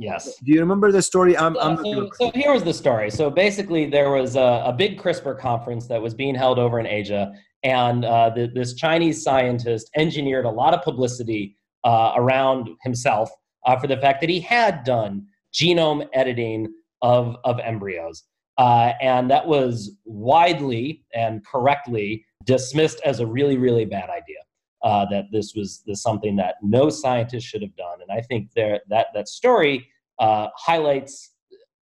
Yes. 0.00 0.38
Do 0.42 0.52
you 0.52 0.60
remember 0.60 0.90
the 0.90 1.02
story? 1.02 1.36
I'm, 1.36 1.54
Yeah, 1.56 1.60
I'm 1.60 1.76
so, 1.76 2.10
so 2.14 2.30
here 2.30 2.54
was 2.54 2.64
the 2.64 2.72
story. 2.72 3.10
So 3.10 3.28
basically, 3.28 3.84
there 3.84 4.10
was 4.10 4.34
a, 4.34 4.62
a 4.64 4.72
big 4.72 4.98
CRISPR 4.98 5.38
conference 5.38 5.86
that 5.88 6.00
was 6.00 6.14
being 6.14 6.34
held 6.34 6.58
over 6.58 6.80
in 6.80 6.86
Asia, 6.86 7.34
and 7.62 8.06
uh, 8.06 8.30
the, 8.30 8.46
this 8.46 8.72
Chinese 8.72 9.22
scientist 9.22 9.90
engineered 9.96 10.46
a 10.46 10.50
lot 10.50 10.72
of 10.72 10.80
publicity 10.82 11.54
uh, 11.84 12.12
around 12.16 12.70
himself 12.82 13.30
uh, 13.66 13.78
for 13.78 13.88
the 13.88 13.96
fact 13.98 14.22
that 14.22 14.30
he 14.30 14.40
had 14.40 14.84
done 14.84 15.26
genome 15.52 16.06
editing 16.12 16.72
of, 17.02 17.36
of 17.44 17.58
embryos. 17.60 18.24
Uh, 18.58 18.92
and 19.00 19.30
that 19.30 19.46
was 19.46 19.96
widely 20.04 21.04
and 21.14 21.44
correctly 21.46 22.24
dismissed 22.44 23.00
as 23.04 23.20
a 23.20 23.26
really, 23.26 23.56
really 23.56 23.84
bad 23.84 24.10
idea. 24.10 24.36
Uh, 24.82 25.04
that 25.10 25.26
this 25.30 25.52
was 25.54 25.82
this 25.86 26.02
something 26.02 26.36
that 26.36 26.54
no 26.62 26.88
scientist 26.88 27.46
should 27.46 27.60
have 27.60 27.76
done, 27.76 28.00
and 28.00 28.10
I 28.10 28.22
think 28.22 28.50
there 28.56 28.80
that 28.88 29.08
that 29.12 29.28
story 29.28 29.86
uh, 30.18 30.48
highlights 30.56 31.34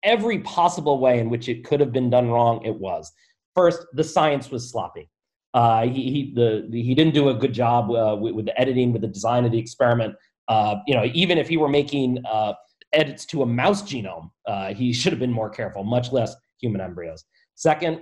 every 0.02 0.38
possible 0.38 0.98
way 0.98 1.18
in 1.18 1.28
which 1.28 1.50
it 1.50 1.62
could 1.62 1.78
have 1.78 1.92
been 1.92 2.08
done 2.08 2.30
wrong. 2.30 2.64
It 2.64 2.74
was 2.74 3.12
first 3.54 3.84
the 3.92 4.04
science 4.04 4.50
was 4.50 4.70
sloppy. 4.70 5.10
Uh, 5.52 5.82
he 5.88 6.10
he, 6.10 6.32
the, 6.34 6.68
he 6.70 6.94
didn't 6.94 7.12
do 7.12 7.28
a 7.28 7.34
good 7.34 7.52
job 7.52 7.90
uh, 7.90 8.16
with, 8.18 8.34
with, 8.34 8.46
the 8.46 8.58
editing, 8.58 8.92
with 8.92 9.02
the 9.02 9.08
design 9.08 9.44
of 9.44 9.52
the 9.52 9.58
experiment. 9.58 10.14
Uh, 10.48 10.76
you 10.86 10.94
know, 10.94 11.04
even 11.12 11.36
if 11.36 11.48
he 11.48 11.58
were 11.58 11.68
making 11.68 12.24
uh, 12.24 12.54
edits 12.92 13.24
to 13.26 13.42
a 13.42 13.46
mouse 13.46 13.82
genome, 13.82 14.30
uh, 14.46 14.74
he 14.74 14.92
should 15.00 15.12
have 15.12 15.20
been 15.20 15.32
more 15.32 15.50
careful, 15.50 15.84
much 15.84 16.12
less 16.12 16.34
human 16.60 16.80
embryos. 16.80 17.24
Second, 17.54 18.00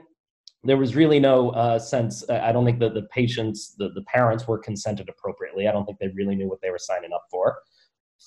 there 0.64 0.76
was 0.76 0.96
really 0.96 1.20
no 1.20 1.50
uh, 1.50 1.78
sense. 1.78 2.28
I 2.28 2.50
don't 2.50 2.64
think 2.64 2.80
that 2.80 2.94
the 2.94 3.02
patients, 3.14 3.74
the, 3.78 3.90
the 3.90 4.02
parents 4.02 4.48
were 4.48 4.58
consented 4.58 5.08
appropriately. 5.08 5.68
I 5.68 5.72
don't 5.72 5.84
think 5.84 5.98
they 5.98 6.08
really 6.08 6.34
knew 6.34 6.48
what 6.48 6.60
they 6.60 6.70
were 6.70 6.78
signing 6.78 7.12
up 7.12 7.24
for. 7.30 7.58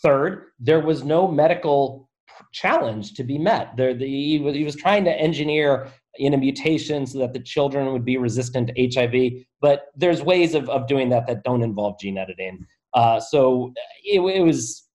Third, 0.02 0.52
there 0.60 0.80
was 0.80 1.04
no 1.04 1.28
medical 1.28 2.10
challenge 2.54 3.14
to 3.16 3.24
be 3.24 3.38
met. 3.38 3.76
There, 3.76 3.94
the, 3.94 4.08
he, 4.08 4.40
was, 4.40 4.56
he 4.56 4.64
was 4.64 4.76
trying 4.76 5.04
to 5.06 5.12
engineer 5.12 5.90
in 6.16 6.34
a 6.34 6.38
mutation 6.38 7.06
so 7.06 7.20
that 7.20 7.34
the 7.34 7.40
children 7.40 7.92
would 7.92 8.06
be 8.06 8.18
resistant 8.18 8.70
to 8.70 8.90
HIV, 8.94 9.46
but 9.62 9.88
there's 9.96 10.22
ways 10.22 10.56
of, 10.56 10.70
of 10.70 10.88
doing 10.88 11.10
that 11.10 11.28
that 11.28 11.44
don't 11.44 11.64
involve 11.64 12.00
gene 12.00 12.18
editing. 12.18 12.66
Uh, 12.94 13.20
so 13.20 13.74
it, 14.04 14.20
it 14.20 14.42
was 14.42 14.88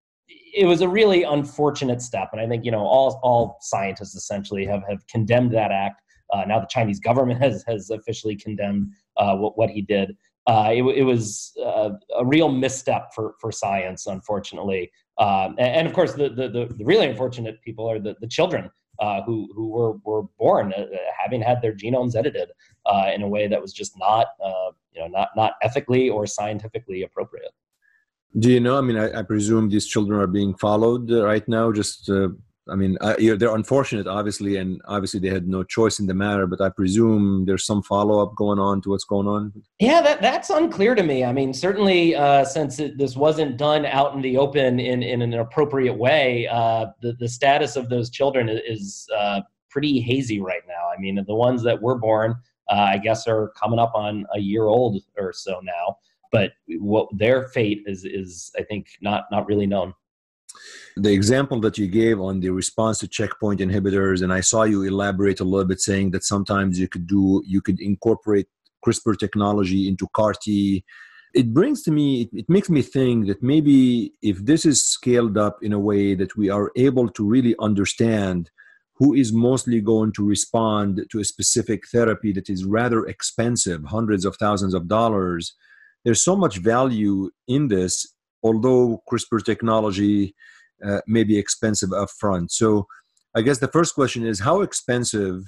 it 0.56 0.64
was 0.64 0.80
a 0.80 0.88
really 0.88 1.22
unfortunate 1.22 2.00
step, 2.00 2.30
and 2.32 2.40
I 2.40 2.48
think 2.48 2.64
you 2.64 2.70
know 2.70 2.80
all 2.80 3.20
all 3.22 3.58
scientists 3.60 4.14
essentially 4.14 4.64
have 4.64 4.82
have 4.88 5.06
condemned 5.06 5.52
that 5.52 5.70
act. 5.70 6.00
Uh, 6.32 6.44
now 6.46 6.58
the 6.58 6.66
Chinese 6.66 6.98
government 6.98 7.40
has 7.42 7.62
has 7.68 7.90
officially 7.90 8.34
condemned 8.34 8.92
uh, 9.16 9.36
what 9.36 9.56
what 9.56 9.70
he 9.70 9.82
did. 9.82 10.16
Uh, 10.48 10.70
it, 10.72 10.82
it, 10.82 11.02
was 11.02 11.52
uh, 11.60 11.90
a 12.16 12.24
real 12.24 12.48
misstep 12.48 13.12
for 13.14 13.34
for 13.40 13.52
science, 13.52 14.06
unfortunately. 14.06 14.90
Um, 15.18 15.56
and, 15.58 15.76
and, 15.76 15.88
of 15.88 15.92
course, 15.92 16.12
the, 16.12 16.28
the, 16.28 16.48
the 16.48 16.84
really 16.84 17.06
unfortunate 17.06 17.60
people 17.62 17.90
are 17.90 17.98
the 17.98 18.16
the 18.20 18.28
children 18.28 18.70
uh, 19.00 19.22
who 19.22 19.48
who 19.54 19.68
were 19.68 19.94
were 20.04 20.22
born 20.38 20.72
uh, 20.72 20.86
having 21.18 21.42
had 21.42 21.60
their 21.60 21.74
genomes 21.74 22.16
edited 22.16 22.48
in 23.14 23.22
a 23.22 23.28
way 23.28 23.46
that 23.48 23.60
was 23.60 23.72
just 23.72 23.98
not 23.98 24.28
you 24.92 25.00
know 25.00 25.08
not 25.08 25.28
not 25.36 25.52
ethically 25.62 26.08
or 26.08 26.26
scientifically 26.26 27.02
appropriate. 27.02 27.52
Do 28.38 28.50
you 28.50 28.60
know? 28.60 28.76
I 28.76 28.82
mean, 28.82 28.98
I, 28.98 29.20
I, 29.20 29.22
presume 29.22 29.68
these 29.68 29.86
children 29.86 30.20
are 30.20 30.26
being 30.26 30.54
followed 30.56 31.10
right 31.10 31.46
now. 31.48 31.72
Just, 31.72 32.10
uh, 32.10 32.28
I 32.68 32.74
mean, 32.74 32.98
I, 33.00 33.14
they're 33.36 33.54
unfortunate, 33.54 34.06
obviously, 34.06 34.56
and 34.56 34.80
obviously 34.86 35.20
they 35.20 35.30
had 35.30 35.48
no 35.48 35.62
choice 35.62 36.00
in 36.00 36.06
the 36.06 36.12
matter. 36.12 36.46
But 36.46 36.60
I 36.60 36.68
presume 36.68 37.46
there's 37.46 37.64
some 37.64 37.82
follow 37.82 38.22
up 38.22 38.34
going 38.36 38.58
on 38.58 38.82
to 38.82 38.90
what's 38.90 39.04
going 39.04 39.26
on. 39.26 39.52
Yeah, 39.78 40.02
that 40.02 40.20
that's 40.20 40.50
unclear 40.50 40.94
to 40.94 41.02
me. 41.02 41.24
I 41.24 41.32
mean, 41.32 41.54
certainly 41.54 42.14
uh, 42.14 42.44
since 42.44 42.78
it, 42.78 42.98
this 42.98 43.16
wasn't 43.16 43.56
done 43.56 43.86
out 43.86 44.14
in 44.14 44.20
the 44.20 44.36
open 44.36 44.80
in, 44.80 45.02
in 45.02 45.22
an 45.22 45.32
appropriate 45.34 45.94
way, 45.94 46.46
uh, 46.48 46.86
the 47.00 47.14
the 47.14 47.28
status 47.28 47.76
of 47.76 47.88
those 47.88 48.10
children 48.10 48.50
is 48.50 49.08
uh, 49.16 49.40
pretty 49.70 50.00
hazy 50.00 50.40
right 50.40 50.62
now. 50.68 50.90
I 50.94 51.00
mean, 51.00 51.22
the 51.26 51.34
ones 51.34 51.62
that 51.62 51.80
were 51.80 51.96
born, 51.96 52.34
uh, 52.70 52.74
I 52.74 52.98
guess, 52.98 53.26
are 53.26 53.52
coming 53.56 53.78
up 53.78 53.92
on 53.94 54.26
a 54.34 54.40
year 54.40 54.64
old 54.64 55.00
or 55.16 55.32
so 55.32 55.60
now 55.62 55.96
but 56.32 56.52
what 56.78 57.08
their 57.12 57.48
fate 57.48 57.82
is 57.86 58.04
is 58.04 58.50
I 58.58 58.62
think 58.62 58.88
not 59.00 59.24
not 59.30 59.46
really 59.46 59.66
known. 59.66 59.94
The 60.96 61.12
example 61.12 61.60
that 61.60 61.76
you 61.76 61.86
gave 61.86 62.20
on 62.20 62.40
the 62.40 62.50
response 62.50 62.98
to 63.00 63.08
checkpoint 63.08 63.60
inhibitors, 63.60 64.22
and 64.22 64.32
I 64.32 64.40
saw 64.40 64.62
you 64.62 64.82
elaborate 64.82 65.40
a 65.40 65.44
little 65.44 65.66
bit, 65.66 65.80
saying 65.80 66.12
that 66.12 66.24
sometimes 66.24 66.78
you 66.78 66.88
could 66.88 67.06
do 67.06 67.42
you 67.46 67.60
could 67.60 67.80
incorporate 67.80 68.48
CRISPR 68.84 69.18
technology 69.18 69.88
into 69.88 70.06
CAR 70.14 70.32
T. 70.32 70.84
It 71.34 71.52
brings 71.52 71.82
to 71.82 71.90
me, 71.90 72.22
it, 72.22 72.28
it 72.32 72.48
makes 72.48 72.70
me 72.70 72.80
think 72.80 73.26
that 73.26 73.42
maybe 73.42 74.14
if 74.22 74.42
this 74.44 74.64
is 74.64 74.82
scaled 74.82 75.36
up 75.36 75.58
in 75.62 75.72
a 75.72 75.78
way 75.78 76.14
that 76.14 76.36
we 76.36 76.48
are 76.48 76.70
able 76.76 77.08
to 77.10 77.26
really 77.26 77.54
understand 77.58 78.50
who 78.94 79.12
is 79.12 79.32
mostly 79.32 79.80
going 79.80 80.12
to 80.12 80.26
respond 80.26 81.04
to 81.10 81.20
a 81.20 81.24
specific 81.24 81.86
therapy 81.88 82.32
that 82.32 82.48
is 82.48 82.64
rather 82.64 83.04
expensive, 83.04 83.84
hundreds 83.84 84.24
of 84.24 84.36
thousands 84.36 84.72
of 84.72 84.88
dollars, 84.88 85.54
there's 86.06 86.22
so 86.22 86.36
much 86.36 86.58
value 86.58 87.30
in 87.48 87.66
this, 87.66 88.14
although 88.44 89.02
CRISPR 89.10 89.44
technology 89.44 90.36
uh, 90.86 91.00
may 91.08 91.24
be 91.24 91.36
expensive 91.36 91.90
upfront. 91.90 92.52
So, 92.52 92.86
I 93.34 93.42
guess 93.42 93.58
the 93.58 93.68
first 93.68 93.96
question 93.96 94.24
is 94.24 94.38
how 94.38 94.60
expensive 94.60 95.42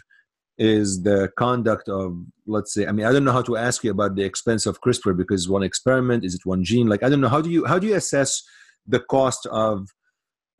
is 0.59 1.05
the 1.05 1.31
conduct 1.39 1.89
of, 1.89 2.19
let's 2.47 2.75
say, 2.75 2.89
I 2.89 2.93
mean, 2.93 3.07
I 3.07 3.13
don't 3.13 3.25
know 3.25 3.33
how 3.33 3.43
to 3.43 3.57
ask 3.57 3.85
you 3.85 3.93
about 3.93 4.17
the 4.17 4.25
expense 4.25 4.67
of 4.67 4.81
CRISPR 4.81 5.17
because 5.17 5.49
one 5.49 5.63
experiment 5.63 6.25
is 6.25 6.35
it 6.35 6.45
one 6.45 6.65
gene? 6.65 6.89
Like, 6.89 7.05
I 7.05 7.09
don't 7.09 7.21
know 7.21 7.29
how 7.29 7.41
do 7.41 7.51
you 7.51 7.65
how 7.65 7.79
do 7.79 7.87
you 7.87 7.95
assess 7.95 8.43
the 8.85 8.99
cost 8.99 9.47
of 9.47 9.87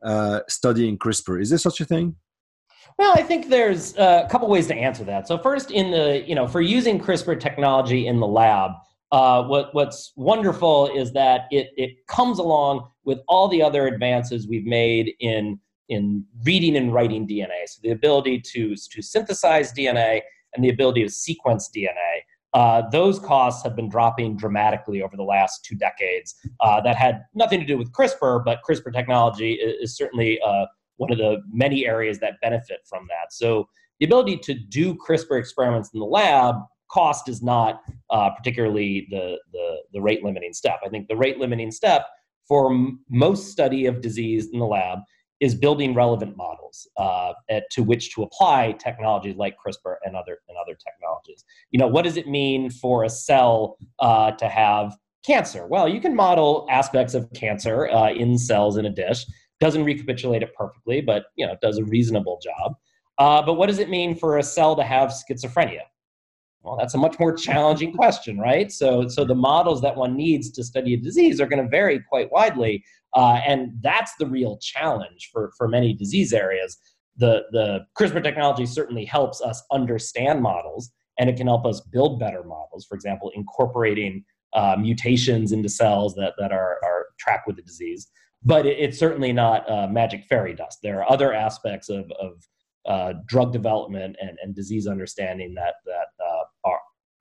uh, 0.01 0.39
studying 0.47 0.97
CRISPR? 0.97 1.41
Is 1.41 1.49
there 1.49 1.59
such 1.59 1.81
a 1.81 1.85
thing? 1.85 2.15
Well, 2.97 3.13
I 3.15 3.21
think 3.21 3.49
there's 3.49 3.97
uh, 3.97 4.23
a 4.25 4.29
couple 4.29 4.47
ways 4.47 4.67
to 4.67 4.75
answer 4.75 5.03
that. 5.03 5.27
So 5.27 5.37
first, 5.37 5.71
in 5.71 5.91
the 5.91 6.23
you 6.25 6.35
know, 6.35 6.47
for 6.47 6.61
using 6.61 7.01
CRISPR 7.01 7.37
technology 7.37 8.07
in 8.07 8.21
the 8.21 8.27
lab, 8.27 8.71
uh, 9.11 9.43
what, 9.43 9.73
what's 9.73 10.13
wonderful 10.15 10.87
is 10.87 11.11
that 11.13 11.47
it, 11.51 11.69
it 11.77 12.05
comes 12.07 12.39
along 12.39 12.87
with 13.03 13.19
all 13.27 13.47
the 13.47 13.61
other 13.61 13.87
advances 13.87 14.47
we've 14.47 14.65
made 14.65 15.13
in, 15.19 15.59
in 15.89 16.23
reading 16.43 16.77
and 16.77 16.93
writing 16.93 17.27
DNA. 17.27 17.67
So 17.67 17.79
the 17.81 17.89
ability 17.91 18.41
to, 18.41 18.75
to 18.75 19.01
synthesize 19.01 19.73
DNA 19.73 20.21
and 20.53 20.63
the 20.63 20.69
ability 20.69 21.03
to 21.03 21.09
sequence 21.09 21.69
DNA. 21.75 22.21
Uh, 22.53 22.83
those 22.91 23.19
costs 23.19 23.63
have 23.63 23.75
been 23.75 23.89
dropping 23.89 24.35
dramatically 24.35 25.03
over 25.03 25.15
the 25.15 25.23
last 25.23 25.63
two 25.63 25.75
decades. 25.75 26.35
Uh, 26.59 26.81
that 26.81 26.95
had 26.95 27.23
nothing 27.35 27.59
to 27.59 27.65
do 27.65 27.77
with 27.77 27.91
CRISPR, 27.91 28.43
but 28.43 28.59
CRISPR 28.67 28.93
technology 28.93 29.53
is, 29.53 29.89
is 29.89 29.97
certainly 29.97 30.39
uh, 30.41 30.65
one 30.97 31.11
of 31.11 31.17
the 31.17 31.41
many 31.51 31.85
areas 31.85 32.19
that 32.19 32.33
benefit 32.41 32.79
from 32.87 33.07
that. 33.07 33.33
So 33.33 33.67
the 33.99 34.05
ability 34.05 34.37
to 34.37 34.53
do 34.53 34.95
CRISPR 34.95 35.39
experiments 35.39 35.91
in 35.93 35.99
the 35.99 36.05
lab 36.05 36.55
cost 36.89 37.29
is 37.29 37.43
not 37.43 37.81
uh, 38.11 38.29
particularly 38.31 39.07
the, 39.09 39.37
the, 39.51 39.77
the 39.93 40.01
rate 40.01 40.23
limiting 40.23 40.53
step. 40.53 40.79
I 40.85 40.89
think 40.89 41.07
the 41.07 41.15
rate 41.15 41.37
limiting 41.37 41.71
step 41.71 42.07
for 42.47 42.71
m- 42.73 42.99
most 43.09 43.51
study 43.51 43.85
of 43.85 44.01
disease 44.01 44.49
in 44.51 44.59
the 44.59 44.65
lab 44.65 44.99
is 45.39 45.55
building 45.55 45.93
relevant 45.93 46.35
models 46.35 46.87
uh, 46.97 47.33
at, 47.49 47.63
to 47.71 47.81
which 47.81 48.13
to 48.13 48.23
apply 48.23 48.73
technologies 48.73 49.37
like 49.37 49.55
CRISPR 49.55 49.95
and 50.03 50.15
other 50.15 50.39
and 50.49 50.57
other 50.61 50.75
technologies. 50.75 51.45
You 51.71 51.79
know, 51.79 51.87
what 51.87 52.03
does 52.03 52.17
it 52.17 52.27
mean 52.27 52.69
for 52.69 53.03
a 53.03 53.09
cell 53.09 53.77
uh, 53.99 54.31
to 54.31 54.49
have 54.49 54.97
cancer? 55.25 55.65
Well, 55.67 55.87
you 55.87 56.01
can 56.01 56.15
model 56.15 56.67
aspects 56.69 57.13
of 57.13 57.31
cancer 57.33 57.89
uh, 57.89 58.11
in 58.11 58.37
cells 58.37 58.77
in 58.77 58.85
a 58.85 58.89
dish. 58.89 59.25
Doesn't 59.59 59.83
recapitulate 59.83 60.43
it 60.43 60.53
perfectly, 60.55 61.01
but 61.01 61.25
you 61.35 61.45
know, 61.45 61.53
it 61.53 61.61
does 61.61 61.77
a 61.77 61.85
reasonable 61.85 62.39
job. 62.43 62.75
Uh, 63.17 63.41
but 63.41 63.53
what 63.53 63.67
does 63.67 63.79
it 63.79 63.89
mean 63.89 64.15
for 64.15 64.37
a 64.37 64.43
cell 64.43 64.75
to 64.75 64.83
have 64.83 65.09
schizophrenia? 65.09 65.81
Well, 66.63 66.75
that's 66.77 66.93
a 66.93 66.97
much 66.97 67.17
more 67.19 67.33
challenging 67.33 67.93
question, 67.93 68.37
right? 68.37 68.71
So, 68.71 69.07
so 69.07 69.23
the 69.23 69.35
models 69.35 69.81
that 69.81 69.95
one 69.95 70.15
needs 70.17 70.51
to 70.51 70.63
study 70.63 70.93
a 70.93 70.97
disease 70.97 71.39
are 71.39 71.47
going 71.47 71.63
to 71.63 71.69
vary 71.69 72.01
quite 72.09 72.31
widely, 72.31 72.83
uh, 73.15 73.39
and 73.47 73.71
that's 73.81 74.13
the 74.19 74.27
real 74.27 74.57
challenge 74.57 75.29
for 75.31 75.51
for 75.57 75.67
many 75.67 75.93
disease 75.93 76.33
areas. 76.33 76.77
The 77.15 77.43
the 77.51 77.85
CRISPR 77.97 78.21
technology 78.23 78.65
certainly 78.65 79.05
helps 79.05 79.41
us 79.41 79.63
understand 79.71 80.41
models, 80.41 80.91
and 81.17 81.29
it 81.29 81.37
can 81.37 81.47
help 81.47 81.65
us 81.65 81.79
build 81.79 82.19
better 82.19 82.43
models. 82.43 82.85
For 82.87 82.95
example, 82.95 83.31
incorporating 83.35 84.25
uh, 84.53 84.75
mutations 84.77 85.53
into 85.53 85.69
cells 85.69 86.13
that 86.15 86.33
that 86.39 86.51
are 86.51 86.77
are 86.83 87.05
tracked 87.19 87.47
with 87.47 87.55
the 87.55 87.61
disease. 87.61 88.09
But 88.43 88.65
it, 88.65 88.77
it's 88.79 88.99
certainly 88.99 89.31
not 89.31 89.69
uh, 89.69 89.87
magic 89.87 90.25
fairy 90.25 90.55
dust. 90.55 90.79
There 90.83 90.99
are 90.99 91.09
other 91.09 91.33
aspects 91.33 91.87
of 91.87 92.11
of 92.19 92.45
uh, 92.85 93.13
drug 93.27 93.53
development 93.53 94.17
and, 94.21 94.37
and 94.41 94.55
disease 94.55 94.87
understanding 94.87 95.53
that 95.55 95.75
that 95.85 96.07
uh, 96.25 96.43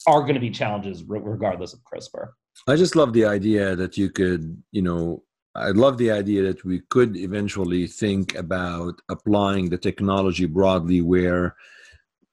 are 0.07 0.23
going 0.23 0.35
to 0.35 0.41
be 0.41 0.51
challenges 0.51 1.05
regardless 1.05 1.73
of 1.73 1.81
CRISPR. 1.85 2.29
I 2.67 2.77
just 2.77 2.97
love 2.97 3.13
the 3.13 3.25
idea 3.25 3.77
that 3.77 3.97
you 3.97 4.11
could, 4.11 4.63
you 4.73 4.83
know, 4.83 5.23
I 5.55 5.71
love 5.71 5.99
the 5.99 6.11
idea 6.11 6.43
that 6.43 6.65
we 6.65 6.83
could 6.89 7.17
eventually 7.17 7.87
think 7.87 8.35
about 8.35 9.01
applying 9.09 9.71
the 9.71 9.79
technology 9.79 10.47
broadly 10.47 11.01
where 11.01 11.57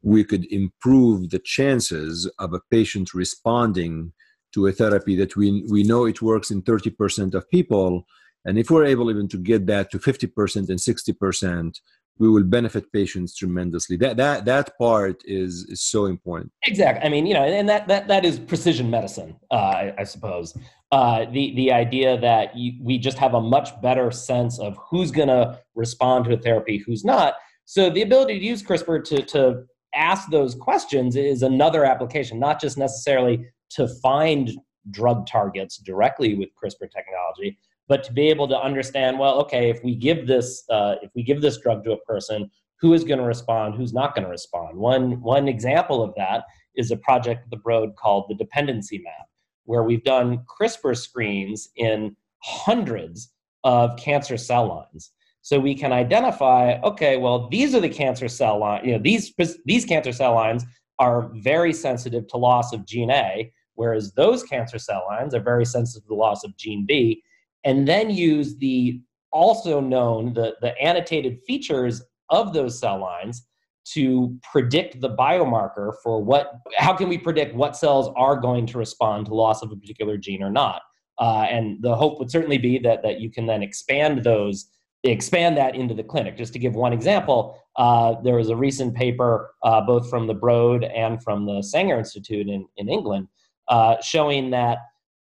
we 0.04 0.24
could 0.24 0.46
improve 0.52 1.32
the 1.32 1.40
chances 1.40 2.30
of 2.38 2.54
a 2.54 2.62
patient 2.70 3.14
responding 3.14 4.14
to 4.54 4.68
a 4.68 4.72
therapy 4.72 5.16
that 5.16 5.36
we 5.36 5.66
we 5.70 5.84
know 5.84 6.06
it 6.06 6.22
works 6.22 6.52
in 6.52 6.62
30% 6.62 7.34
of 7.34 7.50
people 7.50 8.06
And 8.46 8.60
if 8.60 8.70
we're 8.70 8.86
able 8.86 9.10
even 9.10 9.28
to 9.30 9.38
get 9.38 9.66
that 9.66 9.92
to 9.92 10.00
50% 10.00 10.70
and 10.70 10.80
60%, 10.80 11.80
we 12.18 12.30
will 12.30 12.44
benefit 12.44 12.92
patients 12.94 13.36
tremendously. 13.36 13.98
That 13.98 14.18
that 14.18 14.46
that 14.46 14.78
part 14.78 15.22
is 15.26 15.66
is 15.70 15.82
so 15.82 16.06
important. 16.06 16.52
Exactly. 16.66 17.06
I 17.06 17.10
mean, 17.10 17.26
you 17.26 17.34
know, 17.34 17.44
and 17.44 17.68
that 17.68 17.88
that 17.88 18.08
that 18.08 18.24
is 18.24 18.40
precision 18.40 18.90
medicine, 18.90 19.36
uh, 19.52 19.56
I, 19.56 19.94
I, 20.00 20.04
suppose. 20.04 20.58
Uh, 20.92 21.26
the 21.32 21.54
the 21.56 21.72
idea 21.72 22.20
that 22.20 22.56
you, 22.56 22.74
we 22.82 22.98
just 22.98 23.18
have 23.18 23.34
a 23.34 23.42
much 23.42 23.70
better 23.82 24.12
sense 24.12 24.60
of 24.60 24.78
who's 24.90 25.12
going 25.12 25.28
to 25.28 25.60
respond 25.76 26.26
to 26.26 26.34
a 26.34 26.38
therapy, 26.38 26.78
who's 26.78 27.04
not. 27.04 27.36
So 27.66 27.90
the 27.90 28.04
ability 28.04 28.40
to 28.40 28.46
use 28.46 28.64
CRISPR 28.64 29.04
to 29.06 29.22
to 29.24 29.64
ask 29.94 30.30
those 30.30 30.56
questions 30.56 31.16
is 31.16 31.42
another 31.42 31.84
application, 31.84 32.40
not 32.40 32.62
just 32.62 32.78
necessarily 32.78 33.46
to 33.72 33.88
find 34.02 34.52
drug 34.92 35.26
targets 35.28 35.78
directly 35.78 36.36
with 36.36 36.50
CRISPR 36.62 36.90
technology, 36.92 37.58
but 37.88 38.04
to 38.04 38.14
be 38.14 38.30
able 38.30 38.48
to 38.48 38.60
understand 38.60 39.20
well 39.20 39.40
okay 39.40 39.70
if 39.70 39.84
we 39.84 39.96
give 39.96 40.28
this 40.28 40.64
uh, 40.70 40.96
if 41.02 41.12
we 41.16 41.24
give 41.24 41.42
this 41.42 41.58
drug 41.58 41.84
to 41.84 41.92
a 41.92 42.00
person 42.02 42.50
who 42.80 42.94
is 42.94 43.04
going 43.04 43.20
to 43.20 43.26
respond 43.26 43.76
who's 43.76 43.94
not 43.94 44.16
going 44.16 44.26
to 44.26 44.30
respond? 44.30 44.78
One 44.78 45.22
one 45.22 45.48
example 45.48 46.04
of 46.04 46.14
that 46.16 46.44
is 46.76 46.92
a 46.92 46.98
project 46.98 47.44
at 47.46 47.50
the 47.50 47.58
broad 47.58 47.96
called 47.96 48.26
the 48.30 48.36
dependency 48.36 49.00
map 49.00 49.28
where 49.64 49.84
we've 49.84 50.04
done 50.04 50.46
crispr 50.60 50.96
screens 50.96 51.70
in 51.76 52.16
hundreds 52.44 53.32
of 53.64 53.98
cancer 53.98 54.38
cell 54.38 54.68
lines. 54.68 55.12
So 55.42 55.60
we 55.60 55.76
can 55.76 55.92
identify 55.92 56.80
okay 56.82 57.18
well 57.18 57.50
these 57.50 57.76
are 57.76 57.82
the 57.82 57.90
cancer 57.90 58.28
cell 58.28 58.60
lines 58.60 58.86
you 58.86 58.94
know 58.94 59.02
these 59.02 59.34
these 59.66 59.86
cancer 59.86 60.12
cell 60.12 60.34
lines 60.34 60.66
are 61.00 61.30
very 61.36 61.74
sensitive 61.74 62.28
to 62.28 62.38
loss 62.38 62.74
of 62.74 62.86
gene 62.86 63.12
a 63.12 63.52
whereas 63.76 64.14
those 64.14 64.44
cancer 64.44 64.80
cell 64.80 65.04
lines 65.08 65.36
are 65.36 65.42
very 65.42 65.66
sensitive 65.66 66.04
to 66.04 66.10
the 66.10 66.16
loss 66.16 66.44
of 66.44 66.56
gene 66.58 66.86
b 66.86 67.22
and 67.66 67.88
then 67.88 68.10
use 68.10 68.58
the 68.58 69.02
also 69.32 69.82
known 69.82 70.34
the, 70.34 70.56
the 70.62 70.78
annotated 70.82 71.40
features 71.46 72.02
of 72.30 72.54
those 72.54 72.80
cell 72.80 73.00
lines 73.00 73.46
to 73.94 74.36
predict 74.42 75.02
the 75.02 75.10
biomarker 75.16 75.94
for 76.02 76.24
what 76.24 76.54
how 76.78 76.94
can 76.94 77.10
we 77.10 77.18
predict 77.18 77.54
what 77.54 77.76
cells 77.76 78.10
are 78.16 78.38
going 78.38 78.66
to 78.66 78.78
respond 78.78 79.26
to 79.26 79.36
loss 79.36 79.62
of 79.62 79.72
a 79.72 79.76
particular 79.76 80.18
gene 80.18 80.42
or 80.42 80.50
not. 80.50 80.82
Uh, 81.20 81.46
and 81.50 81.82
the 81.82 81.96
hope 81.96 82.18
would 82.20 82.32
certainly 82.32 82.58
be 82.58 82.80
that 82.80 83.04
that 83.04 83.20
you 83.20 83.30
can 83.30 83.46
then 83.46 83.62
expand 83.62 84.24
those 84.24 84.70
expand 85.04 85.56
that 85.56 85.76
into 85.76 85.94
the 85.94 86.04
clinic. 86.04 86.36
Just 86.36 86.52
to 86.54 86.60
give 86.60 86.74
one 86.74 86.94
example 86.94 87.60
uh, 87.76 88.16
there 88.24 88.36
was 88.36 88.50
a 88.50 88.56
recent 88.56 88.96
paper 88.96 89.52
uh, 89.64 89.82
both 89.82 90.10
from 90.10 90.28
the 90.28 90.34
broad 90.34 90.84
and 90.84 91.22
from 91.22 91.46
the 91.46 91.62
sanger 91.62 92.00
institute 92.00 92.48
in, 92.48 92.66
in 92.78 92.90
england 92.90 93.28
uh, 93.68 93.96
showing 94.02 94.50
that 94.52 94.80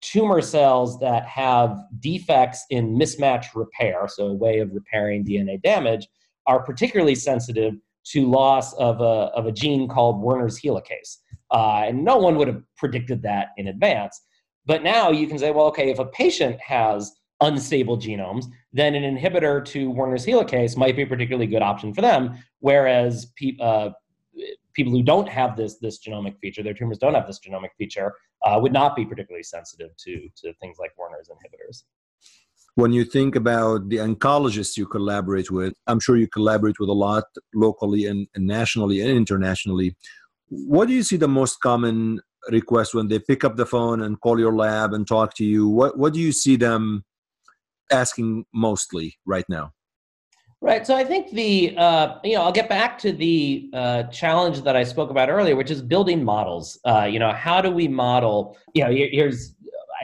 tumor 0.02 0.42
cells 0.42 1.00
that 1.00 1.26
have 1.26 1.80
defects 2.00 2.66
in 2.70 2.98
mismatch 2.98 3.48
repair, 3.56 4.08
so 4.08 4.28
a 4.28 4.34
way 4.34 4.60
of 4.60 4.74
repairing 4.74 5.26
DNA 5.26 5.62
damage, 5.62 6.08
are 6.46 6.64
particularly 6.64 7.16
sensitive 7.16 7.76
to 8.06 8.30
loss 8.30 8.74
of 8.76 9.02
a, 9.02 9.32
of 9.36 9.46
a 9.48 9.52
gene 9.52 9.88
called 9.88 10.22
Werner's 10.22 10.60
helicase. 10.60 11.18
Uh, 11.52 11.84
and 11.88 12.04
no 12.04 12.18
one 12.18 12.36
would 12.36 12.48
have 12.48 12.62
predicted 12.78 13.22
that 13.22 13.50
in 13.58 13.68
advance. 13.68 14.22
But 14.66 14.84
now 14.84 15.12
you 15.12 15.28
can 15.28 15.38
say, 15.38 15.52
well, 15.52 15.68
okay, 15.68 15.90
if 15.90 16.00
a 16.00 16.06
patient 16.06 16.60
has 16.60 17.14
unstable 17.42 17.98
genomes, 17.98 18.46
then 18.74 18.96
an 18.96 19.04
inhibitor 19.04 19.64
to 19.66 19.92
Werner's 19.92 20.26
helicase 20.26 20.76
might 20.76 20.96
be 20.96 21.04
a 21.04 21.08
particularly 21.08 21.48
good 21.48 21.62
option 21.62 21.94
for 21.94 22.02
them. 22.02 22.38
Whereas 22.60 23.28
pe- 23.38 23.58
uh, 23.62 23.90
people 24.74 24.92
who 24.92 25.04
don't 25.04 25.28
have 25.28 25.56
this 25.56 25.78
this 25.80 26.00
genomic 26.00 26.38
feature, 26.40 26.64
their 26.64 26.74
tumors 26.74 26.98
don't 26.98 27.14
have 27.14 27.28
this 27.28 27.40
genomic 27.40 27.70
feature, 27.78 28.14
uh, 28.46 28.60
would 28.62 28.74
not 28.74 28.96
be 28.96 29.06
particularly 29.06 29.44
sensitive 29.44 29.90
to 29.98 30.30
to 30.38 30.54
things 30.62 30.78
like 30.80 30.92
Werner's 30.98 31.30
inhibitors. 31.30 31.84
When 32.76 32.92
you 32.92 33.06
think 33.06 33.36
about 33.36 33.90
the 33.90 33.98
oncologists 33.98 34.78
you 34.78 34.86
collaborate 34.86 35.50
with, 35.50 35.74
I'm 35.88 36.00
sure 36.00 36.16
you 36.16 36.28
collaborate 36.28 36.80
with 36.80 36.90
a 36.90 36.94
lot 36.94 37.24
locally 37.56 38.06
and, 38.06 38.28
and 38.36 38.46
nationally 38.46 39.02
and 39.02 39.10
internationally. 39.10 39.96
What 40.50 40.88
do 40.88 40.94
you 40.94 41.02
see 41.02 41.18
the 41.18 41.28
most 41.28 41.60
common 41.60 42.20
request 42.52 42.94
when 42.94 43.08
they 43.08 43.20
pick 43.20 43.44
up 43.44 43.58
the 43.58 43.66
phone 43.66 44.02
and 44.04 44.22
call 44.22 44.40
your 44.40 44.56
lab 44.56 44.94
and 44.94 45.08
talk 45.08 45.34
to 45.36 45.46
you? 45.46 45.68
What 45.68 45.98
what 45.98 46.14
do 46.14 46.20
you 46.20 46.32
see 46.32 46.56
them 46.56 47.04
asking 47.92 48.46
mostly 48.54 49.18
right 49.26 49.46
now? 49.50 49.74
Right. 50.60 50.88
So 50.88 50.96
I 50.96 51.04
think 51.04 51.32
the 51.32 51.76
uh, 51.78 52.16
you 52.24 52.34
know 52.34 52.42
I'll 52.42 52.52
get 52.52 52.68
back 52.68 52.98
to 53.00 53.12
the 53.12 53.70
uh, 53.74 54.04
challenge 54.04 54.64
that 54.64 54.76
I 54.76 54.84
spoke 54.84 55.12
about 55.12 55.30
earlier, 55.30 55.56
which 55.56 55.70
is 55.70 55.84
building 55.84 56.24
models. 56.24 56.80
Uh, 56.84 57.04
you 57.04 57.20
know, 57.20 57.32
how 57.32 57.62
do 57.62 57.70
we 57.70 57.88
model? 57.88 58.58
You 58.74 58.84
know, 58.84 58.92
here's 58.92 59.56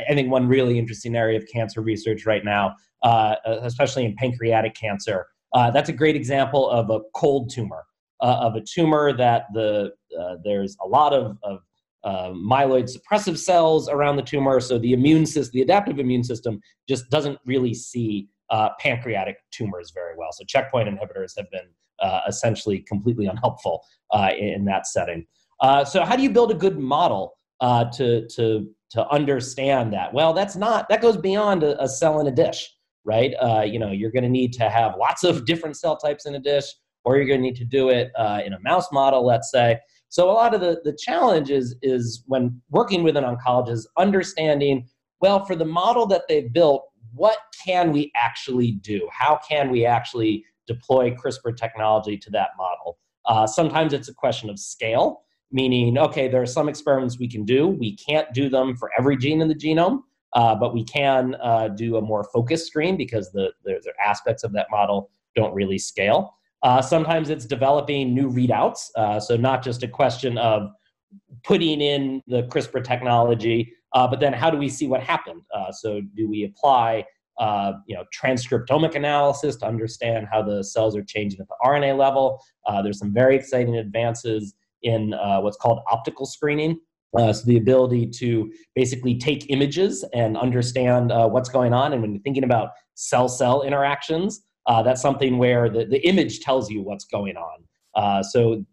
I 0.08 0.14
think 0.14 0.30
one 0.30 0.48
really 0.48 0.78
interesting 0.78 1.16
area 1.16 1.40
of 1.40 1.48
cancer 1.52 1.82
research 1.82 2.28
right 2.28 2.46
now, 2.46 2.76
uh, 3.02 3.36
especially 3.46 4.06
in 4.06 4.16
pancreatic 4.16 4.76
cancer. 4.76 5.26
Uh, 5.54 5.72
that's 5.72 5.90
a 5.90 5.94
great 5.94 6.16
example 6.16 6.70
of 6.70 6.92
a 6.92 7.00
cold 7.16 7.50
tumor, 7.50 7.84
uh, 8.22 8.38
of 8.42 8.56
a 8.56 8.62
tumor 8.62 9.12
that 9.12 9.46
the 9.54 9.92
there's 10.44 10.78
a 10.86 10.88
lot 10.88 11.14
of, 11.14 11.36
of 11.42 11.62
myeloid 12.36 12.88
suppressive 12.96 13.40
cells 13.40 13.90
around 13.90 14.18
the 14.18 14.22
tumor, 14.24 14.60
so 14.60 14.78
the 14.78 14.94
immune 14.94 15.26
system, 15.26 15.52
the 15.56 15.62
adaptive 15.64 15.98
immune 15.98 16.24
system, 16.24 16.62
just 16.88 17.10
doesn't 17.10 17.40
really 17.44 17.74
see 17.74 18.28
uh, 18.54 18.70
pancreatic 18.80 19.38
tumors 19.52 19.92
very 19.92 20.14
well. 20.16 20.30
So 20.32 20.44
checkpoint 20.48 20.88
inhibitors 20.88 21.34
have 21.36 21.50
been 21.52 21.68
uh, 22.00 22.22
essentially 22.28 22.80
completely 22.88 23.26
unhelpful 23.26 23.84
uh, 24.12 24.30
in 24.38 24.64
that 24.66 24.86
setting. 24.86 25.26
Uh, 25.60 25.84
so 25.84 26.06
how 26.06 26.16
do 26.16 26.22
you 26.22 26.30
build 26.30 26.52
a 26.52 26.56
good 26.56 26.78
model 26.78 27.34
uh, 27.62 27.86
to 27.86 28.28
to 28.36 28.70
to 28.92 29.08
understand 29.10 29.92
that? 29.94 30.14
Well, 30.14 30.34
that's 30.34 30.56
not 30.56 30.88
that 30.90 31.02
goes 31.02 31.18
beyond 31.18 31.64
a, 31.64 31.82
a 31.82 31.88
cell 31.88 32.20
in 32.20 32.28
a 32.28 32.32
dish, 32.32 32.70
right? 33.04 33.34
Uh, 33.42 33.62
you 33.62 33.80
know, 33.80 33.92
you're 33.92 34.12
going 34.12 34.24
to 34.24 34.30
need 34.30 34.54
to 34.54 34.70
have 34.70 34.98
lots 35.00 35.24
of 35.24 35.46
different 35.52 35.76
cell 35.76 35.98
types 35.98 36.28
in 36.28 36.36
a 36.36 36.40
dish, 36.40 36.66
or 37.06 37.18
you're 37.18 37.26
going 37.26 37.40
to 37.40 37.44
need 37.44 37.56
to 37.56 37.66
do 37.66 37.90
it 37.90 38.12
in 38.46 38.54
a 38.54 38.60
mouse 38.62 38.92
model, 38.92 39.26
let's 39.26 39.50
say. 39.50 39.80
So 40.10 40.30
a 40.30 40.34
lot 40.34 40.54
of 40.54 40.62
the, 40.62 40.80
the 40.84 40.96
challenge 40.96 41.50
is, 41.50 41.76
is 41.82 42.24
when 42.28 42.62
working 42.70 43.02
with 43.02 43.18
an 43.18 43.24
oncologist, 43.24 43.86
understanding, 43.98 44.88
well, 45.22 45.44
for 45.44 45.56
the 45.56 45.66
model 45.66 46.06
that 46.06 46.26
they've 46.30 46.54
built, 46.54 46.84
what 47.14 47.38
can 47.64 47.92
we 47.92 48.12
actually 48.16 48.72
do? 48.72 49.08
How 49.12 49.40
can 49.48 49.70
we 49.70 49.86
actually 49.86 50.46
deploy 50.68 51.12
CRISPR 51.12 51.56
technology 51.56 52.18
to 52.18 52.30
that 52.32 52.50
model? 52.58 52.98
Uh, 53.26 53.48
sometimes 53.48 53.94
it's 53.94 54.10
a 54.10 54.14
question 54.14 54.50
of 54.50 54.60
scale, 54.60 55.22
meaning, 55.52 55.98
okay, 55.98 56.28
there 56.28 56.42
are 56.42 56.48
some 56.48 56.68
experiments 56.68 57.20
we 57.20 57.28
can 57.28 57.46
do. 57.46 57.68
We 57.68 57.96
can't 57.98 58.32
do 58.34 58.50
them 58.50 58.76
for 58.76 58.90
every 58.98 59.18
gene 59.18 59.42
in 59.42 59.48
the 59.48 59.56
genome, 59.56 60.02
uh, 60.34 60.56
but 60.56 60.74
we 60.74 60.84
can 60.84 61.36
uh, 61.36 61.70
do 61.70 61.98
a 61.98 62.02
more 62.02 62.24
focused 62.34 62.68
screen 62.68 62.98
because 62.98 63.32
the, 63.32 63.52
the, 63.64 63.80
the, 63.84 63.94
aspects 64.04 64.44
of 64.44 64.52
that 64.54 64.68
model 64.72 65.10
don't 65.36 65.54
really 65.54 65.78
scale. 65.78 66.36
Uh, 66.64 66.82
sometimes 66.82 67.30
it's 67.30 67.46
developing 67.46 68.14
new 68.14 68.30
readouts, 68.30 68.90
uh, 68.96 69.20
so 69.20 69.36
not 69.38 69.64
just 69.64 69.84
a 69.84 69.88
question 69.88 70.38
of 70.38 70.72
putting 71.44 71.82
in 71.82 72.22
the 72.28 72.44
CRISPR 72.44 72.84
technology 72.84 73.72
uh, 73.94 74.08
but 74.08 74.20
then 74.20 74.34
how 74.34 74.50
do 74.50 74.58
we 74.58 74.70
see 74.70 74.88
what 74.88 75.02
happened? 75.02 75.42
Uh, 75.56 75.72
so 75.72 76.02
do 76.16 76.28
we 76.28 76.44
apply 76.44 77.06
uh, 77.40 77.74
you 77.88 77.96
know, 77.96 78.04
transcriptomic 78.14 78.96
analysis 78.96 79.56
to 79.56 79.66
understand 79.66 80.28
how 80.32 80.42
the 80.42 80.64
cells 80.64 80.96
are 80.96 81.04
changing 81.04 81.40
at 81.40 81.48
the 81.48 81.56
RNA 81.64 81.98
level? 81.98 82.44
Uh, 82.68 82.82
there's 82.82 83.00
some 83.00 83.14
very 83.14 83.36
exciting 83.36 83.78
advances 83.78 84.54
in 84.84 85.14
uh, 85.14 85.40
what's 85.40 85.58
called 85.58 85.80
optical 85.92 86.26
screening. 86.26 86.80
Uh, 87.18 87.32
so 87.32 87.46
the 87.46 87.58
ability 87.58 88.08
to 88.08 88.52
basically 88.76 89.18
take 89.18 89.50
images 89.50 90.04
and 90.14 90.36
understand 90.36 91.12
what's 91.32 91.50
going 91.50 91.72
on. 91.72 91.94
And 91.94 92.02
when 92.02 92.12
you're 92.12 92.22
thinking 92.24 92.44
about 92.44 92.70
cell-cell 92.96 93.62
interactions, 93.62 94.42
that's 94.68 95.02
something 95.02 95.38
where 95.38 95.70
the, 95.70 95.86
the 95.86 96.06
image 96.08 96.40
tells 96.40 96.72
you 96.72 96.82
what's 96.82 97.06
going 97.06 97.36
on. 97.38 98.24
so 98.24 98.66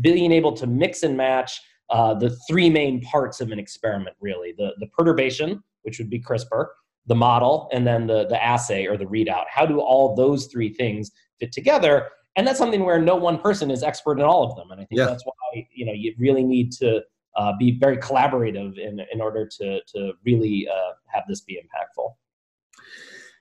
being 0.00 0.32
able 0.32 0.52
to 0.52 0.66
mix 0.66 1.02
and 1.02 1.16
match 1.18 1.60
uh, 1.92 2.14
the 2.14 2.30
three 2.48 2.70
main 2.70 3.00
parts 3.02 3.40
of 3.40 3.52
an 3.52 3.58
experiment 3.58 4.16
really. 4.20 4.54
The, 4.56 4.72
the 4.80 4.86
perturbation 4.88 5.62
which 5.82 5.98
would 5.98 6.10
be 6.10 6.20
crispr 6.20 6.66
the 7.06 7.14
model 7.14 7.68
and 7.72 7.86
then 7.86 8.06
the, 8.06 8.26
the 8.28 8.42
assay 8.42 8.86
or 8.86 8.96
the 8.96 9.04
readout. 9.04 9.44
How 9.48 9.66
do 9.66 9.80
all 9.80 10.14
those 10.14 10.46
three 10.46 10.72
things 10.72 11.10
fit 11.40 11.52
together? 11.52 12.08
And 12.36 12.46
that's 12.46 12.58
something 12.58 12.84
where 12.84 13.00
no 13.00 13.16
one 13.16 13.38
person 13.38 13.70
is 13.70 13.82
expert 13.82 14.18
in 14.18 14.24
all 14.24 14.48
of 14.48 14.56
them. 14.56 14.70
And 14.70 14.80
i 14.80 14.84
think 14.84 15.00
yeah. 15.00 15.06
that's 15.06 15.24
why 15.24 15.66
you 15.74 15.84
know 15.84 15.92
you 15.92 16.14
really 16.18 16.44
need 16.44 16.72
to 16.72 17.02
uh, 17.36 17.52
be 17.58 17.78
very 17.78 17.96
collaborative 17.96 18.78
in, 18.78 19.00
in 19.12 19.20
order 19.20 19.46
to, 19.46 19.80
to 19.94 20.12
really 20.24 20.68
uh, 20.68 20.92
have 21.06 21.24
this 21.28 21.40
be 21.40 21.54
impactful 21.54 22.14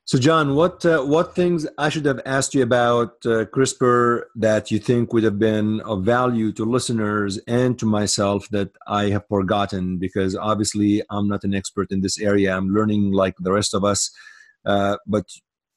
so, 0.06 0.18
John, 0.18 0.56
what 0.56 0.86
uh, 0.86 1.04
what 1.04 1.36
things 1.36 1.68
I 1.78 1.90
should 1.90 2.06
have 2.06 2.20
asked 2.26 2.56
you 2.56 2.64
about 2.64 3.14
uh, 3.26 3.46
CRISPR 3.46 4.24
that 4.36 4.72
you 4.72 4.80
think 4.80 5.14
would 5.14 5.24
have 5.24 5.38
been 5.38 5.80
of 5.82 6.04
value 6.04 6.52
to 6.54 6.66
listeners 6.66 7.40
and 7.48 7.78
to 7.80 7.86
myself 7.86 8.48
that 8.50 8.72
I 8.88 9.10
have 9.10 9.28
forgotten? 9.30 10.00
Because 10.00 10.36
obviously, 10.36 11.04
I'm 11.12 11.28
not 11.28 11.44
an 11.44 11.54
expert 11.54 11.92
in 11.92 12.02
this 12.02 12.20
area. 12.20 12.56
I'm 12.56 12.74
learning 12.74 13.12
like 13.12 13.36
the 13.40 13.52
rest 13.52 13.74
of 13.74 13.84
us. 13.86 14.12
Uh, 14.66 14.98
but 15.06 15.26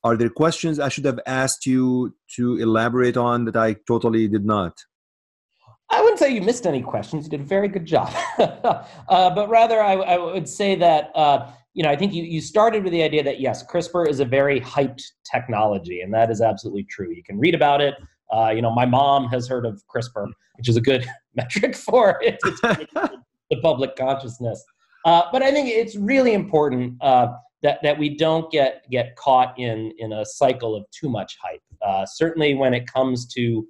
are 0.03 0.17
there 0.17 0.31
questions 0.31 0.81
I 0.81 0.89
should 0.89 1.05
have 1.05 1.21
asked 1.27 1.67
you 1.67 2.15
to 2.37 2.57
elaborate 2.57 3.17
on 3.17 3.45
that 3.45 3.57
I 3.57 3.77
totally 3.87 4.27
did 4.27 4.45
not? 4.45 4.73
I 5.91 6.01
wouldn't 6.01 6.19
say 6.19 6.35
you 6.35 6.41
missed 6.41 6.67
any 6.67 6.83
questions. 6.83 7.25
You 7.25 7.31
did 7.31 7.41
a 7.41 7.45
very 7.45 7.69
good 7.69 7.87
job. 7.87 8.13
Uh, 9.07 9.31
but 9.35 9.49
rather, 9.49 9.81
I, 9.81 9.93
I, 9.95 10.19
would 10.19 10.49
say 10.49 10.75
that 10.77 11.11
uh, 11.15 11.51
you 11.75 11.83
know, 11.83 11.91
I 11.91 11.97
think 11.97 12.15
you, 12.15 12.23
you 12.23 12.41
started 12.41 12.85
with 12.85 12.93
the 12.93 13.03
idea 13.03 13.23
that 13.25 13.41
yes, 13.41 13.67
CRISPR 13.67 14.09
is 14.09 14.21
a 14.21 14.25
very 14.25 14.61
hyped 14.61 15.03
technology, 15.31 16.01
and 16.01 16.15
that 16.15 16.31
is 16.31 16.41
absolutely 16.41 16.85
true. 16.85 17.11
You 17.11 17.23
can 17.25 17.39
read 17.39 17.55
about 17.55 17.81
it. 17.81 17.95
Uh, 18.33 18.51
you 18.51 18.63
know, 18.63 18.71
my 18.71 18.87
mom 18.87 19.29
has 19.29 19.49
heard 19.49 19.67
of 19.67 19.83
CRISPR, 19.95 20.29
which 20.57 20.69
is 20.69 20.77
a 20.77 20.81
good 20.81 21.07
metric 21.35 21.75
for 21.75 22.19
it. 22.23 22.39
The 23.51 23.61
public 23.61 23.97
consciousness. 23.97 24.65
Uh, 25.05 25.23
but 25.33 25.43
I 25.43 25.51
think 25.51 25.69
it's 25.69 25.97
really 25.97 26.33
important 26.33 26.95
uh, 27.03 27.29
that 27.63 27.81
that 27.83 27.99
we 27.99 28.17
don't 28.17 28.51
get 28.51 28.89
get 28.91 29.17
caught 29.17 29.59
in 29.59 29.93
in 29.99 30.13
a 30.13 30.25
cycle 30.25 30.75
of 30.75 30.85
too 30.93 31.11
much 31.11 31.37
hype. 31.43 31.61
Uh, 31.83 32.07
certainly, 32.07 32.55
when 32.55 32.73
it 32.73 32.87
comes 32.87 33.27
to 33.35 33.67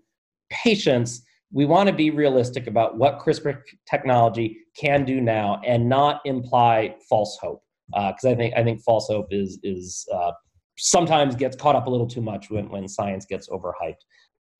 patients, 0.51 1.23
we 1.51 1.65
want 1.65 1.89
to 1.89 1.95
be 1.95 2.11
realistic 2.11 2.67
about 2.67 2.99
what 2.99 3.19
CRISPR 3.19 3.63
technology 3.89 4.59
can 4.77 5.05
do 5.05 5.21
now, 5.21 5.61
and 5.67 5.89
not 5.89 6.21
imply 6.25 6.95
false 7.09 7.37
hope. 7.41 7.64
Because 7.91 8.25
uh, 8.25 8.31
I 8.31 8.35
think 8.35 8.55
I 8.55 8.65
think 8.65 8.83
false 8.83 9.09
hope 9.09 9.29
is 9.31 9.59
is 9.63 10.09
uh, 10.13 10.33
sometimes 10.77 11.37
gets 11.37 11.57
caught 11.57 11.77
up 11.77 11.87
a 11.87 11.91
little 11.91 12.07
too 12.07 12.23
much 12.23 12.51
when 12.51 12.69
when 12.69 12.89
science 12.89 13.27
gets 13.27 13.49
overhyped. 13.49 14.03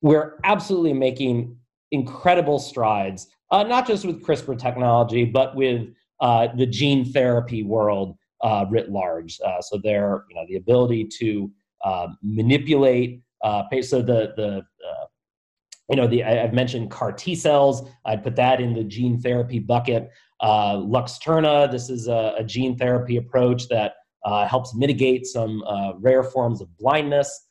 We're 0.01 0.39
absolutely 0.43 0.93
making 0.93 1.57
incredible 1.91 2.59
strides, 2.59 3.27
uh, 3.51 3.63
not 3.63 3.87
just 3.87 4.05
with 4.05 4.23
CRISPR 4.23 4.59
technology, 4.59 5.25
but 5.25 5.55
with 5.55 5.87
the 6.21 6.67
gene 6.69 7.05
therapy 7.11 7.63
world 7.63 8.17
uh, 8.41 8.65
writ 8.69 8.91
large. 8.91 9.39
Uh, 9.45 9.61
so 9.61 9.79
they're 9.81 10.23
you 10.29 10.35
know 10.35 10.45
the 10.47 10.55
ability 10.55 11.05
to 11.19 11.51
uh, 11.83 12.07
manipulate. 12.21 13.21
Uh, 13.41 13.63
so 13.81 14.01
the 14.01 14.33
the 14.37 14.57
uh, 14.87 15.05
you 15.89 15.95
know 15.95 16.07
the 16.07 16.23
I've 16.23 16.53
mentioned 16.53 16.91
CAR 16.91 17.11
T 17.11 17.35
cells. 17.35 17.89
I'd 18.05 18.23
put 18.23 18.35
that 18.35 18.61
in 18.61 18.73
the 18.73 18.83
gene 18.83 19.19
therapy 19.19 19.59
bucket. 19.59 20.11
Uh, 20.41 20.77
Luxturna. 20.77 21.71
This 21.71 21.89
is 21.89 22.07
a, 22.07 22.35
a, 22.37 22.43
gene 22.43 22.77
therapy 22.77 23.17
approach 23.17 23.67
that 23.69 23.93
helps 24.49 24.75
mitigate 24.75 25.25
some 25.25 25.63
rare 25.99 26.23
forms 26.23 26.61
of 26.61 26.67
blindness. 26.77 27.47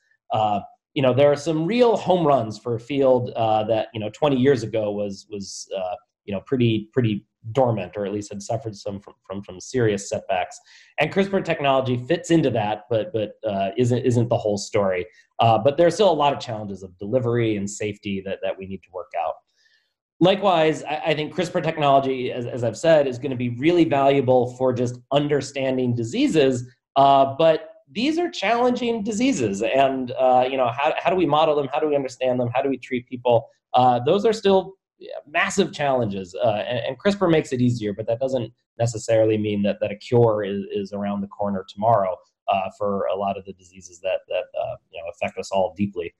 you 0.95 1.03
know 1.03 1.15
there 1.15 1.33
are 1.33 1.37
some 1.37 1.65
real 1.65 1.97
home 1.97 2.27
runs 2.27 2.59
for 2.59 2.75
a 2.75 2.81
field 2.81 3.33
that 3.35 3.89
you 3.95 4.01
know 4.01 4.11
20 4.11 4.37
years 4.37 4.63
ago 4.63 4.91
was 4.91 5.27
was 5.31 5.67
you 6.25 6.35
know 6.35 6.41
pretty 6.47 6.91
pretty 6.93 7.25
dormant 7.53 7.93
or 7.97 8.07
at 8.07 8.13
least 8.13 8.33
had 8.33 8.43
suffered 8.43 8.77
some 8.77 9.01
from, 9.01 9.15
from, 9.27 9.43
from 9.43 9.61
serious 9.61 10.09
setbacks. 10.09 10.59
And 10.99 11.13
CRISPR 11.13 11.45
technology 11.45 11.97
fits 11.97 12.31
into 12.31 12.51
that, 12.51 12.85
but, 12.89 13.13
but 13.13 13.33
uh, 13.49 13.71
isn't, 13.77 13.99
isn't 13.99 14.29
the 14.29 14.37
whole 14.39 14.59
story. 14.59 15.07
Uh, 15.39 15.59
but 15.59 15.77
there's 15.77 15.95
still 15.95 16.11
a 16.11 16.13
lot 16.13 16.33
of 16.33 16.41
challenges 16.41 16.83
of 16.83 16.97
delivery 16.99 17.57
and 17.57 17.69
safety 17.69 18.23
that, 18.25 18.39
that 18.43 18.57
we 18.57 18.67
need 18.67 18.83
to 18.83 18.91
work 18.93 19.11
out. 19.21 19.35
Likewise, 20.25 20.83
I, 20.85 21.03
I 21.09 21.15
think 21.15 21.35
CRISPR 21.35 21.63
technology, 21.63 22.33
as, 22.33 22.47
as 22.47 22.65
I've 22.65 22.79
said, 22.79 23.07
is 23.07 23.19
going 23.19 23.31
to 23.31 23.37
be 23.37 23.51
really 23.51 23.85
valuable 23.85 24.57
for 24.57 24.73
just 24.73 24.99
understanding 25.13 25.95
diseases. 25.95 26.67
Uh, 26.97 27.35
but 27.37 27.69
these 27.93 28.19
are 28.19 28.31
challenging 28.31 29.05
diseases, 29.05 29.61
and 29.61 30.13
uh, 30.13 30.49
you 30.51 30.57
know 30.57 30.69
how, 30.69 30.95
how 30.97 31.11
do 31.11 31.17
we 31.17 31.27
model 31.27 31.55
them? 31.55 31.69
How 31.71 31.79
do 31.79 31.87
we 31.87 31.95
understand 31.95 32.41
them? 32.41 32.49
How 32.55 32.63
do 32.63 32.71
we 32.71 32.79
treat 32.79 33.07
people? 33.07 33.51
Uh, 33.75 34.01
those 34.07 34.25
are 34.25 34.33
still 34.33 34.73
massive 35.29 35.75
challenges. 35.75 36.35
Uh, 36.35 36.65
and, 36.67 36.79
and, 36.79 36.99
CRISPR 36.99 37.31
makes 37.31 37.53
it 37.53 37.61
easier, 37.61 37.93
but 37.93 38.07
that 38.07 38.19
doesn't 38.19 38.51
necessarily 38.79 39.37
mean 39.37 39.63
that, 39.65 39.77
that 39.83 39.93
a 39.93 39.97
cure 39.97 40.43
is, 40.43 40.63
is 40.73 40.95
around 40.95 41.21
the 41.21 41.27
corner 41.27 41.67
tomorrow 41.69 42.17
uh, 42.49 42.71
for 42.79 43.05
a 43.13 43.17
lot 43.17 43.37
of 43.37 43.45
the 43.45 43.53
diseases 43.53 44.01
that, 44.01 44.21
that 44.29 44.45
uh, 44.59 44.77
you 44.91 45.03
know, 45.03 45.11
affect 45.13 45.37
us 45.37 45.51
all 45.51 45.75
deeply. 45.77 46.15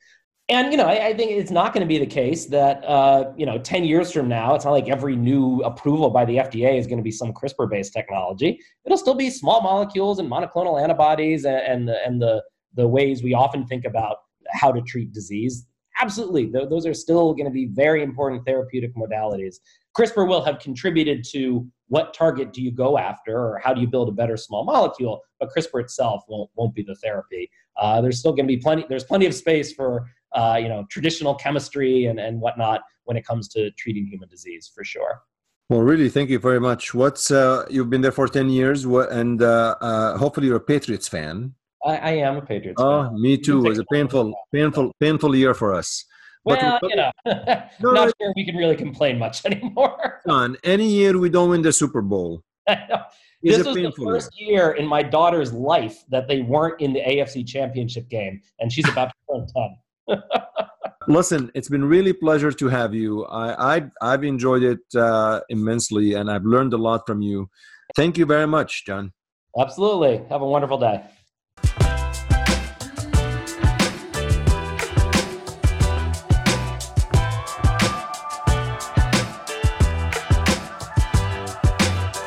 And 0.51 0.71
you 0.73 0.77
know, 0.77 0.85
I, 0.85 1.07
I 1.07 1.15
think 1.15 1.31
it's 1.31 1.51
not 1.51 1.73
going 1.73 1.81
to 1.81 1.89
be 1.89 1.99
the 1.99 2.07
case 2.07 2.47
that 2.47 2.85
uh, 2.85 3.33
you 3.37 3.47
know, 3.47 3.59
ten 3.59 3.85
years 3.85 4.13
from 4.13 4.29
now, 4.29 4.55
it's 4.55 4.65
not 4.65 4.73
like 4.73 4.89
every 4.89 5.17
new 5.17 5.61
approval 5.63 6.11
by 6.11 6.25
the 6.27 6.37
FDA 6.37 6.79
is 6.79 6.87
going 6.87 6.99
to 6.99 7.03
be 7.03 7.11
some 7.11 7.33
CRISPR-based 7.33 7.93
technology. 7.93 8.61
It'll 8.85 8.99
still 8.99 9.15
be 9.15 9.31
small 9.31 9.63
molecules 9.63 10.19
and 10.19 10.31
monoclonal 10.31 10.83
antibodies 10.83 11.47
and 11.47 11.57
and 11.57 11.89
the, 11.89 12.05
and 12.05 12.21
the 12.21 12.43
the 12.75 12.87
ways 12.87 13.23
we 13.23 13.33
often 13.33 13.67
think 13.67 13.85
about 13.87 14.17
how 14.53 14.71
to 14.71 14.83
treat 14.83 15.13
disease 15.13 15.67
absolutely, 16.01 16.47
th- 16.47 16.69
those 16.69 16.87
are 16.87 16.95
still 16.95 17.35
going 17.35 17.47
to 17.47 17.53
be 17.53 17.67
very 17.67 18.03
important 18.03 18.45
therapeutic 18.45 18.95
modalities. 18.97 19.57
CRISPR 19.97 20.29
will 20.29 20.45
have 20.45 20.59
contributed 20.59 21.25
to 21.31 21.67
what 21.89 22.15
target 22.15 22.53
do 22.53 22.63
you 22.63 22.73
go 22.73 22.99
after, 22.99 23.37
or 23.37 23.61
how 23.63 23.73
do 23.73 23.81
you 23.81 23.87
build 23.87 24.09
a 24.09 24.13
better 24.13 24.37
small 24.37 24.65
molecule. 24.65 25.21
But 25.39 25.51
CRISPR 25.57 25.83
itself 25.83 26.25
won't 26.29 26.51
won't 26.57 26.75
be 26.75 26.83
the 26.83 26.97
therapy. 26.97 27.51
Uh, 27.77 28.01
there's 28.01 28.19
still 28.19 28.33
going 28.33 28.47
to 28.47 28.55
be 28.55 28.61
plenty. 28.61 28.85
There's 28.89 29.05
plenty 29.05 29.27
of 29.27 29.35
space 29.35 29.73
for 29.73 30.07
uh, 30.35 30.59
you 30.61 30.69
know 30.69 30.87
traditional 30.91 31.35
chemistry 31.35 32.07
and 32.07 32.19
and 32.19 32.41
whatnot 32.41 32.83
when 33.05 33.17
it 33.17 33.27
comes 33.27 33.49
to 33.49 33.71
treating 33.73 34.07
human 34.07 34.29
disease 34.29 34.71
for 34.75 34.85
sure. 34.85 35.23
Well, 35.71 35.81
really, 35.81 36.11
thank 36.11 36.29
you 36.29 36.39
very 36.39 36.61
much. 36.61 36.93
What's 36.93 37.31
uh, 37.31 37.65
you've 37.71 37.89
been 37.89 38.03
there 38.03 38.13
for 38.13 38.29
ten 38.29 38.51
years, 38.51 38.85
and 38.85 39.41
uh, 39.41 39.77
uh, 39.81 40.19
hopefully 40.19 40.49
you're 40.49 40.57
a 40.57 40.61
Patriots 40.61 41.09
fan. 41.09 41.55
I, 41.85 41.97
I 41.97 42.11
am 42.11 42.37
a 42.37 42.43
Patriots. 42.43 42.81
Oh, 42.81 43.05
fan. 43.05 43.21
me 43.21 43.39
too. 43.39 43.65
It 43.65 43.69
was 43.71 43.79
a 43.79 43.85
painful, 43.91 44.35
painful, 44.55 44.93
painful 45.01 45.35
year 45.35 45.55
for 45.55 45.75
us. 45.75 46.05
Well, 46.45 46.79
but, 46.81 46.91
you 46.91 46.97
know, 46.97 47.11
no, 47.81 47.93
not 47.93 48.13
sure 48.21 48.33
we 48.37 48.45
can 48.45 48.57
really 48.57 48.77
complain 48.77 49.19
much 49.19 49.45
anymore. 49.47 50.21
John, 50.27 50.59
any 50.65 50.89
year 50.89 51.19
we 51.19 51.31
don't 51.31 51.49
win 51.49 51.63
the 51.63 51.73
Super 51.73 52.03
Bowl. 52.03 52.43
this 52.67 53.67
was 53.67 53.75
the 53.75 53.93
first 54.05 54.39
year. 54.39 54.51
year 54.51 54.73
in 54.73 54.87
my 54.87 55.03
daughter's 55.03 55.53
life 55.55 56.05
that 56.11 56.29
they 56.29 56.43
weren't 56.43 56.81
in 56.83 56.93
the 56.93 57.01
AFC 57.01 57.47
Championship 57.47 58.11
game, 58.11 58.43
and 58.59 58.71
she's 58.71 58.89
about 58.89 59.09
to 59.09 59.15
turn 59.33 59.47
ten. 59.47 59.77
Listen, 61.09 61.51
it's 61.55 61.69
been 61.69 61.85
really 61.85 62.13
pleasure 62.13 62.53
to 62.53 62.69
have 62.69 62.95
you. 62.95 63.25
I, 63.27 63.77
I 63.77 63.91
I've 64.01 64.25
enjoyed 64.25 64.63
it 64.63 64.81
uh, 64.97 65.41
immensely, 65.49 66.15
and 66.15 66.31
I've 66.31 66.45
learned 66.45 66.73
a 66.73 66.79
lot 66.79 67.07
from 67.07 67.21
you. 67.21 67.51
Thank 67.95 68.17
you 68.17 68.27
very 68.27 68.47
much, 68.47 68.87
John. 68.87 69.13
Absolutely. 69.59 70.25
Have 70.31 70.43
a 70.43 70.47
wonderful 70.47 70.79
day. 70.79 71.03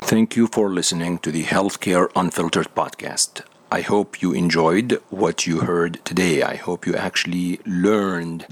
Thank 0.08 0.38
you 0.38 0.48
for 0.48 0.72
listening 0.72 1.20
to 1.20 1.32
the 1.32 1.44
Healthcare 1.44 2.10
Unfiltered 2.16 2.74
podcast. 2.74 3.42
I 3.70 3.82
hope 3.82 4.22
you 4.22 4.32
enjoyed 4.32 5.02
what 5.10 5.46
you 5.46 5.60
heard 5.60 6.00
today. 6.06 6.42
I 6.42 6.56
hope 6.56 6.88
you 6.88 6.96
actually 6.96 7.60
learned 7.66 8.48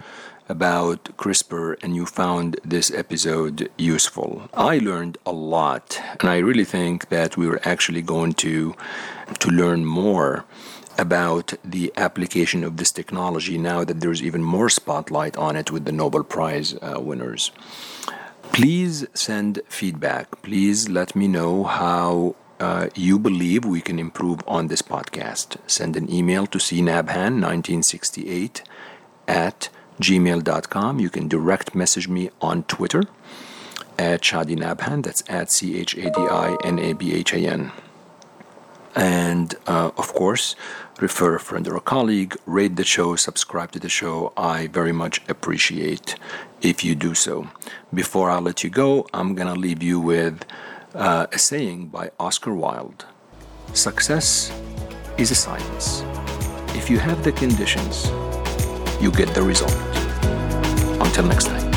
about 0.49 1.05
CRISPR 1.15 1.81
and 1.81 1.95
you 1.95 2.05
found 2.05 2.59
this 2.65 2.91
episode 2.91 3.71
useful. 3.77 4.49
I 4.53 4.77
learned 4.77 5.17
a 5.25 5.31
lot 5.31 6.01
and 6.19 6.29
I 6.29 6.39
really 6.39 6.65
think 6.65 7.07
that 7.07 7.37
we 7.37 7.47
are 7.47 7.61
actually 7.63 8.01
going 8.01 8.33
to 8.33 8.75
to 9.39 9.49
learn 9.49 9.85
more 9.85 10.43
about 10.97 11.53
the 11.63 11.93
application 11.95 12.65
of 12.65 12.75
this 12.75 12.91
technology 12.91 13.57
now 13.57 13.85
that 13.85 14.01
there's 14.01 14.21
even 14.21 14.43
more 14.43 14.69
spotlight 14.69 15.37
on 15.37 15.55
it 15.55 15.71
with 15.71 15.85
the 15.85 15.93
Nobel 15.93 16.23
Prize 16.23 16.75
uh, 16.81 16.99
winners. 16.99 17.51
Please 18.51 19.05
send 19.13 19.61
feedback. 19.69 20.41
Please 20.41 20.89
let 20.89 21.15
me 21.15 21.27
know 21.27 21.63
how 21.63 22.35
uh, 22.65 22.89
you 22.95 23.19
believe 23.19 23.63
we 23.63 23.79
can 23.79 23.99
improve 23.99 24.39
on 24.47 24.67
this 24.67 24.81
podcast. 24.81 25.57
Send 25.67 25.95
an 25.95 26.11
email 26.11 26.47
to 26.47 26.57
cnabhan1968 26.57 28.61
at 29.27 29.69
gmail.com. 30.01 30.99
You 30.99 31.11
can 31.11 31.27
direct 31.27 31.75
message 31.75 32.07
me 32.07 32.31
on 32.41 32.63
Twitter 32.63 33.03
at 33.99 34.21
Chadi 34.21 34.57
Nabhan. 34.57 35.03
That's 35.03 35.23
at 35.29 35.51
C 35.51 35.77
H 35.77 35.95
A 35.95 36.09
D 36.09 36.17
I 36.17 36.57
N 36.63 36.79
A 36.79 36.93
B 36.93 37.13
H 37.13 37.33
A 37.33 37.37
N. 37.37 37.71
And 38.95 39.53
uh, 39.67 39.91
of 40.01 40.13
course, 40.13 40.55
refer 40.99 41.35
a 41.35 41.39
friend 41.39 41.67
or 41.67 41.75
a 41.75 41.81
colleague, 41.95 42.35
rate 42.47 42.77
the 42.77 42.85
show, 42.95 43.15
subscribe 43.15 43.73
to 43.73 43.79
the 43.79 43.89
show. 43.89 44.33
I 44.35 44.65
very 44.67 44.93
much 45.03 45.21
appreciate 45.29 46.15
if 46.61 46.83
you 46.83 46.95
do 46.95 47.13
so. 47.13 47.47
Before 47.93 48.31
I 48.31 48.39
let 48.39 48.63
you 48.63 48.71
go, 48.71 49.05
I'm 49.13 49.35
going 49.35 49.53
to 49.53 49.59
leave 49.67 49.83
you 49.83 49.99
with 49.99 50.45
uh, 50.95 51.27
a 51.31 51.37
saying 51.37 51.87
by 51.87 52.11
Oscar 52.19 52.53
Wilde 52.53 53.05
Success 53.73 54.51
is 55.17 55.31
a 55.31 55.35
science. 55.35 56.03
If 56.75 56.89
you 56.89 56.99
have 56.99 57.23
the 57.23 57.31
conditions, 57.31 58.09
you 59.01 59.11
get 59.11 59.33
the 59.33 59.41
result. 59.41 59.75
Until 61.01 61.25
next 61.25 61.47
time. 61.47 61.74